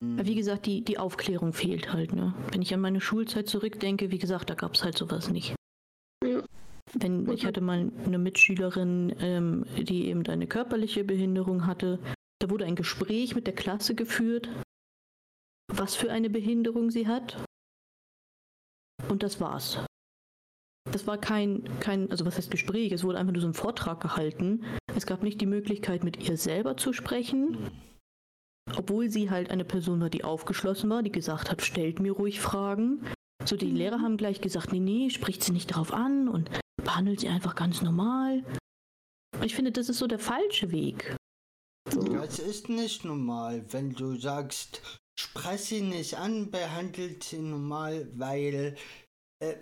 Mhm. 0.00 0.26
Wie 0.26 0.34
gesagt, 0.34 0.66
die, 0.66 0.82
die 0.82 0.98
Aufklärung 0.98 1.52
fehlt 1.52 1.92
halt, 1.92 2.12
ne? 2.12 2.34
Wenn 2.52 2.62
ich 2.62 2.74
an 2.74 2.80
meine 2.80 3.00
Schulzeit 3.00 3.48
zurückdenke, 3.48 4.10
wie 4.10 4.18
gesagt, 4.18 4.50
da 4.50 4.54
gab 4.54 4.74
es 4.74 4.84
halt 4.84 4.98
sowas 4.98 5.30
nicht. 5.30 5.54
Ja. 6.24 6.42
Wenn, 6.92 7.28
ich 7.30 7.44
hatte 7.46 7.60
mal 7.60 7.90
eine 8.04 8.18
Mitschülerin, 8.18 9.14
ähm, 9.18 9.64
die 9.76 10.06
eben 10.06 10.26
eine 10.26 10.46
körperliche 10.46 11.04
Behinderung 11.04 11.66
hatte. 11.66 11.98
Da 12.40 12.50
wurde 12.50 12.66
ein 12.66 12.76
Gespräch 12.76 13.34
mit 13.34 13.46
der 13.46 13.54
Klasse 13.54 13.94
geführt, 13.94 14.48
was 15.72 15.94
für 15.94 16.12
eine 16.12 16.30
Behinderung 16.30 16.90
sie 16.90 17.06
hat. 17.06 17.42
Und 19.08 19.22
das 19.22 19.40
war's. 19.40 19.84
Das 20.92 21.06
war 21.06 21.18
kein, 21.18 21.64
kein, 21.80 22.10
also 22.10 22.24
was 22.24 22.36
heißt 22.36 22.50
Gespräch? 22.50 22.92
Es 22.92 23.04
wurde 23.04 23.18
einfach 23.18 23.32
nur 23.32 23.42
so 23.42 23.48
ein 23.48 23.54
Vortrag 23.54 24.00
gehalten. 24.00 24.64
Es 24.94 25.06
gab 25.06 25.22
nicht 25.22 25.40
die 25.40 25.46
Möglichkeit, 25.46 26.04
mit 26.04 26.28
ihr 26.28 26.36
selber 26.36 26.76
zu 26.76 26.92
sprechen. 26.92 27.58
Obwohl 28.76 29.10
sie 29.10 29.30
halt 29.30 29.50
eine 29.50 29.64
Person 29.64 30.00
war, 30.00 30.10
die 30.10 30.24
aufgeschlossen 30.24 30.90
war, 30.90 31.02
die 31.02 31.12
gesagt 31.12 31.50
hat, 31.50 31.62
stellt 31.62 32.00
mir 32.00 32.12
ruhig 32.12 32.40
Fragen. 32.40 33.04
So, 33.44 33.56
die 33.56 33.66
Mhm. 33.66 33.76
Lehrer 33.76 34.00
haben 34.00 34.16
gleich 34.16 34.40
gesagt, 34.40 34.72
nee, 34.72 34.80
nee, 34.80 35.10
spricht 35.10 35.42
sie 35.44 35.52
nicht 35.52 35.70
darauf 35.70 35.92
an 35.92 36.28
und 36.28 36.50
behandelt 36.82 37.20
sie 37.20 37.28
einfach 37.28 37.54
ganz 37.54 37.82
normal. 37.82 38.44
Ich 39.44 39.54
finde, 39.54 39.70
das 39.72 39.88
ist 39.88 39.98
so 39.98 40.06
der 40.06 40.18
falsche 40.18 40.72
Weg. 40.72 41.14
Das 41.84 42.38
ist 42.40 42.68
nicht 42.68 43.04
normal, 43.04 43.64
wenn 43.72 43.92
du 43.92 44.16
sagst, 44.16 44.82
sprech 45.18 45.60
sie 45.60 45.82
nicht 45.82 46.16
an, 46.16 46.50
behandelt 46.50 47.22
sie 47.22 47.38
normal, 47.38 48.08
weil 48.14 48.76
äh, 49.40 49.54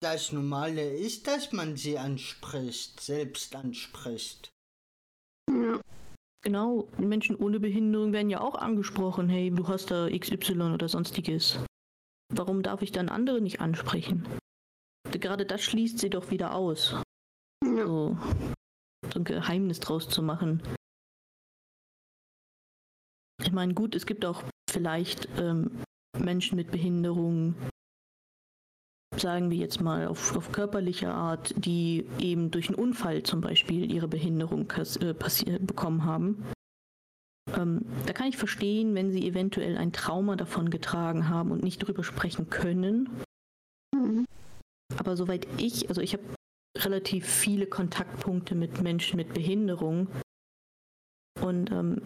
das 0.00 0.32
Normale 0.32 0.96
ist, 0.96 1.26
dass 1.26 1.52
man 1.52 1.76
sie 1.76 1.98
anspricht, 1.98 3.00
selbst 3.00 3.54
anspricht. 3.54 4.50
Ja. 5.50 5.80
Genau, 6.42 6.88
Menschen 6.96 7.36
ohne 7.36 7.60
Behinderung 7.60 8.14
werden 8.14 8.30
ja 8.30 8.40
auch 8.40 8.54
angesprochen, 8.54 9.28
hey, 9.28 9.50
du 9.50 9.68
hast 9.68 9.90
da 9.90 10.08
XY 10.08 10.72
oder 10.72 10.88
sonstiges. 10.88 11.58
Warum 12.32 12.62
darf 12.62 12.80
ich 12.80 12.92
dann 12.92 13.10
andere 13.10 13.42
nicht 13.42 13.60
ansprechen? 13.60 14.26
Gerade 15.10 15.44
das 15.44 15.60
schließt 15.62 15.98
sie 15.98 16.08
doch 16.08 16.30
wieder 16.30 16.54
aus. 16.54 16.94
Ja. 17.62 17.86
So, 17.86 18.18
so 19.12 19.18
ein 19.18 19.24
Geheimnis 19.24 19.80
draus 19.80 20.08
zu 20.08 20.22
machen. 20.22 20.62
Ich 23.42 23.52
meine, 23.52 23.74
gut, 23.74 23.94
es 23.94 24.06
gibt 24.06 24.24
auch 24.24 24.42
vielleicht 24.70 25.28
ähm, 25.36 25.82
Menschen 26.16 26.56
mit 26.56 26.70
Behinderung, 26.70 27.54
sagen 29.16 29.50
wir 29.50 29.58
jetzt 29.58 29.80
mal 29.80 30.06
auf, 30.06 30.36
auf 30.36 30.52
körperlicher 30.52 31.12
Art, 31.12 31.54
die 31.56 32.06
eben 32.18 32.50
durch 32.50 32.68
einen 32.68 32.78
Unfall 32.78 33.22
zum 33.22 33.40
Beispiel 33.40 33.90
ihre 33.90 34.08
Behinderung 34.08 34.70
äh, 34.70 35.58
bekommen 35.58 36.04
haben. 36.04 36.44
Ähm, 37.56 37.84
da 38.06 38.12
kann 38.12 38.28
ich 38.28 38.36
verstehen, 38.36 38.94
wenn 38.94 39.10
sie 39.10 39.26
eventuell 39.26 39.76
ein 39.76 39.92
Trauma 39.92 40.36
davon 40.36 40.70
getragen 40.70 41.28
haben 41.28 41.50
und 41.50 41.62
nicht 41.62 41.78
drüber 41.78 42.04
sprechen 42.04 42.50
können. 42.50 43.08
Aber 44.96 45.16
soweit 45.16 45.46
ich, 45.58 45.88
also 45.88 46.00
ich 46.00 46.12
habe 46.12 46.24
relativ 46.78 47.26
viele 47.26 47.66
Kontaktpunkte 47.66 48.54
mit 48.54 48.80
Menschen 48.80 49.16
mit 49.16 49.34
Behinderung. 49.34 50.08
Und 51.40 51.70
ähm, 51.70 52.02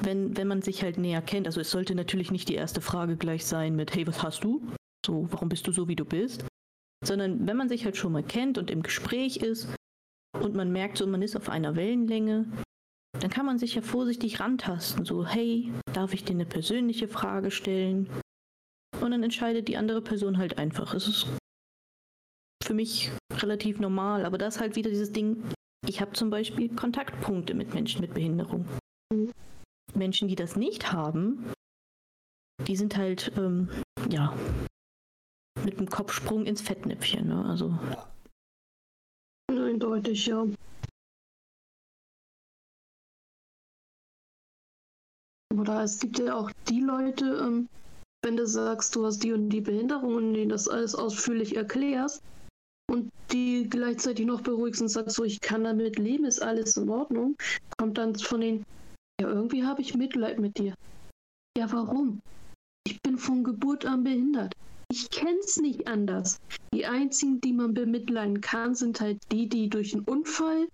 wenn, 0.00 0.36
wenn 0.36 0.48
man 0.48 0.62
sich 0.62 0.82
halt 0.82 0.98
näher 0.98 1.22
kennt, 1.22 1.46
also 1.46 1.60
es 1.60 1.70
sollte 1.70 1.94
natürlich 1.94 2.30
nicht 2.30 2.48
die 2.48 2.54
erste 2.54 2.80
Frage 2.80 3.16
gleich 3.16 3.46
sein 3.46 3.76
mit, 3.76 3.94
hey, 3.94 4.06
was 4.06 4.22
hast 4.22 4.44
du? 4.44 4.62
So, 5.04 5.26
warum 5.30 5.48
bist 5.48 5.66
du 5.66 5.72
so, 5.72 5.88
wie 5.88 5.96
du 5.96 6.04
bist? 6.04 6.46
Sondern 7.04 7.46
wenn 7.46 7.56
man 7.56 7.68
sich 7.68 7.84
halt 7.84 7.96
schon 7.96 8.12
mal 8.12 8.22
kennt 8.22 8.58
und 8.58 8.70
im 8.70 8.82
Gespräch 8.82 9.38
ist 9.38 9.74
und 10.38 10.54
man 10.54 10.70
merkt 10.70 10.98
so, 10.98 11.06
man 11.06 11.22
ist 11.22 11.36
auf 11.36 11.48
einer 11.48 11.76
Wellenlänge, 11.76 12.50
dann 13.18 13.30
kann 13.30 13.46
man 13.46 13.58
sich 13.58 13.74
ja 13.74 13.82
vorsichtig 13.82 14.40
rantasten, 14.40 15.04
so, 15.04 15.26
hey, 15.26 15.72
darf 15.92 16.12
ich 16.14 16.24
dir 16.24 16.32
eine 16.32 16.46
persönliche 16.46 17.08
Frage 17.08 17.50
stellen? 17.50 18.08
Und 19.00 19.10
dann 19.10 19.22
entscheidet 19.22 19.68
die 19.68 19.76
andere 19.76 20.02
Person 20.02 20.38
halt 20.38 20.58
einfach. 20.58 20.94
Es 20.94 21.08
ist 21.08 21.26
für 22.62 22.74
mich 22.74 23.10
relativ 23.32 23.80
normal, 23.80 24.24
aber 24.24 24.38
das 24.38 24.56
ist 24.56 24.60
halt 24.60 24.76
wieder 24.76 24.90
dieses 24.90 25.12
Ding, 25.12 25.42
ich 25.86 26.00
habe 26.00 26.12
zum 26.12 26.30
Beispiel 26.30 26.68
Kontaktpunkte 26.74 27.54
mit 27.54 27.72
Menschen 27.74 28.02
mit 28.02 28.14
Behinderung. 28.14 28.66
Menschen, 29.94 30.28
die 30.28 30.36
das 30.36 30.56
nicht 30.56 30.92
haben, 30.92 31.52
die 32.66 32.76
sind 32.76 32.96
halt, 32.96 33.32
ähm, 33.36 33.68
ja, 34.10 34.34
mit 35.64 35.78
einem 35.78 35.88
Kopfsprung 35.88 36.46
ins 36.46 36.60
Fettnäpfchen. 36.60 37.28
Ne? 37.28 37.44
Also. 37.44 37.78
Eindeutig, 39.50 40.26
ja. 40.26 40.46
Oder 45.56 45.82
es 45.82 45.98
gibt 45.98 46.18
ja 46.18 46.36
auch 46.36 46.50
die 46.68 46.80
Leute, 46.80 47.24
ähm, 47.42 47.68
wenn 48.22 48.36
du 48.36 48.46
sagst, 48.46 48.94
du 48.96 49.06
hast 49.06 49.22
die 49.22 49.32
und 49.32 49.50
die 49.50 49.60
Behinderung 49.60 50.14
und 50.14 50.34
denen 50.34 50.50
das 50.50 50.68
alles 50.68 50.94
ausführlich 50.94 51.56
erklärst 51.56 52.22
und 52.90 53.10
die 53.32 53.68
gleichzeitig 53.68 54.26
noch 54.26 54.42
beruhigst 54.42 54.80
und 54.80 54.88
sagst, 54.88 55.16
so 55.16 55.24
ich 55.24 55.40
kann 55.40 55.64
damit 55.64 55.98
leben, 55.98 56.24
ist 56.24 56.42
alles 56.42 56.76
in 56.76 56.88
Ordnung, 56.88 57.36
kommt 57.78 57.98
dann 57.98 58.14
von 58.14 58.40
denen, 58.40 58.64
ja, 59.20 59.28
irgendwie 59.28 59.64
habe 59.64 59.82
ich 59.82 59.94
Mitleid 59.94 60.38
mit 60.38 60.58
dir. 60.58 60.74
Ja, 61.58 61.70
warum? 61.72 62.20
Ich 62.86 63.00
bin 63.02 63.18
von 63.18 63.44
Geburt 63.44 63.84
an 63.84 64.04
behindert. 64.04 64.54
Ich 64.90 65.08
kenn's 65.10 65.56
nicht 65.58 65.86
anders. 65.86 66.38
Die 66.74 66.84
einzigen, 66.84 67.40
die 67.40 67.52
man 67.52 67.74
bemitleiden 67.74 68.40
kann, 68.40 68.74
sind 68.74 69.00
halt 69.00 69.18
die, 69.30 69.48
die 69.48 69.68
durch 69.68 69.94
einen 69.94 70.04
Unfall 70.04 70.66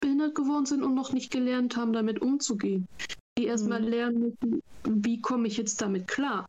behindert 0.00 0.34
geworden 0.34 0.66
sind 0.66 0.82
und 0.84 0.94
noch 0.94 1.12
nicht 1.12 1.30
gelernt 1.32 1.76
haben, 1.76 1.92
damit 1.92 2.20
umzugehen. 2.22 2.86
die 3.36 3.46
erstmal 3.46 3.80
Mhm. 3.82 3.88
lernen 3.88 4.20
müssen, 4.20 4.60
wie 5.02 5.20
komme 5.20 5.48
ich 5.48 5.56
jetzt 5.56 5.82
damit 5.82 6.06
klar. 6.06 6.46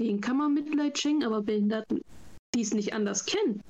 Denen 0.00 0.20
kann 0.20 0.38
man 0.38 0.54
Mitleid 0.54 0.98
schenken, 0.98 1.22
aber 1.22 1.40
Behinderten, 1.40 2.00
die 2.52 2.62
es 2.62 2.74
nicht 2.74 2.92
anders 2.92 3.24
kennen, 3.26 3.62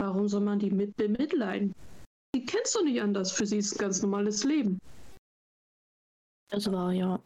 warum 0.00 0.26
soll 0.26 0.40
man 0.40 0.58
die 0.58 0.70
mit 0.70 0.96
bemitleiden? 0.96 1.74
Die 2.34 2.46
kennst 2.46 2.74
du 2.74 2.82
nicht 2.82 3.02
anders, 3.02 3.32
für 3.32 3.44
sie 3.44 3.58
ist 3.58 3.74
ein 3.74 3.78
ganz 3.78 4.00
normales 4.00 4.44
Leben. 4.44 4.78
Das 6.50 6.72
war 6.72 6.90
ja. 6.90 7.20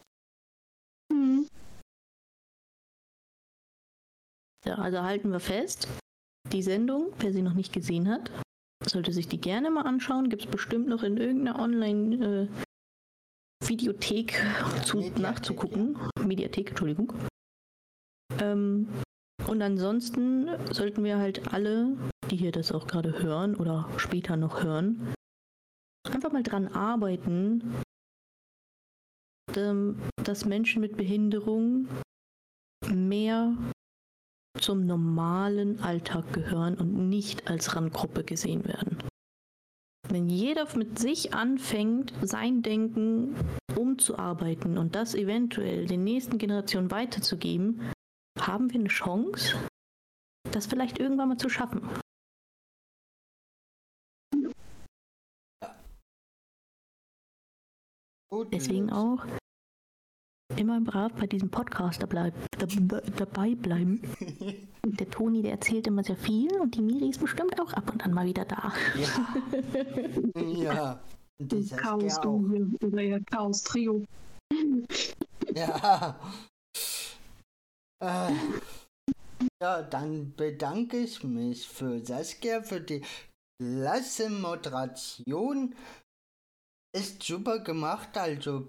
Ja. 4.68 4.76
Also 4.76 5.02
halten 5.02 5.32
wir 5.32 5.40
fest. 5.40 5.88
Die 6.52 6.62
Sendung, 6.62 7.12
wer 7.18 7.32
sie 7.32 7.42
noch 7.42 7.54
nicht 7.54 7.72
gesehen 7.72 8.08
hat, 8.08 8.30
sollte 8.84 9.12
sich 9.12 9.26
die 9.28 9.40
gerne 9.40 9.70
mal 9.70 9.82
anschauen. 9.82 10.30
Gibt 10.30 10.44
es 10.44 10.50
bestimmt 10.50 10.86
noch 10.88 11.02
in 11.02 11.16
irgendeiner 11.16 11.58
Online-Videothek 11.58 14.40
zu 14.84 14.98
Mediathek, 14.98 15.18
nachzugucken. 15.18 15.98
Mediathek, 16.20 16.68
Entschuldigung. 16.70 17.12
Ähm, 18.40 18.88
und 19.46 19.62
ansonsten 19.62 20.48
sollten 20.72 21.04
wir 21.04 21.18
halt 21.18 21.52
alle, 21.52 21.96
die 22.30 22.36
hier 22.36 22.52
das 22.52 22.72
auch 22.72 22.86
gerade 22.86 23.22
hören 23.22 23.56
oder 23.56 23.88
später 23.96 24.36
noch 24.36 24.62
hören, 24.62 25.14
einfach 26.04 26.32
mal 26.32 26.42
dran 26.42 26.68
arbeiten, 26.68 27.74
ähm, 29.56 29.98
dass 30.22 30.44
Menschen 30.44 30.80
mit 30.80 30.96
Behinderung 30.96 31.88
mehr 32.86 33.56
zum 34.58 34.86
normalen 34.86 35.80
Alltag 35.80 36.32
gehören 36.32 36.74
und 36.76 37.08
nicht 37.08 37.48
als 37.48 37.76
Randgruppe 37.76 38.24
gesehen 38.24 38.64
werden. 38.64 38.98
Wenn 40.08 40.28
jeder 40.28 40.66
mit 40.76 40.98
sich 40.98 41.34
anfängt, 41.34 42.14
sein 42.22 42.62
Denken 42.62 43.34
umzuarbeiten 43.76 44.78
und 44.78 44.94
das 44.94 45.14
eventuell 45.14 45.86
den 45.86 46.02
nächsten 46.04 46.38
Generationen 46.38 46.90
weiterzugeben, 46.90 47.92
haben 48.40 48.70
wir 48.72 48.80
eine 48.80 48.88
Chance, 48.88 49.56
das 50.50 50.66
vielleicht 50.66 50.98
irgendwann 50.98 51.28
mal 51.28 51.36
zu 51.36 51.48
schaffen. 51.48 51.82
Deswegen 58.52 58.90
auch 58.90 59.26
immer 60.56 60.80
brav 60.80 61.12
bei 61.12 61.26
diesem 61.26 61.50
Podcast 61.50 62.02
dabei, 62.02 62.32
dabei 63.16 63.54
bleiben. 63.54 64.00
Der 64.84 65.10
Toni, 65.10 65.42
der 65.42 65.52
erzählt 65.52 65.86
immer 65.86 66.02
sehr 66.02 66.16
viel 66.16 66.50
und 66.60 66.74
die 66.74 66.80
Miri 66.80 67.10
ist 67.10 67.20
bestimmt 67.20 67.60
auch 67.60 67.72
ab 67.74 67.92
und 67.92 68.02
an 68.04 68.14
mal 68.14 68.24
wieder 68.26 68.46
da. 68.46 68.72
Ja. 68.96 70.40
ja. 70.42 71.00
Das 71.38 71.70
Chaos 71.76 72.18
hier, 72.22 72.68
oder 72.80 73.02
ja 73.02 73.18
Chaos 73.30 73.62
Trio. 73.62 74.02
Ja. 75.54 76.18
Äh, 78.02 78.32
ja, 79.60 79.82
dann 79.82 80.34
bedanke 80.36 80.98
ich 80.98 81.22
mich 81.22 81.68
für 81.68 82.04
Saskia 82.04 82.62
für 82.62 82.80
die 82.80 83.02
klasse 83.60 84.30
Moderation. 84.30 85.74
Ist 86.96 87.22
super 87.22 87.58
gemacht, 87.58 88.16
also 88.16 88.66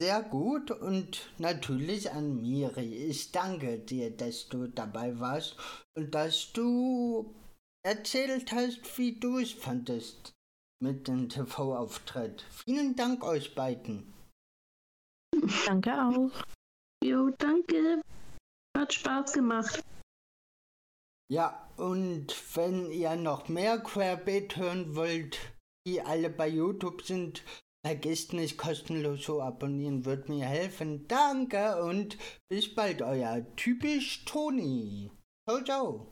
sehr 0.00 0.22
gut 0.22 0.70
und 0.70 1.32
natürlich 1.38 2.10
an 2.10 2.40
Miri. 2.40 2.94
Ich 3.06 3.32
danke 3.32 3.78
dir, 3.78 4.10
dass 4.10 4.48
du 4.48 4.66
dabei 4.66 5.18
warst 5.20 5.56
und 5.96 6.14
dass 6.14 6.52
du 6.52 7.34
erzählt 7.84 8.52
hast, 8.52 8.98
wie 8.98 9.18
du 9.18 9.38
es 9.38 9.52
fandest 9.52 10.32
mit 10.82 11.08
dem 11.08 11.28
TV-Auftritt. 11.28 12.42
Vielen 12.50 12.96
Dank 12.96 13.24
euch 13.24 13.54
beiden. 13.54 14.12
Danke 15.66 15.92
auch. 15.92 16.30
Jo, 17.02 17.30
danke. 17.38 18.02
Hat 18.76 18.92
Spaß 18.92 19.32
gemacht. 19.32 19.82
Ja, 21.30 21.68
und 21.76 22.34
wenn 22.56 22.90
ihr 22.90 23.16
noch 23.16 23.48
mehr 23.48 23.78
Querbeet 23.78 24.56
hören 24.56 24.94
wollt, 24.94 25.38
die 25.86 26.00
alle 26.00 26.30
bei 26.30 26.48
YouTube 26.48 27.02
sind, 27.02 27.42
vergesst 27.84 28.32
nicht 28.32 28.56
kostenlos 28.56 29.22
zu 29.22 29.42
abonnieren, 29.42 30.06
wird 30.06 30.30
mir 30.30 30.46
helfen. 30.46 31.06
Danke 31.06 31.82
und 31.82 32.16
bis 32.48 32.74
bald, 32.74 33.02
euer 33.02 33.44
typisch 33.56 34.24
Toni. 34.24 35.10
Ciao, 35.46 35.62
ciao. 35.62 36.06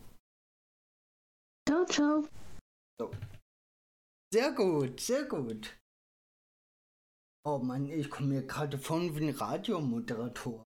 Ciao, 1.66 1.86
ciao. 1.86 2.28
Sehr 4.32 4.52
gut, 4.52 5.00
sehr 5.00 5.24
gut. 5.24 5.78
Oh 7.44 7.58
Mann, 7.58 7.86
ich 7.86 8.10
komme 8.10 8.34
mir 8.34 8.46
gerade 8.46 8.78
von 8.78 9.16
wie 9.16 9.28
ein 9.28 9.34
Radiomoderator. 9.34 10.62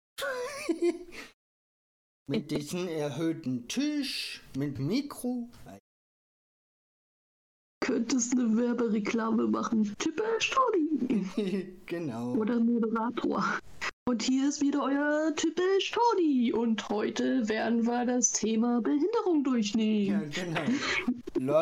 mit 2.30 2.50
diesem 2.50 2.88
erhöhten 2.88 3.68
Tisch, 3.68 4.42
mit 4.57 4.78
Mikro. 4.78 5.50
Könntest 7.85 8.32
eine 8.32 8.57
Werbereklame 8.57 9.47
machen. 9.47 9.95
Typisch 9.99 10.51
Toni. 10.51 11.76
genau. 11.87 12.32
Oder 12.32 12.59
Moderator. 12.59 13.45
Und 14.09 14.22
hier 14.22 14.49
ist 14.49 14.62
wieder 14.62 14.82
euer 14.85 15.35
Typisch 15.37 15.91
Toni. 15.91 16.51
Und 16.51 16.89
heute 16.89 17.47
werden 17.47 17.87
wir 17.87 18.07
das 18.07 18.32
Thema 18.32 18.80
Behinderung 18.80 19.45
Ja, 19.45 19.51
durchnehmen. 19.51 20.30
genau. 20.30 20.62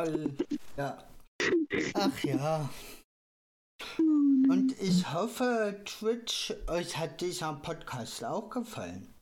Lol. 0.04 0.30
Ja. 0.76 1.04
Ach 1.94 2.24
ja. 2.24 2.70
Und 3.98 4.80
ich 4.80 5.12
hoffe, 5.12 5.82
Twitch, 5.84 6.54
euch 6.68 6.98
hat 6.98 7.20
dieser 7.20 7.52
Podcast 7.54 8.24
auch 8.24 8.48
gefallen. 8.48 9.12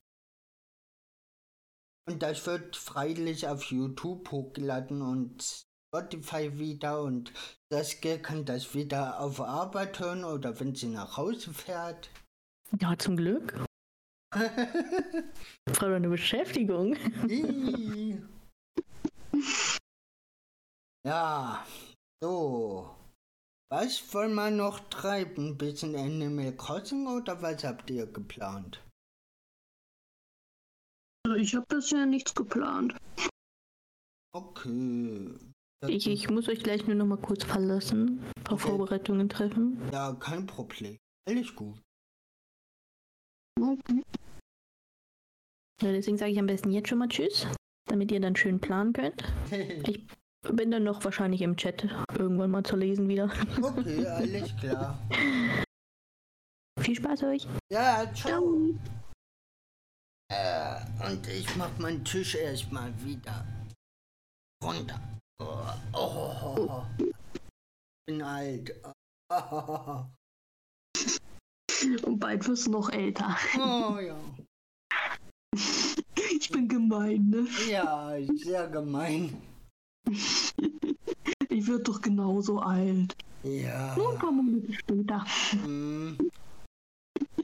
Und 2.06 2.22
das 2.22 2.46
wird 2.46 2.76
freilich 2.76 3.48
auf 3.48 3.64
YouTube 3.64 4.30
hochgeladen 4.30 5.00
und 5.00 5.64
Spotify 5.92 6.56
wieder 6.58 7.02
und 7.02 7.32
Saskia 7.72 8.18
kann 8.18 8.44
das 8.44 8.74
wieder 8.74 9.18
auf 9.20 9.40
Arbeit 9.40 9.98
hören 9.98 10.24
oder 10.24 10.58
wenn 10.60 10.74
sie 10.74 10.88
nach 10.88 11.16
Hause 11.16 11.52
fährt. 11.52 12.10
Ja, 12.80 12.96
zum 12.96 13.16
Glück. 13.16 13.64
Frau 15.72 15.86
eine 15.86 16.08
Beschäftigung. 16.08 16.96
Ja, 21.06 21.66
so. 22.22 22.94
Was 23.72 24.12
wollen 24.12 24.34
wir 24.34 24.50
noch 24.50 24.80
treiben? 24.90 25.56
Bisschen 25.56 25.96
Animal 25.96 26.54
Crossing 26.54 27.06
oder 27.06 27.40
was 27.40 27.64
habt 27.64 27.88
ihr 27.88 28.06
geplant? 28.06 28.84
Also 31.24 31.36
ich 31.38 31.54
habe 31.54 31.64
bisher 31.68 32.04
nichts 32.04 32.34
geplant. 32.34 32.96
Okay. 34.34 35.38
Ich, 35.86 36.06
ich 36.06 36.28
muss 36.28 36.48
euch 36.48 36.62
gleich 36.62 36.86
nur 36.86 36.94
noch 36.96 37.06
mal 37.06 37.16
kurz 37.16 37.44
verlassen. 37.44 38.22
Ein 38.36 38.44
paar 38.44 38.54
Okay. 38.54 38.68
Vorbereitungen 38.68 39.28
treffen. 39.28 39.80
Ja, 39.92 40.12
kein 40.14 40.46
Problem. 40.46 40.98
Alles 41.26 41.54
gut. 41.54 41.80
Okay. 43.58 44.02
Ja, 45.82 45.92
deswegen 45.92 46.18
sage 46.18 46.32
ich 46.32 46.38
am 46.38 46.46
besten 46.46 46.70
jetzt 46.72 46.88
schon 46.88 46.98
mal 46.98 47.08
Tschüss, 47.08 47.46
damit 47.86 48.12
ihr 48.12 48.20
dann 48.20 48.36
schön 48.36 48.60
planen 48.60 48.92
könnt. 48.92 49.22
Ich 50.42 50.52
bin 50.56 50.70
dann 50.70 50.84
noch 50.84 51.04
wahrscheinlich 51.04 51.42
im 51.42 51.56
Chat 51.56 51.86
irgendwann 52.18 52.50
mal 52.50 52.62
zu 52.64 52.74
lesen 52.76 53.08
wieder. 53.08 53.30
okay, 53.62 54.06
alles 54.06 54.56
klar. 54.56 54.98
Viel 56.80 56.94
Spaß 56.96 57.24
euch. 57.24 57.46
Ja, 57.70 58.10
ciao. 58.14 58.40
Ciao. 58.40 58.78
Äh, 60.32 61.12
und 61.12 61.28
ich 61.28 61.56
mach 61.56 61.76
meinen 61.78 62.02
Tisch 62.04 62.34
erstmal 62.36 62.90
wieder 63.04 63.44
runter. 64.64 64.98
Oh, 65.40 65.64
oh, 65.94 66.84
bin 68.06 68.22
alt. 68.22 68.74
Oh, 69.30 70.04
Und 72.04 72.18
bald 72.18 72.46
wirst 72.46 72.66
du 72.66 72.72
noch 72.72 72.90
älter. 72.90 73.36
oh 73.56 73.98
ja. 73.98 74.16
Ich 76.32 76.50
bin 76.50 76.68
gemein, 76.68 77.30
ne? 77.30 77.46
Ja, 77.68 78.12
sehr 78.36 78.68
gemein. 78.68 79.40
Ich 81.48 81.66
werde 81.66 81.82
doch 81.84 82.00
genauso 82.02 82.58
alt. 82.58 83.16
Ja. 83.42 83.94
Ein 83.94 84.18
paar 84.18 84.32
Monate 84.32 84.72
später. 84.74 85.24
Hm. 85.52 86.18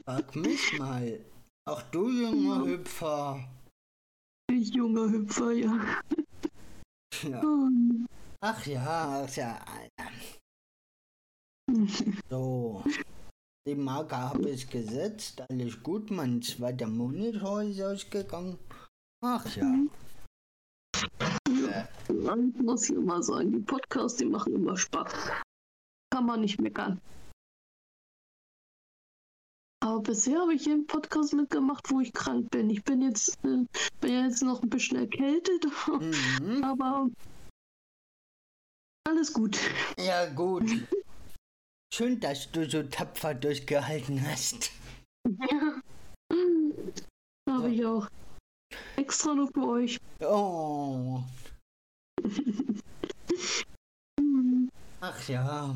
Frag 0.05 0.35
mich 0.35 0.77
mal. 0.77 1.19
Ach 1.65 1.81
du 1.91 2.09
junger 2.09 2.65
Hüpfer. 2.65 3.43
Ich 4.51 4.73
junger 4.73 5.09
Hüpfer, 5.09 5.51
ja. 5.51 6.01
Ja. 7.23 7.41
Ach 8.41 8.65
ja, 8.65 9.25
ach 9.25 9.35
ja. 9.35 9.59
So. 12.29 12.83
Die 13.67 13.75
Marke 13.75 14.17
habe 14.17 14.49
ich 14.49 14.69
gesetzt. 14.69 15.43
Alles 15.49 15.81
gut. 15.83 16.09
Mein 16.11 16.41
zweiter 16.41 16.87
Monitor 16.87 17.63
ist 17.63 17.81
ausgegangen. 17.81 18.57
Ach 19.23 19.45
ja. 19.55 19.73
Ich 20.95 22.61
muss 22.61 22.85
hier 22.85 22.99
mal 22.99 23.21
sagen, 23.23 23.51
die 23.51 23.59
Podcasts, 23.59 24.17
die 24.17 24.25
machen 24.25 24.55
immer 24.55 24.77
Spaß. 24.77 25.11
Kann 26.13 26.25
man 26.25 26.41
nicht 26.41 26.61
meckern. 26.61 27.01
Aber 29.87 30.01
bisher 30.01 30.41
habe 30.41 30.53
ich 30.53 30.63
hier 30.63 30.73
einen 30.73 30.85
Podcast 30.85 31.33
mitgemacht, 31.33 31.89
wo 31.89 32.01
ich 32.01 32.11
krank 32.11 32.51
bin. 32.51 32.69
Ich 32.69 32.83
bin 32.83 33.01
jetzt, 33.01 33.37
äh, 33.45 33.63
bin 34.01 34.25
jetzt 34.25 34.43
noch 34.43 34.61
ein 34.61 34.69
bisschen 34.69 34.97
erkältet, 34.97 35.65
Mhm. 35.87 36.61
aber 36.63 37.09
alles 39.07 39.31
gut. 39.31 39.57
Ja, 39.97 40.25
gut. 40.25 40.69
Schön, 41.93 42.19
dass 42.19 42.51
du 42.51 42.69
so 42.69 42.83
tapfer 42.83 43.33
durchgehalten 43.33 44.21
hast. 44.27 44.71
Ja. 45.49 45.81
Habe 47.49 47.71
ich 47.71 47.85
auch. 47.85 48.09
Extra 48.97 49.35
nur 49.35 49.47
für 49.53 49.67
euch. 49.69 49.97
Oh, 50.19 51.23
ach 54.99 55.29
ja. 55.29 55.73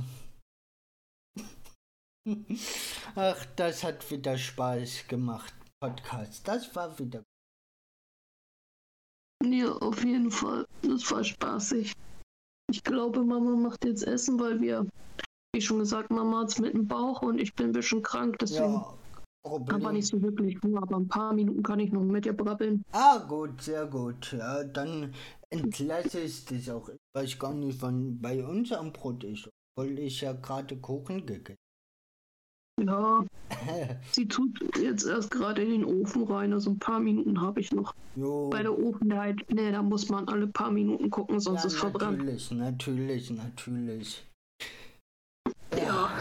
Ach, 3.16 3.46
das 3.56 3.84
hat 3.84 4.10
wieder 4.12 4.38
Spaß 4.38 5.08
gemacht. 5.08 5.54
Podcast, 5.80 6.48
das 6.48 6.76
war 6.76 6.98
wieder. 7.00 7.24
Ja, 9.44 9.72
auf 9.72 10.04
jeden 10.04 10.30
Fall. 10.30 10.66
Das 10.84 11.10
war 11.12 11.24
spaßig. 11.24 11.94
Ich 12.70 12.84
glaube, 12.84 13.24
Mama 13.24 13.56
macht 13.56 13.84
jetzt 13.86 14.04
Essen, 14.04 14.40
weil 14.40 14.62
wir, 14.62 14.86
wie 15.56 15.62
schon 15.62 15.80
gesagt, 15.80 16.12
Mama 16.12 16.42
hat's 16.42 16.60
mit 16.60 16.74
dem 16.74 16.88
Bauch 16.88 17.24
und 17.24 17.40
ich 17.40 17.56
bin 17.56 17.68
ein 17.68 17.72
bisschen 17.72 18.04
krank, 18.04 18.38
deswegen 18.40 18.74
Ja, 18.74 18.98
aber 19.44 19.66
Problem. 19.66 19.94
nicht 19.94 20.08
so 20.08 20.22
wirklich 20.22 20.58
aber 20.64 20.98
ein 20.98 21.08
paar 21.08 21.34
Minuten 21.34 21.64
kann 21.64 21.80
ich 21.80 21.92
noch 21.92 22.04
mit 22.04 22.28
ihr 22.28 22.38
brabbeln. 22.38 22.84
Ah, 22.92 23.18
gut, 23.18 23.60
sehr 23.64 23.88
gut. 23.88 24.34
Ja, 24.34 24.64
dann 24.64 25.16
entlasse 25.50 26.22
ich 26.22 26.46
das 26.46 26.70
auch. 26.70 26.88
Ich 26.90 27.00
weiß 27.16 27.40
gar 27.40 27.54
nicht, 27.56 27.82
wann 27.82 28.22
bei 28.22 28.46
uns 28.46 28.72
am 28.72 28.94
Brot 28.94 29.24
ist. 29.24 29.50
Obwohl 29.76 29.98
ich 29.98 30.22
ja 30.22 30.34
gerade 30.34 30.78
Kuchen 30.78 31.26
gegessen 31.26 31.58
Ja, 32.80 33.26
sie 34.12 34.28
tut 34.28 34.60
jetzt 34.78 35.06
erst 35.06 35.32
gerade 35.32 35.62
in 35.62 35.70
den 35.70 35.86
Ofen 35.86 36.24
rein, 36.24 36.54
also 36.54 36.72
ein 36.72 36.80
paar 36.80 37.00
Minuten 37.00 37.40
habe 37.42 37.60
ich 37.60 37.72
noch. 37.72 37.94
Jo. 38.16 38.50
Bei 38.50 38.64
der 38.64 38.78
Ofenheit, 38.78 39.38
nee, 39.50 39.72
da 39.72 39.82
muss 39.84 40.10
man 40.10 40.28
alle 40.28 40.48
paar 40.48 40.72
Minuten 40.72 41.10
gucken, 41.10 41.40
sonst 41.40 41.62
ja, 41.62 41.68
ist 41.68 41.78
verbrannt. 41.78 42.18
natürlich, 42.18 42.52
natürlich, 42.52 43.32
natürlich. 43.32 44.28
Ja. 45.78 46.12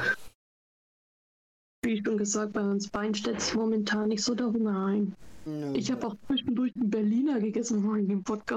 Wie 1.83 2.03
schon 2.05 2.19
gesagt, 2.19 2.53
bei 2.53 2.63
uns 2.63 2.89
beiden 2.89 3.15
stellt 3.15 3.41
sich 3.41 3.55
momentan 3.55 4.09
nicht 4.09 4.23
so 4.23 4.35
der 4.35 4.47
Hunger 4.49 4.87
ein. 4.87 5.15
Nö. 5.47 5.73
Ich 5.75 5.91
habe 5.91 6.07
auch 6.07 6.17
zwischendurch 6.27 6.75
einen 6.77 6.91
Berliner 6.91 7.41
gegessen, 7.41 7.83
wo 7.83 7.95
ich 7.95 8.07
den 8.07 8.23
Podcast 8.23 8.51